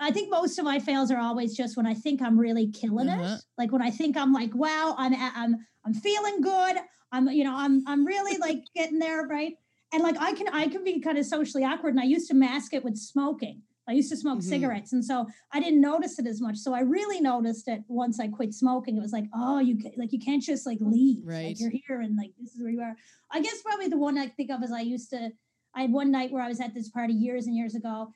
[0.00, 3.08] I think most of my fails are always just when I think I'm really killing
[3.08, 3.36] Uh-huh.
[3.36, 3.40] it.
[3.58, 6.76] Like when I think I'm like, wow, I'm I'm I'm feeling good.
[7.12, 9.54] I'm you know I'm I'm really like getting there, right?
[9.92, 12.34] And like I can I can be kind of socially awkward, and I used to
[12.34, 13.62] mask it with smoking.
[13.88, 14.44] I used to smoke Mhm.
[14.44, 16.56] cigarettes, and so I didn't notice it as much.
[16.56, 18.96] So I really noticed it once I quit smoking.
[18.96, 21.26] It was like, oh, you ca- like you can't just like leave.
[21.26, 21.48] Right.
[21.48, 22.96] Like you're here, and like this is where you are.
[23.30, 25.30] I guess probably the one I think of is I used to.
[25.74, 28.12] I had one night where I was at this party years and years ago,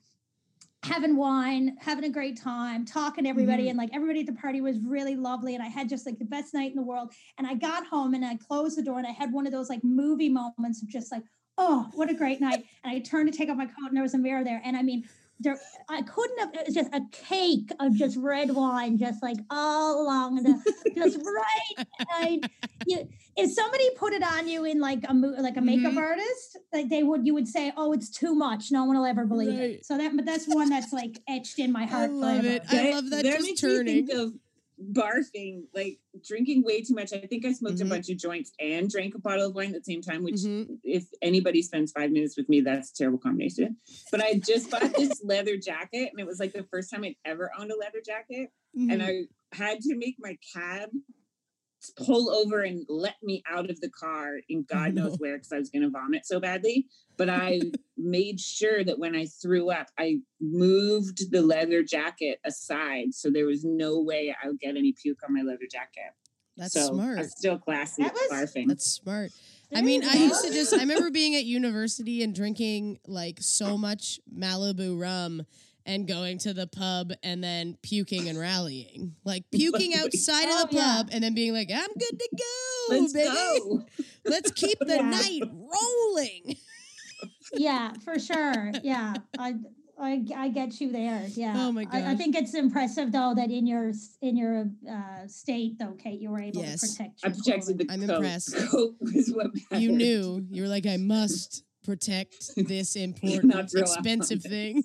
[0.83, 3.71] having wine, having a great time, talking to everybody, Mhm.
[3.71, 5.55] and like everybody at the party was really lovely.
[5.55, 7.13] And I had just like the best night in the world.
[7.39, 9.69] And I got home and I closed the door and I had one of those
[9.69, 11.25] like movie moments of just like,
[11.59, 12.67] oh, what a great night.
[12.85, 14.61] And I turned to take off my coat and there was a mirror there.
[14.65, 15.09] And I mean,
[15.41, 15.59] there
[15.89, 20.03] I couldn't have it was just a cake of just red wine, just like all
[20.03, 20.61] along the
[20.95, 21.87] just right.
[22.11, 22.39] I,
[22.87, 25.99] you, if somebody put it on you in like a like a makeup Mhm.
[25.99, 28.71] artist, like they would you would say, Oh, it's too much.
[28.71, 29.71] No one will ever believe Right.
[29.71, 29.85] it.
[29.85, 32.05] So that but that's one that's like etched in my heart.
[32.05, 32.11] I heart.
[32.13, 32.57] love forever.
[32.57, 32.63] it.
[32.71, 33.85] I love that just makes turning.
[33.85, 34.33] Me think of
[34.93, 37.13] barfing, like drinking way too much.
[37.13, 37.87] I think I smoked Mhm.
[37.87, 40.37] a bunch of joints and drank a bottle of wine at the same time, which
[40.37, 40.79] Mhm.
[40.85, 43.77] if anybody spends five minutes with me, that's a terrible combination.
[44.11, 47.17] But I just bought this leather jacket, and it was like the first time I'd
[47.25, 49.27] ever owned a leather jacket, and Mhm.
[49.53, 50.91] I had to make my cab
[51.97, 55.05] pull over and let me out of the car in God no.
[55.05, 56.87] knows where because I was going to vomit so badly.
[57.17, 57.61] But I
[57.97, 63.47] made sure that when I threw up, I moved the leather jacket aside so there
[63.47, 66.13] was no way I would get any puke on my leather jacket.
[66.57, 67.19] That's so smart.
[67.19, 68.69] I'm still classy That was- barfing.
[68.69, 69.31] That's smart.
[69.75, 73.77] I mean, I used to just, I remember being at university and drinking like so
[73.77, 75.45] much Malibu rum
[75.87, 79.15] and going to the pub and then puking and rallying.
[79.25, 80.97] Like puking outside Oh, of the yeah.
[80.97, 83.29] pub and then being like, I'm good to go, Let's baby.
[83.29, 83.87] go.
[84.25, 85.11] Let's keep the Yeah.
[85.11, 86.57] night rolling.
[87.55, 88.73] yeah, for sure.
[88.83, 89.15] Yeah.
[89.39, 89.55] I
[89.99, 91.25] I, I get you there.
[91.31, 91.55] Yeah.
[91.57, 95.79] Oh my I, I think it's impressive though that in your in your uh, state
[95.79, 96.81] though, Kate, you were able Yes.
[96.83, 97.21] to protect.
[97.25, 98.03] I protected the clothing.
[98.03, 98.17] I'm coat.
[98.17, 98.57] impressed.
[98.71, 99.83] Coat was what mattered.
[99.83, 100.47] You knew.
[100.51, 104.83] You were like, I must protect this important, throw up on expensive thing.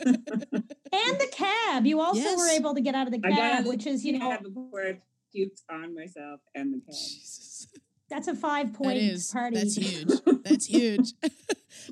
[0.06, 1.86] and the cab.
[1.86, 3.86] You also were able to get out of the I got out cab, the which
[3.86, 5.00] is you know cab before I
[5.34, 6.94] puked on myself and the cab.
[6.94, 7.68] Jesus.
[8.08, 9.30] That's a five point That is.
[9.30, 9.56] party.
[9.56, 10.20] That's huge.
[10.44, 11.12] That's huge.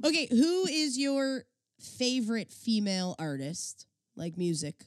[0.04, 1.44] okay, who is your
[1.80, 3.86] favorite female artist?
[4.16, 4.84] Like music.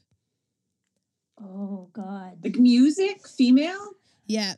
[1.40, 2.40] Oh God.
[2.44, 3.92] Like music, female.
[4.28, 4.54] Yeah.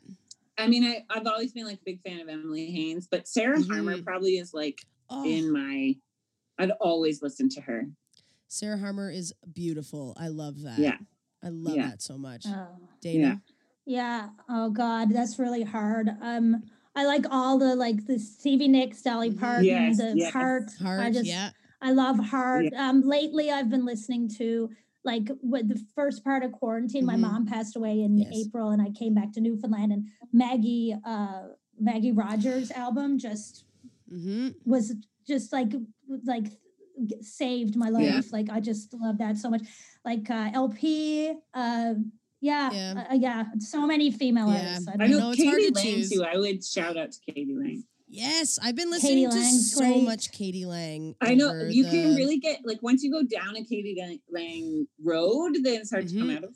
[0.57, 3.61] I mean, I, I've always been like a big fan of Emily Haines, but Sarah
[3.63, 4.03] Harmer Mhm.
[4.05, 5.95] probably is like Oh, in my.
[6.59, 7.87] I'd always listen to her.
[8.47, 10.13] Sarah Harmer is beautiful.
[10.17, 10.77] I love that.
[10.79, 10.97] Yeah.
[11.43, 11.89] I love Yeah.
[11.89, 12.45] that so much.
[12.47, 12.67] Oh.
[13.01, 13.41] Dana.
[13.85, 14.29] Yeah.
[14.47, 16.09] Oh God, that's really hard.
[16.21, 16.63] Um,
[16.95, 19.39] I like all the like the Stevie Nicks, Dolly Mhm.
[19.39, 20.31] Parton, Yes, the yes.
[20.31, 20.71] Heart.
[20.79, 20.99] Heart.
[21.01, 21.49] I just yeah.
[21.81, 22.73] I love Heart.
[22.75, 24.69] Um, lately I've been listening to
[25.05, 27.05] like with the first part of quarantine.
[27.05, 27.21] My Mhm.
[27.21, 28.33] mom passed away in Yes.
[28.33, 31.49] April, and I came back to Newfoundland, and Maggie uh
[31.79, 33.65] Maggie Rogers album just
[34.11, 34.49] Mm-hmm.
[34.65, 34.93] was
[35.27, 35.73] just like
[36.25, 36.47] like
[37.21, 38.21] saved my life Yeah.
[38.31, 39.63] like i just love that so much
[40.05, 41.95] like uh lp uh
[42.41, 43.07] yeah Yeah.
[43.09, 44.59] uh, yeah so many female Yeah.
[44.59, 46.09] artists I I know, know it's hard Katie to Lang choose.
[46.11, 46.23] too.
[46.23, 47.55] I would shout out to k.d.
[47.55, 47.83] lang.
[48.13, 50.65] Yes, I've been listening to so much k.d.
[50.67, 51.15] lang.
[51.19, 54.19] I know you can really get like once you go down a k.d.
[54.31, 56.37] lang- road, then it's hard to come Mhm.
[56.37, 56.55] out of.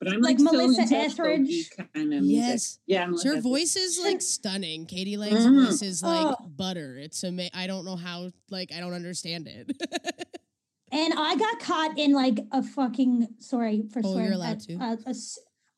[0.00, 1.70] But I'm Like like, so Melissa into Etheridge.
[1.76, 2.26] kind of music.
[2.36, 2.78] Yes.
[2.86, 4.86] Yeah, Melissa Her voice is like stunning.
[4.86, 5.16] k.d.
[5.16, 5.66] lang's Mhm.
[5.66, 6.46] voice is like Oh.
[6.56, 6.96] butter.
[6.96, 7.52] It's amazing.
[7.54, 8.32] I don't know how.
[8.50, 9.70] Like I don't understand it.
[10.92, 14.66] and i got caught in like a fucking sorry for Oh, you're swearing allowed a,
[15.06, 15.14] to.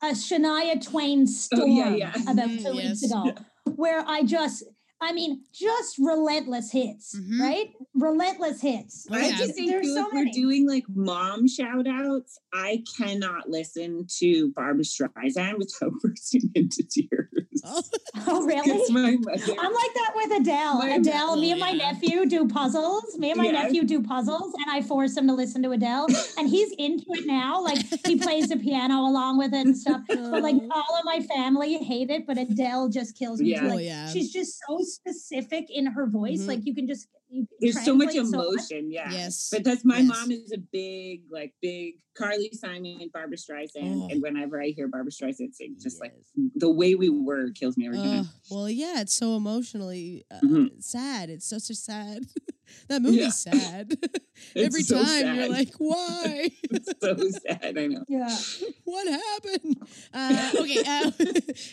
[0.01, 2.31] a, shania twain storm Oh, yeah, yeah.
[2.31, 3.11] about two weeks yes.
[3.11, 3.35] ago
[3.75, 4.63] where i just
[5.03, 7.39] I mean, just relentless hits, Mhm.
[7.39, 7.69] right?
[7.93, 9.05] Relentless hits.
[9.11, 9.23] I yeah.
[9.33, 13.49] have to say, There's too, so if we're doing like mom shout outs, I cannot
[13.49, 17.61] listen to Barbra Streisand without bursting into tears.
[17.65, 17.83] oh,
[18.43, 18.71] Oh, really?
[18.71, 19.55] It's my mother.
[19.59, 20.79] I'm like that with Adele.
[20.79, 21.91] My Adele, me and my yeah.
[21.91, 23.17] nephew do puzzles.
[23.17, 23.63] Me and my Yeah.
[23.63, 26.07] nephew do puzzles, and I force him to listen to Adele.
[26.37, 27.61] And he's into it now.
[27.63, 30.01] Like he plays the piano along with it and stuff.
[30.33, 33.51] But like all of my family hate it, but Adele just kills me.
[33.51, 33.61] Yeah.
[33.61, 33.69] too.
[33.73, 34.09] Oh, yeah.
[34.09, 36.41] She's just so specific in her voice.
[36.41, 36.47] Mhm.
[36.47, 37.22] Like you can just you
[37.59, 39.11] There's so much translate emotion, yeah.
[39.11, 39.49] Yes.
[39.51, 40.07] But that's my Yes.
[40.07, 44.03] mom is a big, like big Carly Simon and Barbra Streisand.
[44.03, 44.07] Oh.
[44.11, 46.13] And whenever I hear Barbra Streisand sing, just like
[46.55, 48.19] the way we were kills me every time.
[48.21, 50.83] Ugh, well, yeah, it's so emotionally uh, Mhm.
[50.83, 51.29] sad.
[51.29, 52.25] It's such a sad.
[52.89, 53.29] that movie's Yeah.
[53.29, 53.91] sad.
[54.55, 56.49] Every so time you're like, why?
[56.71, 57.15] It's so
[57.47, 57.77] sad.
[57.77, 58.03] I know.
[58.07, 58.37] Yeah.
[58.85, 59.77] what happened?
[60.13, 61.11] Uh, okay, uh,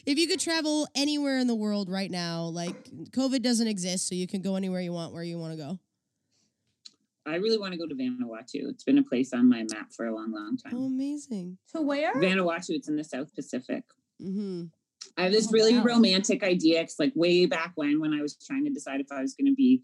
[0.07, 2.75] if you could travel anywhere in the world right now, like
[3.11, 5.79] COVID doesn't exist, so you can go anywhere you want, where you want to go.
[7.27, 8.69] I really want to go to Vanuatu.
[8.71, 10.73] It's been a place on my map for a long, long time.
[10.75, 11.59] Oh, amazing.
[11.75, 12.15] To where?
[12.15, 13.85] Vanuatu, it's in the South Pacific.
[14.21, 14.65] hmm
[15.17, 15.85] I have this Oh, really wow.
[15.85, 16.81] romantic idea.
[16.81, 19.47] It's like way back when, when I was trying to decide if I was going
[19.47, 19.83] to be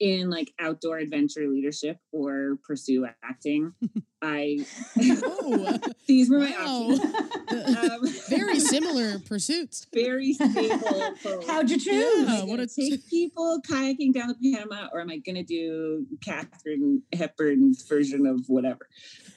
[0.00, 3.72] in like outdoor adventure leadership or pursue acting,
[4.22, 4.58] I
[4.98, 6.90] Oh, these were my wow.
[6.90, 7.16] options.
[7.48, 9.86] Um, Very similar pursuits.
[9.94, 11.14] very stable.
[11.46, 11.86] How'd you choose?
[11.86, 15.18] Yeah, Am I what gonna a take people kayaking down the Panama, or am I
[15.18, 18.88] going to do Katharine Hepburn's version of whatever?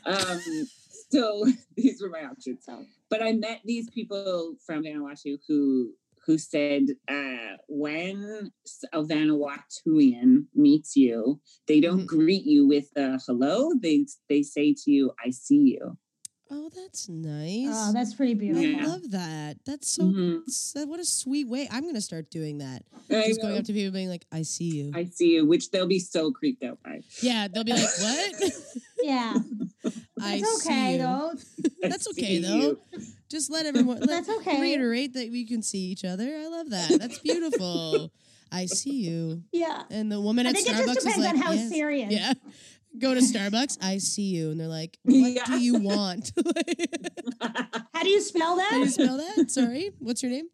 [0.06, 0.42] Um,
[1.12, 1.46] so
[1.78, 2.66] these were my options.
[3.12, 5.92] But I met these people from Vanuatu who
[6.30, 8.52] who said uh, when
[8.94, 12.06] a Vanuatuan meets you, they don't Mhm.
[12.06, 13.74] greet you with a hello.
[13.74, 15.98] They they say to you, "I see you."
[16.52, 17.68] Oh, that's nice.
[17.68, 18.80] Oh, that's pretty beautiful.
[18.80, 19.58] I love that.
[19.66, 20.04] That's so.
[20.04, 20.44] Mhm.
[20.48, 21.68] s- What a sweet way.
[21.72, 22.86] I'm gonna start doing that.
[23.10, 25.72] I Just going up to people, being like, "I see you." I see you, which
[25.72, 27.02] they'll be so creeped out by.
[27.24, 28.34] yeah, they'll be like, "What?"
[29.02, 29.36] Yeah.
[30.22, 30.98] I That's see okay you.
[31.00, 31.32] though.
[31.84, 32.56] I That's see okay though.
[32.56, 32.80] you.
[33.30, 34.00] Just let everyone.
[34.02, 34.60] let, That's okay.
[34.62, 36.26] Reiterate that we can see each other.
[36.26, 36.98] I love that.
[37.00, 38.12] That's beautiful.
[38.52, 39.44] I see you.
[39.52, 39.84] Yeah.
[39.90, 41.70] And the woman I at think it Starbucks just is depends like, on how "Yes."
[41.70, 42.12] serious.
[42.12, 42.34] Yeah.
[42.98, 43.78] Go to Starbucks.
[43.84, 45.46] I see you, and they're like, "What Yeah.
[45.46, 46.32] do you want?"
[47.94, 48.68] How do you spell that?
[48.72, 49.52] How do you spell that?
[49.52, 49.92] Sorry.
[50.00, 50.48] What's your name?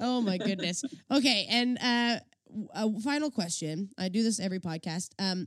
[0.00, 0.82] Oh my goodness.
[1.10, 2.18] Okay, and uh
[2.74, 3.90] a final question.
[3.98, 5.10] I do this every podcast.
[5.18, 5.46] Um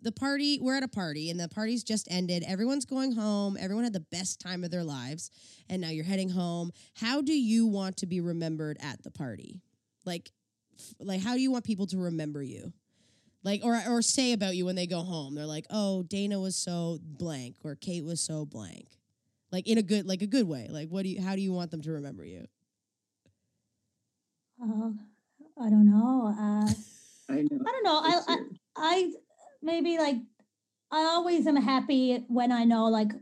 [0.00, 2.42] the party, we're at a party and the party's just ended.
[2.46, 3.56] Everyone's going home.
[3.58, 5.30] Everyone had the best time of their lives
[5.68, 6.72] and now you're heading home.
[6.94, 9.60] How do you want to be remembered at the party?
[10.04, 10.32] Like
[10.98, 12.72] like how do you want people to remember you?
[13.44, 15.34] Like or or say about you when they go home.
[15.34, 18.86] They're like, "Oh, Dana was so blank or Kate was so blank."
[19.50, 20.68] Like in a good like a good way.
[20.70, 22.46] Like what do you how do you want them to remember you?
[24.60, 24.94] Oh,
[25.60, 26.34] I don't know.
[26.38, 26.72] Uh,
[27.28, 27.60] I know.
[27.66, 28.00] I don't know.
[28.02, 28.38] I, I.
[28.74, 29.12] I
[29.62, 30.16] maybe like
[30.90, 33.12] I always am happy when I know like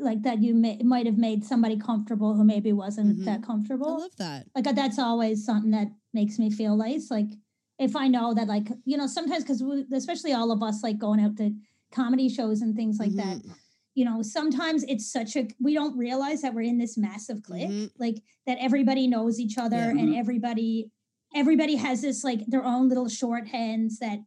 [0.00, 3.24] like that you may, might have made somebody comfortable who maybe wasn't Mhm.
[3.24, 3.96] that comfortable.
[3.96, 4.46] I love that.
[4.54, 7.10] like uh, that's always something that makes me feel nice.
[7.10, 7.30] Like
[7.78, 9.62] if I know that like you know sometimes because
[9.92, 11.54] especially all of us like going out to
[11.92, 13.38] comedy shows and things like that.
[13.38, 13.52] Mhm.
[13.94, 17.68] you know, sometimes it's such a we don't realize that we're in this massive clique,
[17.68, 17.90] Mhm.
[17.98, 19.98] like that everybody knows each other Yeah.
[20.00, 20.90] and everybody
[21.34, 24.20] everybody has this like their own little shorthands that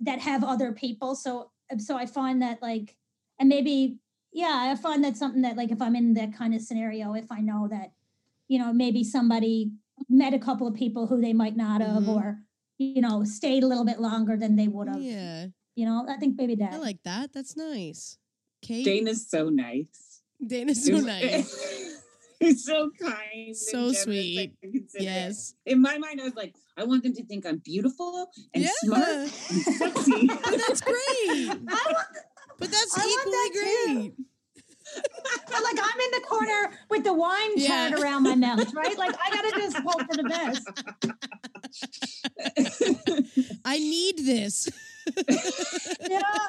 [0.00, 1.14] that have other people.
[1.14, 2.96] So so I find that like
[3.38, 3.98] and maybe
[4.32, 7.30] yeah, I find that something that like if I'm in that kind of scenario, if
[7.30, 7.92] I know that,
[8.48, 9.70] you know, maybe somebody
[10.08, 12.08] met a couple of people who they might not have Mhm.
[12.16, 12.40] or
[12.76, 15.00] you know, stayed a little bit longer than they would have.
[15.00, 15.46] Yeah.
[15.76, 16.72] You know, I think maybe that.
[16.72, 17.32] I like that.
[17.32, 18.18] That's nice.
[18.62, 18.84] Kate.
[18.84, 20.22] Dana's so nice.
[20.44, 21.54] Dana's so nice.
[22.40, 23.56] He's so kind.
[23.56, 24.52] So generous sweet.
[24.62, 24.80] and.
[24.98, 25.54] Yes.
[25.66, 29.08] In my mind, I was like, I want them to think I'm beautiful and smart
[29.08, 30.26] and sexy.
[30.26, 31.50] But that's great.
[31.50, 32.06] I want,
[32.58, 33.94] But that's I want equally that too.
[33.94, 34.12] great.
[35.50, 37.88] but, like I'm in the corner with the wine Yeah.
[37.90, 38.96] chart around my mouth, right?
[38.98, 40.68] Like I gotta just hope for the best.
[43.64, 44.68] I need this.
[46.08, 46.48] Yeah,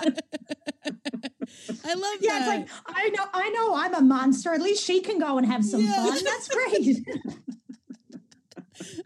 [1.85, 2.39] I love yeah.
[2.39, 2.47] that.
[2.47, 4.53] Yeah, it's like I know, I know, I'm a monster.
[4.53, 5.93] At least she can go and have some Yeah.
[6.05, 6.23] fun.
[6.23, 7.05] That's great.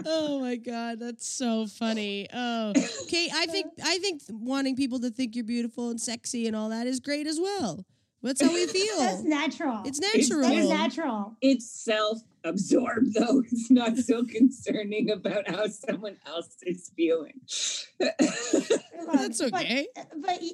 [0.05, 2.27] oh my god, that's so funny.
[2.33, 2.73] Oh,
[3.07, 6.69] Kate, I think I think wanting people to think you're beautiful and sexy and all
[6.69, 7.85] that is great as well.
[8.21, 8.85] That's how we feel.
[8.97, 9.29] That's feel.
[9.29, 9.81] natural.
[9.85, 10.49] It's It's- natural.
[10.49, 11.37] That is natural.
[11.41, 13.43] it's self-absorbed though.
[13.51, 17.39] It's not so concerning about how someone else is feeling.
[17.99, 19.87] That's okay.
[20.17, 20.51] but y-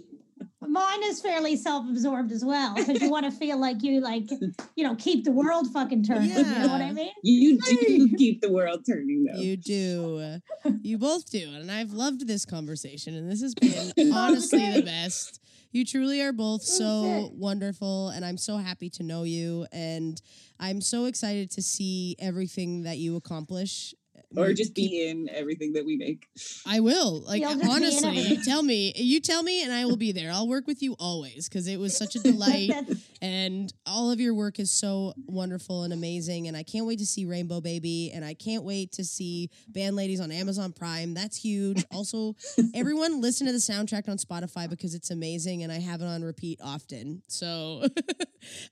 [0.70, 4.30] mine is fairly self-absorbed as well because you want to feel like you like
[4.76, 6.30] you know keep the world fucking turning.
[6.30, 7.12] You know what I mean?
[7.24, 9.40] you do keep the world turning though.
[9.40, 10.40] You do.
[10.82, 11.50] You both do.
[11.54, 15.40] And I've loved this conversation, and this has been oh, honestly the best.
[15.72, 17.36] You truly are both so Okay.
[17.38, 19.66] wonderful, and I'm so happy to know you.
[19.72, 20.22] And
[20.60, 23.96] I'm so excited to see everything that you accomplish.
[24.38, 26.28] Or just be in everything that we make.
[26.66, 27.22] I will.
[27.22, 28.94] Like You'll just be in honestly, tell me.
[28.96, 30.32] You tell me, and I will be there.
[30.32, 32.72] I'll work with you always because it was such a delight.
[33.22, 37.06] And all of your work is so wonderful and amazing and i can't wait to
[37.08, 41.36] see rainbow baby and i can't wait to see band ladies on amazon prime that's
[41.36, 42.36] huge also
[42.76, 46.24] everyone listen to the soundtrack on spotify because it's amazing and i have it on
[46.24, 47.82] repeat often so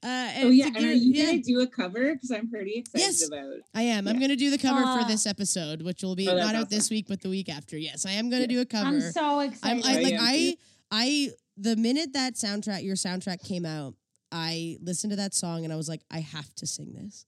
[0.03, 2.13] uh and Oh yeah, to and are you yeah, gonna do a cover?
[2.13, 3.27] Because I'm pretty excited Yes.
[3.27, 3.55] about.
[3.73, 5.05] i am i'm gonna do the cover for Ah.
[5.07, 7.77] this episode which will be Oh, that's not out this week but the week after
[7.77, 8.47] yes i am gonna Yeah.
[8.47, 9.85] do a cover I'm so I'm excited.
[9.85, 10.55] I I like am I too.
[10.91, 13.93] I the minute that soundtrack your soundtrack came out,
[14.31, 17.25] I listened to that song and I was like, I have to sing this.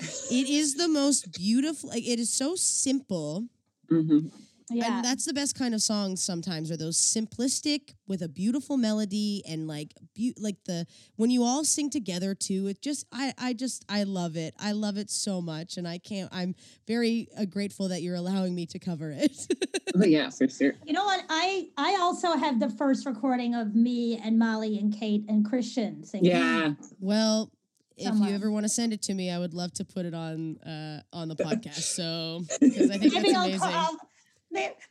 [0.30, 1.90] it is the most beautiful.
[1.90, 3.46] Like it is so simple,
[3.90, 4.30] Mhm.
[4.70, 4.96] Yeah.
[4.96, 6.22] and that's the best kind of songs.
[6.22, 10.86] Sometimes are those simplistic with a beautiful melody and like be- like the
[11.16, 12.66] when you all sing together too.
[12.68, 14.54] It just I I just I love it.
[14.58, 16.28] I love it so much, and I can't.
[16.32, 16.54] I'm
[16.86, 19.46] very uh, grateful that you're allowing me to cover it.
[19.94, 20.72] Oh yeah, for sure.
[20.84, 21.24] You know what?
[21.28, 26.04] I I also have the first recording of me and Molly and Kate and Christian
[26.04, 26.30] singing.
[26.30, 26.72] Yeah.
[27.00, 27.50] Well,
[27.96, 30.14] if you ever want to send it to me, I would love to put it
[30.14, 31.94] on uh, on the podcast.
[31.94, 33.60] So because I think Maybe that's I'll, amazing.
[33.62, 33.98] I'll may-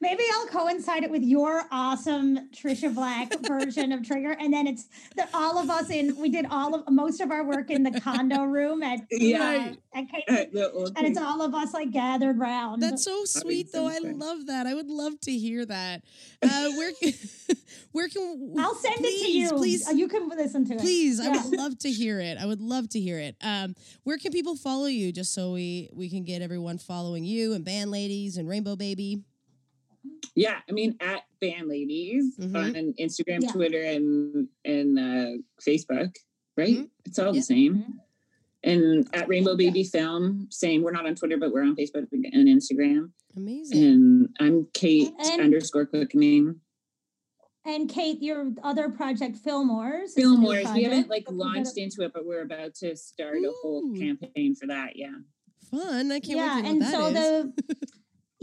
[0.02, 4.88] maybe I'll coincide it with your awesome Tricia Black version of Trigger, and then it's
[5.16, 6.16] the, all of us in.
[6.20, 9.74] We did all of most of our work in the condo room at Yeah.
[9.96, 12.82] uh, at Kate, and it's all of us like gathered round.
[12.82, 13.88] That's so sweet, though.
[13.88, 14.68] I love that.
[14.68, 16.04] I would love to hear that.
[16.44, 16.92] Uh, where
[17.94, 19.50] where can I'll send it to please, you.
[19.58, 20.80] Please, you can listen to it.
[20.82, 21.22] please.
[21.22, 22.38] I would love to hear it.
[22.38, 23.38] I would love to hear it.
[23.42, 27.54] Um, where can people follow you, just so we we can get everyone following you
[27.54, 29.22] and Band Ladies and Rainbow Baby?
[30.36, 30.60] Yeah.
[30.68, 32.56] I mean, at Band Ladies Mhm.
[32.56, 33.52] on Instagram, Yeah.
[33.52, 36.16] Twitter, and and uh, Facebook.
[36.58, 36.78] Right?
[36.78, 36.90] Mhm.
[37.06, 37.40] It's all Yeah.
[37.40, 37.76] the same.
[37.76, 38.00] Mhm.
[38.66, 40.84] And at Rainbow Baby Film, same.
[40.84, 43.12] We're not on Twitter, but we're on Facebook and Instagram.
[43.36, 43.84] Amazing.
[43.84, 46.62] And I'm Kate And- underscore quickening.
[47.66, 50.04] And Kate, your other project, Fillmores.
[50.06, 50.74] is a new Fillmore's.
[50.74, 54.68] We haven't like launched into it, but we're about to start a whole campaign for
[54.68, 54.96] that.
[54.98, 55.16] Yeah.
[55.72, 56.12] Fun.
[56.12, 57.14] I can't yeah, wait to and so is.
[57.14, 57.54] the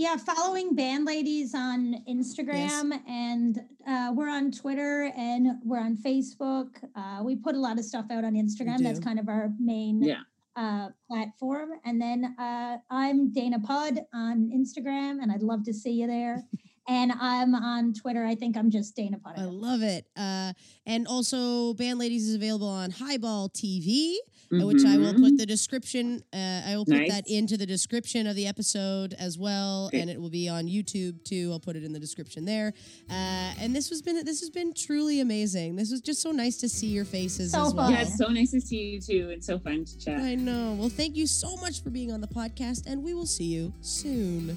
[0.01, 6.69] yeah, following band ladies on Instagram and uh, we're on Twitter and we're on Facebook.
[6.97, 8.79] Uh, we put a lot of stuff out on Instagram.
[8.83, 10.21] That's kind of our main Yeah.
[10.57, 11.73] uh, platform.
[11.85, 16.45] And then uh, I'm Dana Pud on Instagram, and I'd love to see you there.
[16.89, 18.25] and I'm on Twitter.
[18.25, 19.35] I think I'm just Dana Pud.
[19.37, 20.07] I love it.
[20.17, 20.55] Uh,
[20.87, 24.15] and also, Band Ladies is available on Highball TV,
[24.53, 26.23] uh, which I will put the description.
[26.33, 27.11] Uh, I will put Nice.
[27.11, 30.01] that into the description of the episode as well, Great.
[30.03, 31.51] and it will be on YouTube too.
[31.53, 32.73] I'll put it in the description there.
[33.09, 33.13] Uh,
[33.61, 35.77] and this has been this has been truly amazing.
[35.77, 37.85] This was just so nice to see your faces So as well.
[37.87, 37.93] fun.
[37.95, 39.29] Yeah, it's so nice to see you too.
[39.31, 40.21] It's so fun to chat.
[40.21, 40.75] I know.
[40.79, 43.73] Well, thank you so much for being on the podcast, and we will see you
[43.81, 44.57] soon.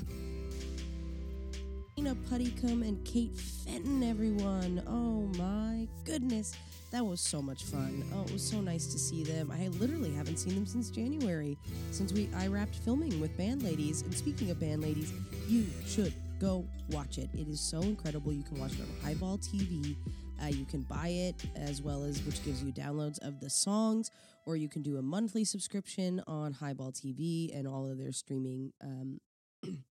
[1.96, 4.82] Dana Puddicombe and Kate Fenton, everyone.
[4.88, 6.54] Oh my goodness.
[6.94, 8.06] That was so much fun.
[8.14, 9.52] Oh, it was so nice to see them.
[9.52, 11.58] I literally haven't seen them since January,
[11.90, 14.04] since we I wrapped filming with Band Ladies.
[14.04, 15.12] And speaking of Band Ladies,
[15.48, 17.32] you should go watch it.
[17.34, 18.32] It is so incredible.
[18.32, 19.96] You can watch it on Highball TV.
[20.40, 24.12] Uh, you can buy it as well as which gives you downloads of the songs,
[24.46, 28.72] or you can do a monthly subscription on Highball TV and all of their streaming
[28.84, 29.20] um,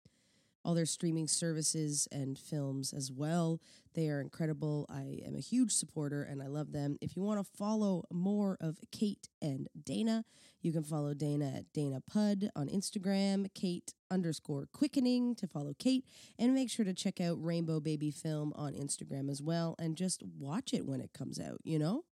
[0.64, 3.60] all their streaming services and films as well.
[3.94, 4.86] They are incredible.
[4.89, 6.97] I am a huge supporter and I love them.
[7.01, 10.24] If you want to follow more of Kate and Dana,
[10.62, 16.05] you can follow Dana at Dana Pud on Instagram, Kate underscore quickening to follow Kate,
[16.39, 20.22] and make sure to check out Rainbow Baby Film on Instagram as well and just
[20.39, 22.05] watch it when it comes out, you know?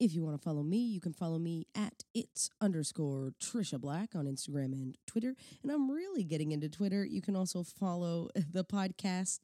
[0.00, 4.14] If you want to follow me, you can follow me at it's underscore Tricia Black
[4.14, 5.34] on Instagram and Twitter.
[5.62, 7.04] And I'm really getting into Twitter.
[7.04, 9.40] You can also follow the podcast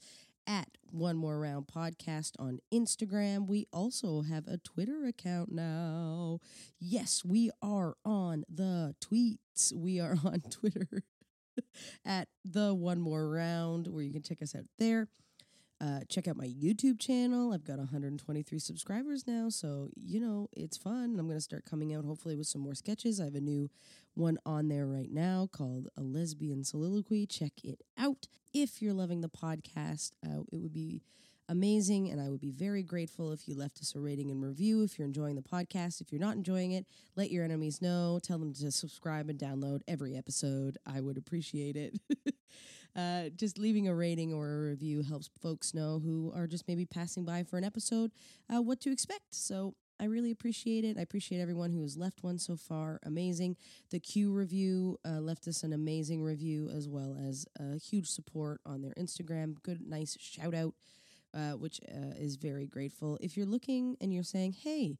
[0.46, 3.48] at One More Round Podcast on Instagram.
[3.48, 6.38] We also have a Twitter account now.
[6.78, 9.72] Yes, we are on the tweets.
[9.74, 11.02] We are on Twitter
[12.04, 15.08] at the One More Round, where you can check us out there.
[15.80, 17.52] Uh, check out my YouTube channel.
[17.52, 21.16] I've got 123 subscribers now, so you know it's fun.
[21.18, 23.20] I'm going to start coming out hopefully with some more sketches.
[23.20, 23.70] I have a new
[24.14, 27.26] one on there right now called A Lesbian Soliloquy.
[27.26, 28.28] Check it out.
[28.52, 31.02] If you're loving the podcast, uh, it would be
[31.48, 34.82] amazing, and I would be very grateful if you left us a rating and review.
[34.82, 36.86] If you're enjoying the podcast, if you're not enjoying it,
[37.16, 38.18] let your enemies know.
[38.22, 40.78] Tell them to subscribe and download every episode.
[40.86, 41.98] I would appreciate it.
[42.96, 46.84] uh, just leaving a rating or a review helps folks know who are just maybe
[46.84, 48.12] passing by for an episode
[48.54, 49.34] uh, what to expect.
[49.34, 50.98] So I really appreciate it.
[50.98, 53.00] I appreciate everyone who has left one so far.
[53.04, 53.56] Amazing.
[53.90, 58.60] The Q review uh, left us an amazing review as well as a huge support
[58.66, 59.62] on their Instagram.
[59.62, 60.74] Good, nice shout out,
[61.32, 63.18] uh, which uh, is very grateful.
[63.20, 64.96] If you're looking and you're saying, hey,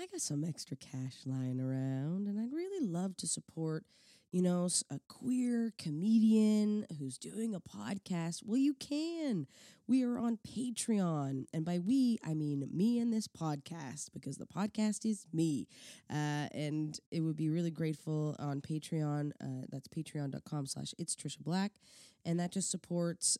[0.00, 3.84] I got some extra cash lying around and I'd really love to support
[4.32, 9.46] you know, a queer comedian who's doing a podcast, well, you can.
[9.86, 11.44] We are on Patreon.
[11.52, 15.68] And by we, I mean me and this podcast because the podcast is me.
[16.10, 19.32] Uh, and it would be really grateful on Patreon.
[19.38, 21.72] Uh, that's patreon.com slash it's Tricia Black.
[22.24, 23.36] And that just supports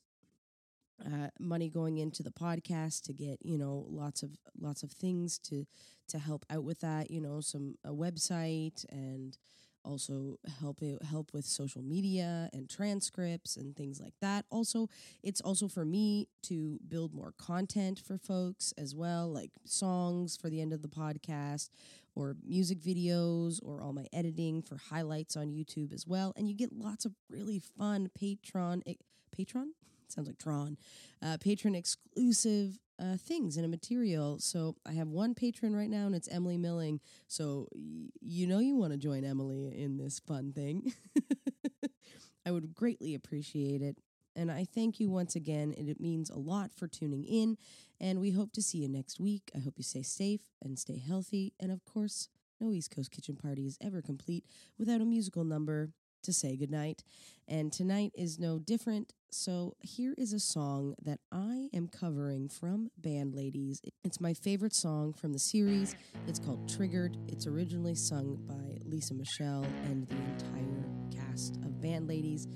[1.06, 5.38] uh, money going into the podcast to get you know lots of lots of things
[5.38, 5.66] to
[6.06, 9.36] to help out with that you know some a website and
[9.84, 14.44] also help it, help with social media and transcripts and things like that.
[14.50, 14.88] Also,
[15.22, 20.48] it's also for me to build more content for folks as well, like songs for
[20.48, 21.70] the end of the podcast
[22.14, 26.32] or music videos or all my editing for highlights on YouTube as well.
[26.36, 28.94] And you get lots of really fun Patreon eh,
[29.36, 29.68] Patreon
[30.12, 30.76] sounds like Tron,
[31.22, 34.38] uh, patron exclusive uh, things in a material.
[34.38, 37.00] So I have one patron right now, and it's Emily Milling.
[37.26, 40.92] So y- you know you want to join Emily in this fun thing.
[42.46, 43.98] I would greatly appreciate it.
[44.34, 47.58] And I thank you once again, and it means a lot for tuning in.
[48.00, 49.50] And we hope to see you next week.
[49.54, 51.52] I hope you stay safe and stay healthy.
[51.60, 52.28] And of course,
[52.60, 54.44] no East Coast Kitchen Party is ever complete
[54.78, 55.90] without a musical number
[56.22, 57.02] to say goodnight.
[57.48, 59.12] And tonight is no different.
[59.30, 63.80] So here is a song that I am covering from Band Ladies.
[64.04, 65.96] It's my favorite song from the series.
[66.26, 67.16] It's called Triggered.
[67.28, 72.46] It's originally sung by Lisa Michelle and the entire cast of Band Ladies.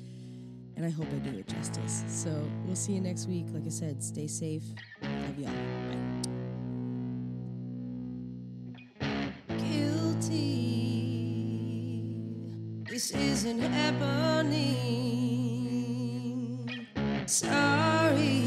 [0.76, 2.04] And I hope I do it justice.
[2.08, 2.30] So
[2.66, 3.46] we'll see you next week.
[3.52, 4.64] Like I said, stay safe.
[5.02, 5.85] Love y'all.
[13.46, 14.88] Isn't happening.
[17.26, 18.42] Sorry,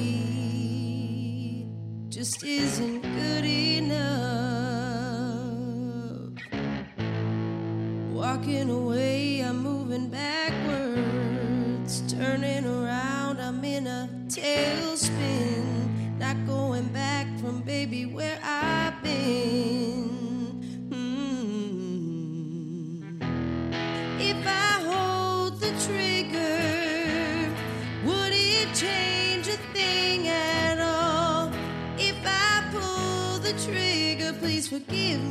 [2.10, 4.00] just isn't good enough.
[8.12, 10.89] Walking away, I'm moving backwards.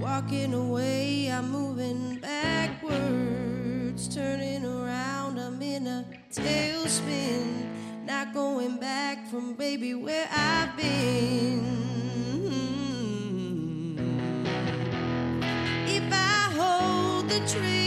[0.00, 7.64] Walking away, I'm moving backwards, turning around, I'm in a tailspin.
[8.04, 11.64] Not going back from baby where I've been.
[15.86, 17.85] If I hold the trigger,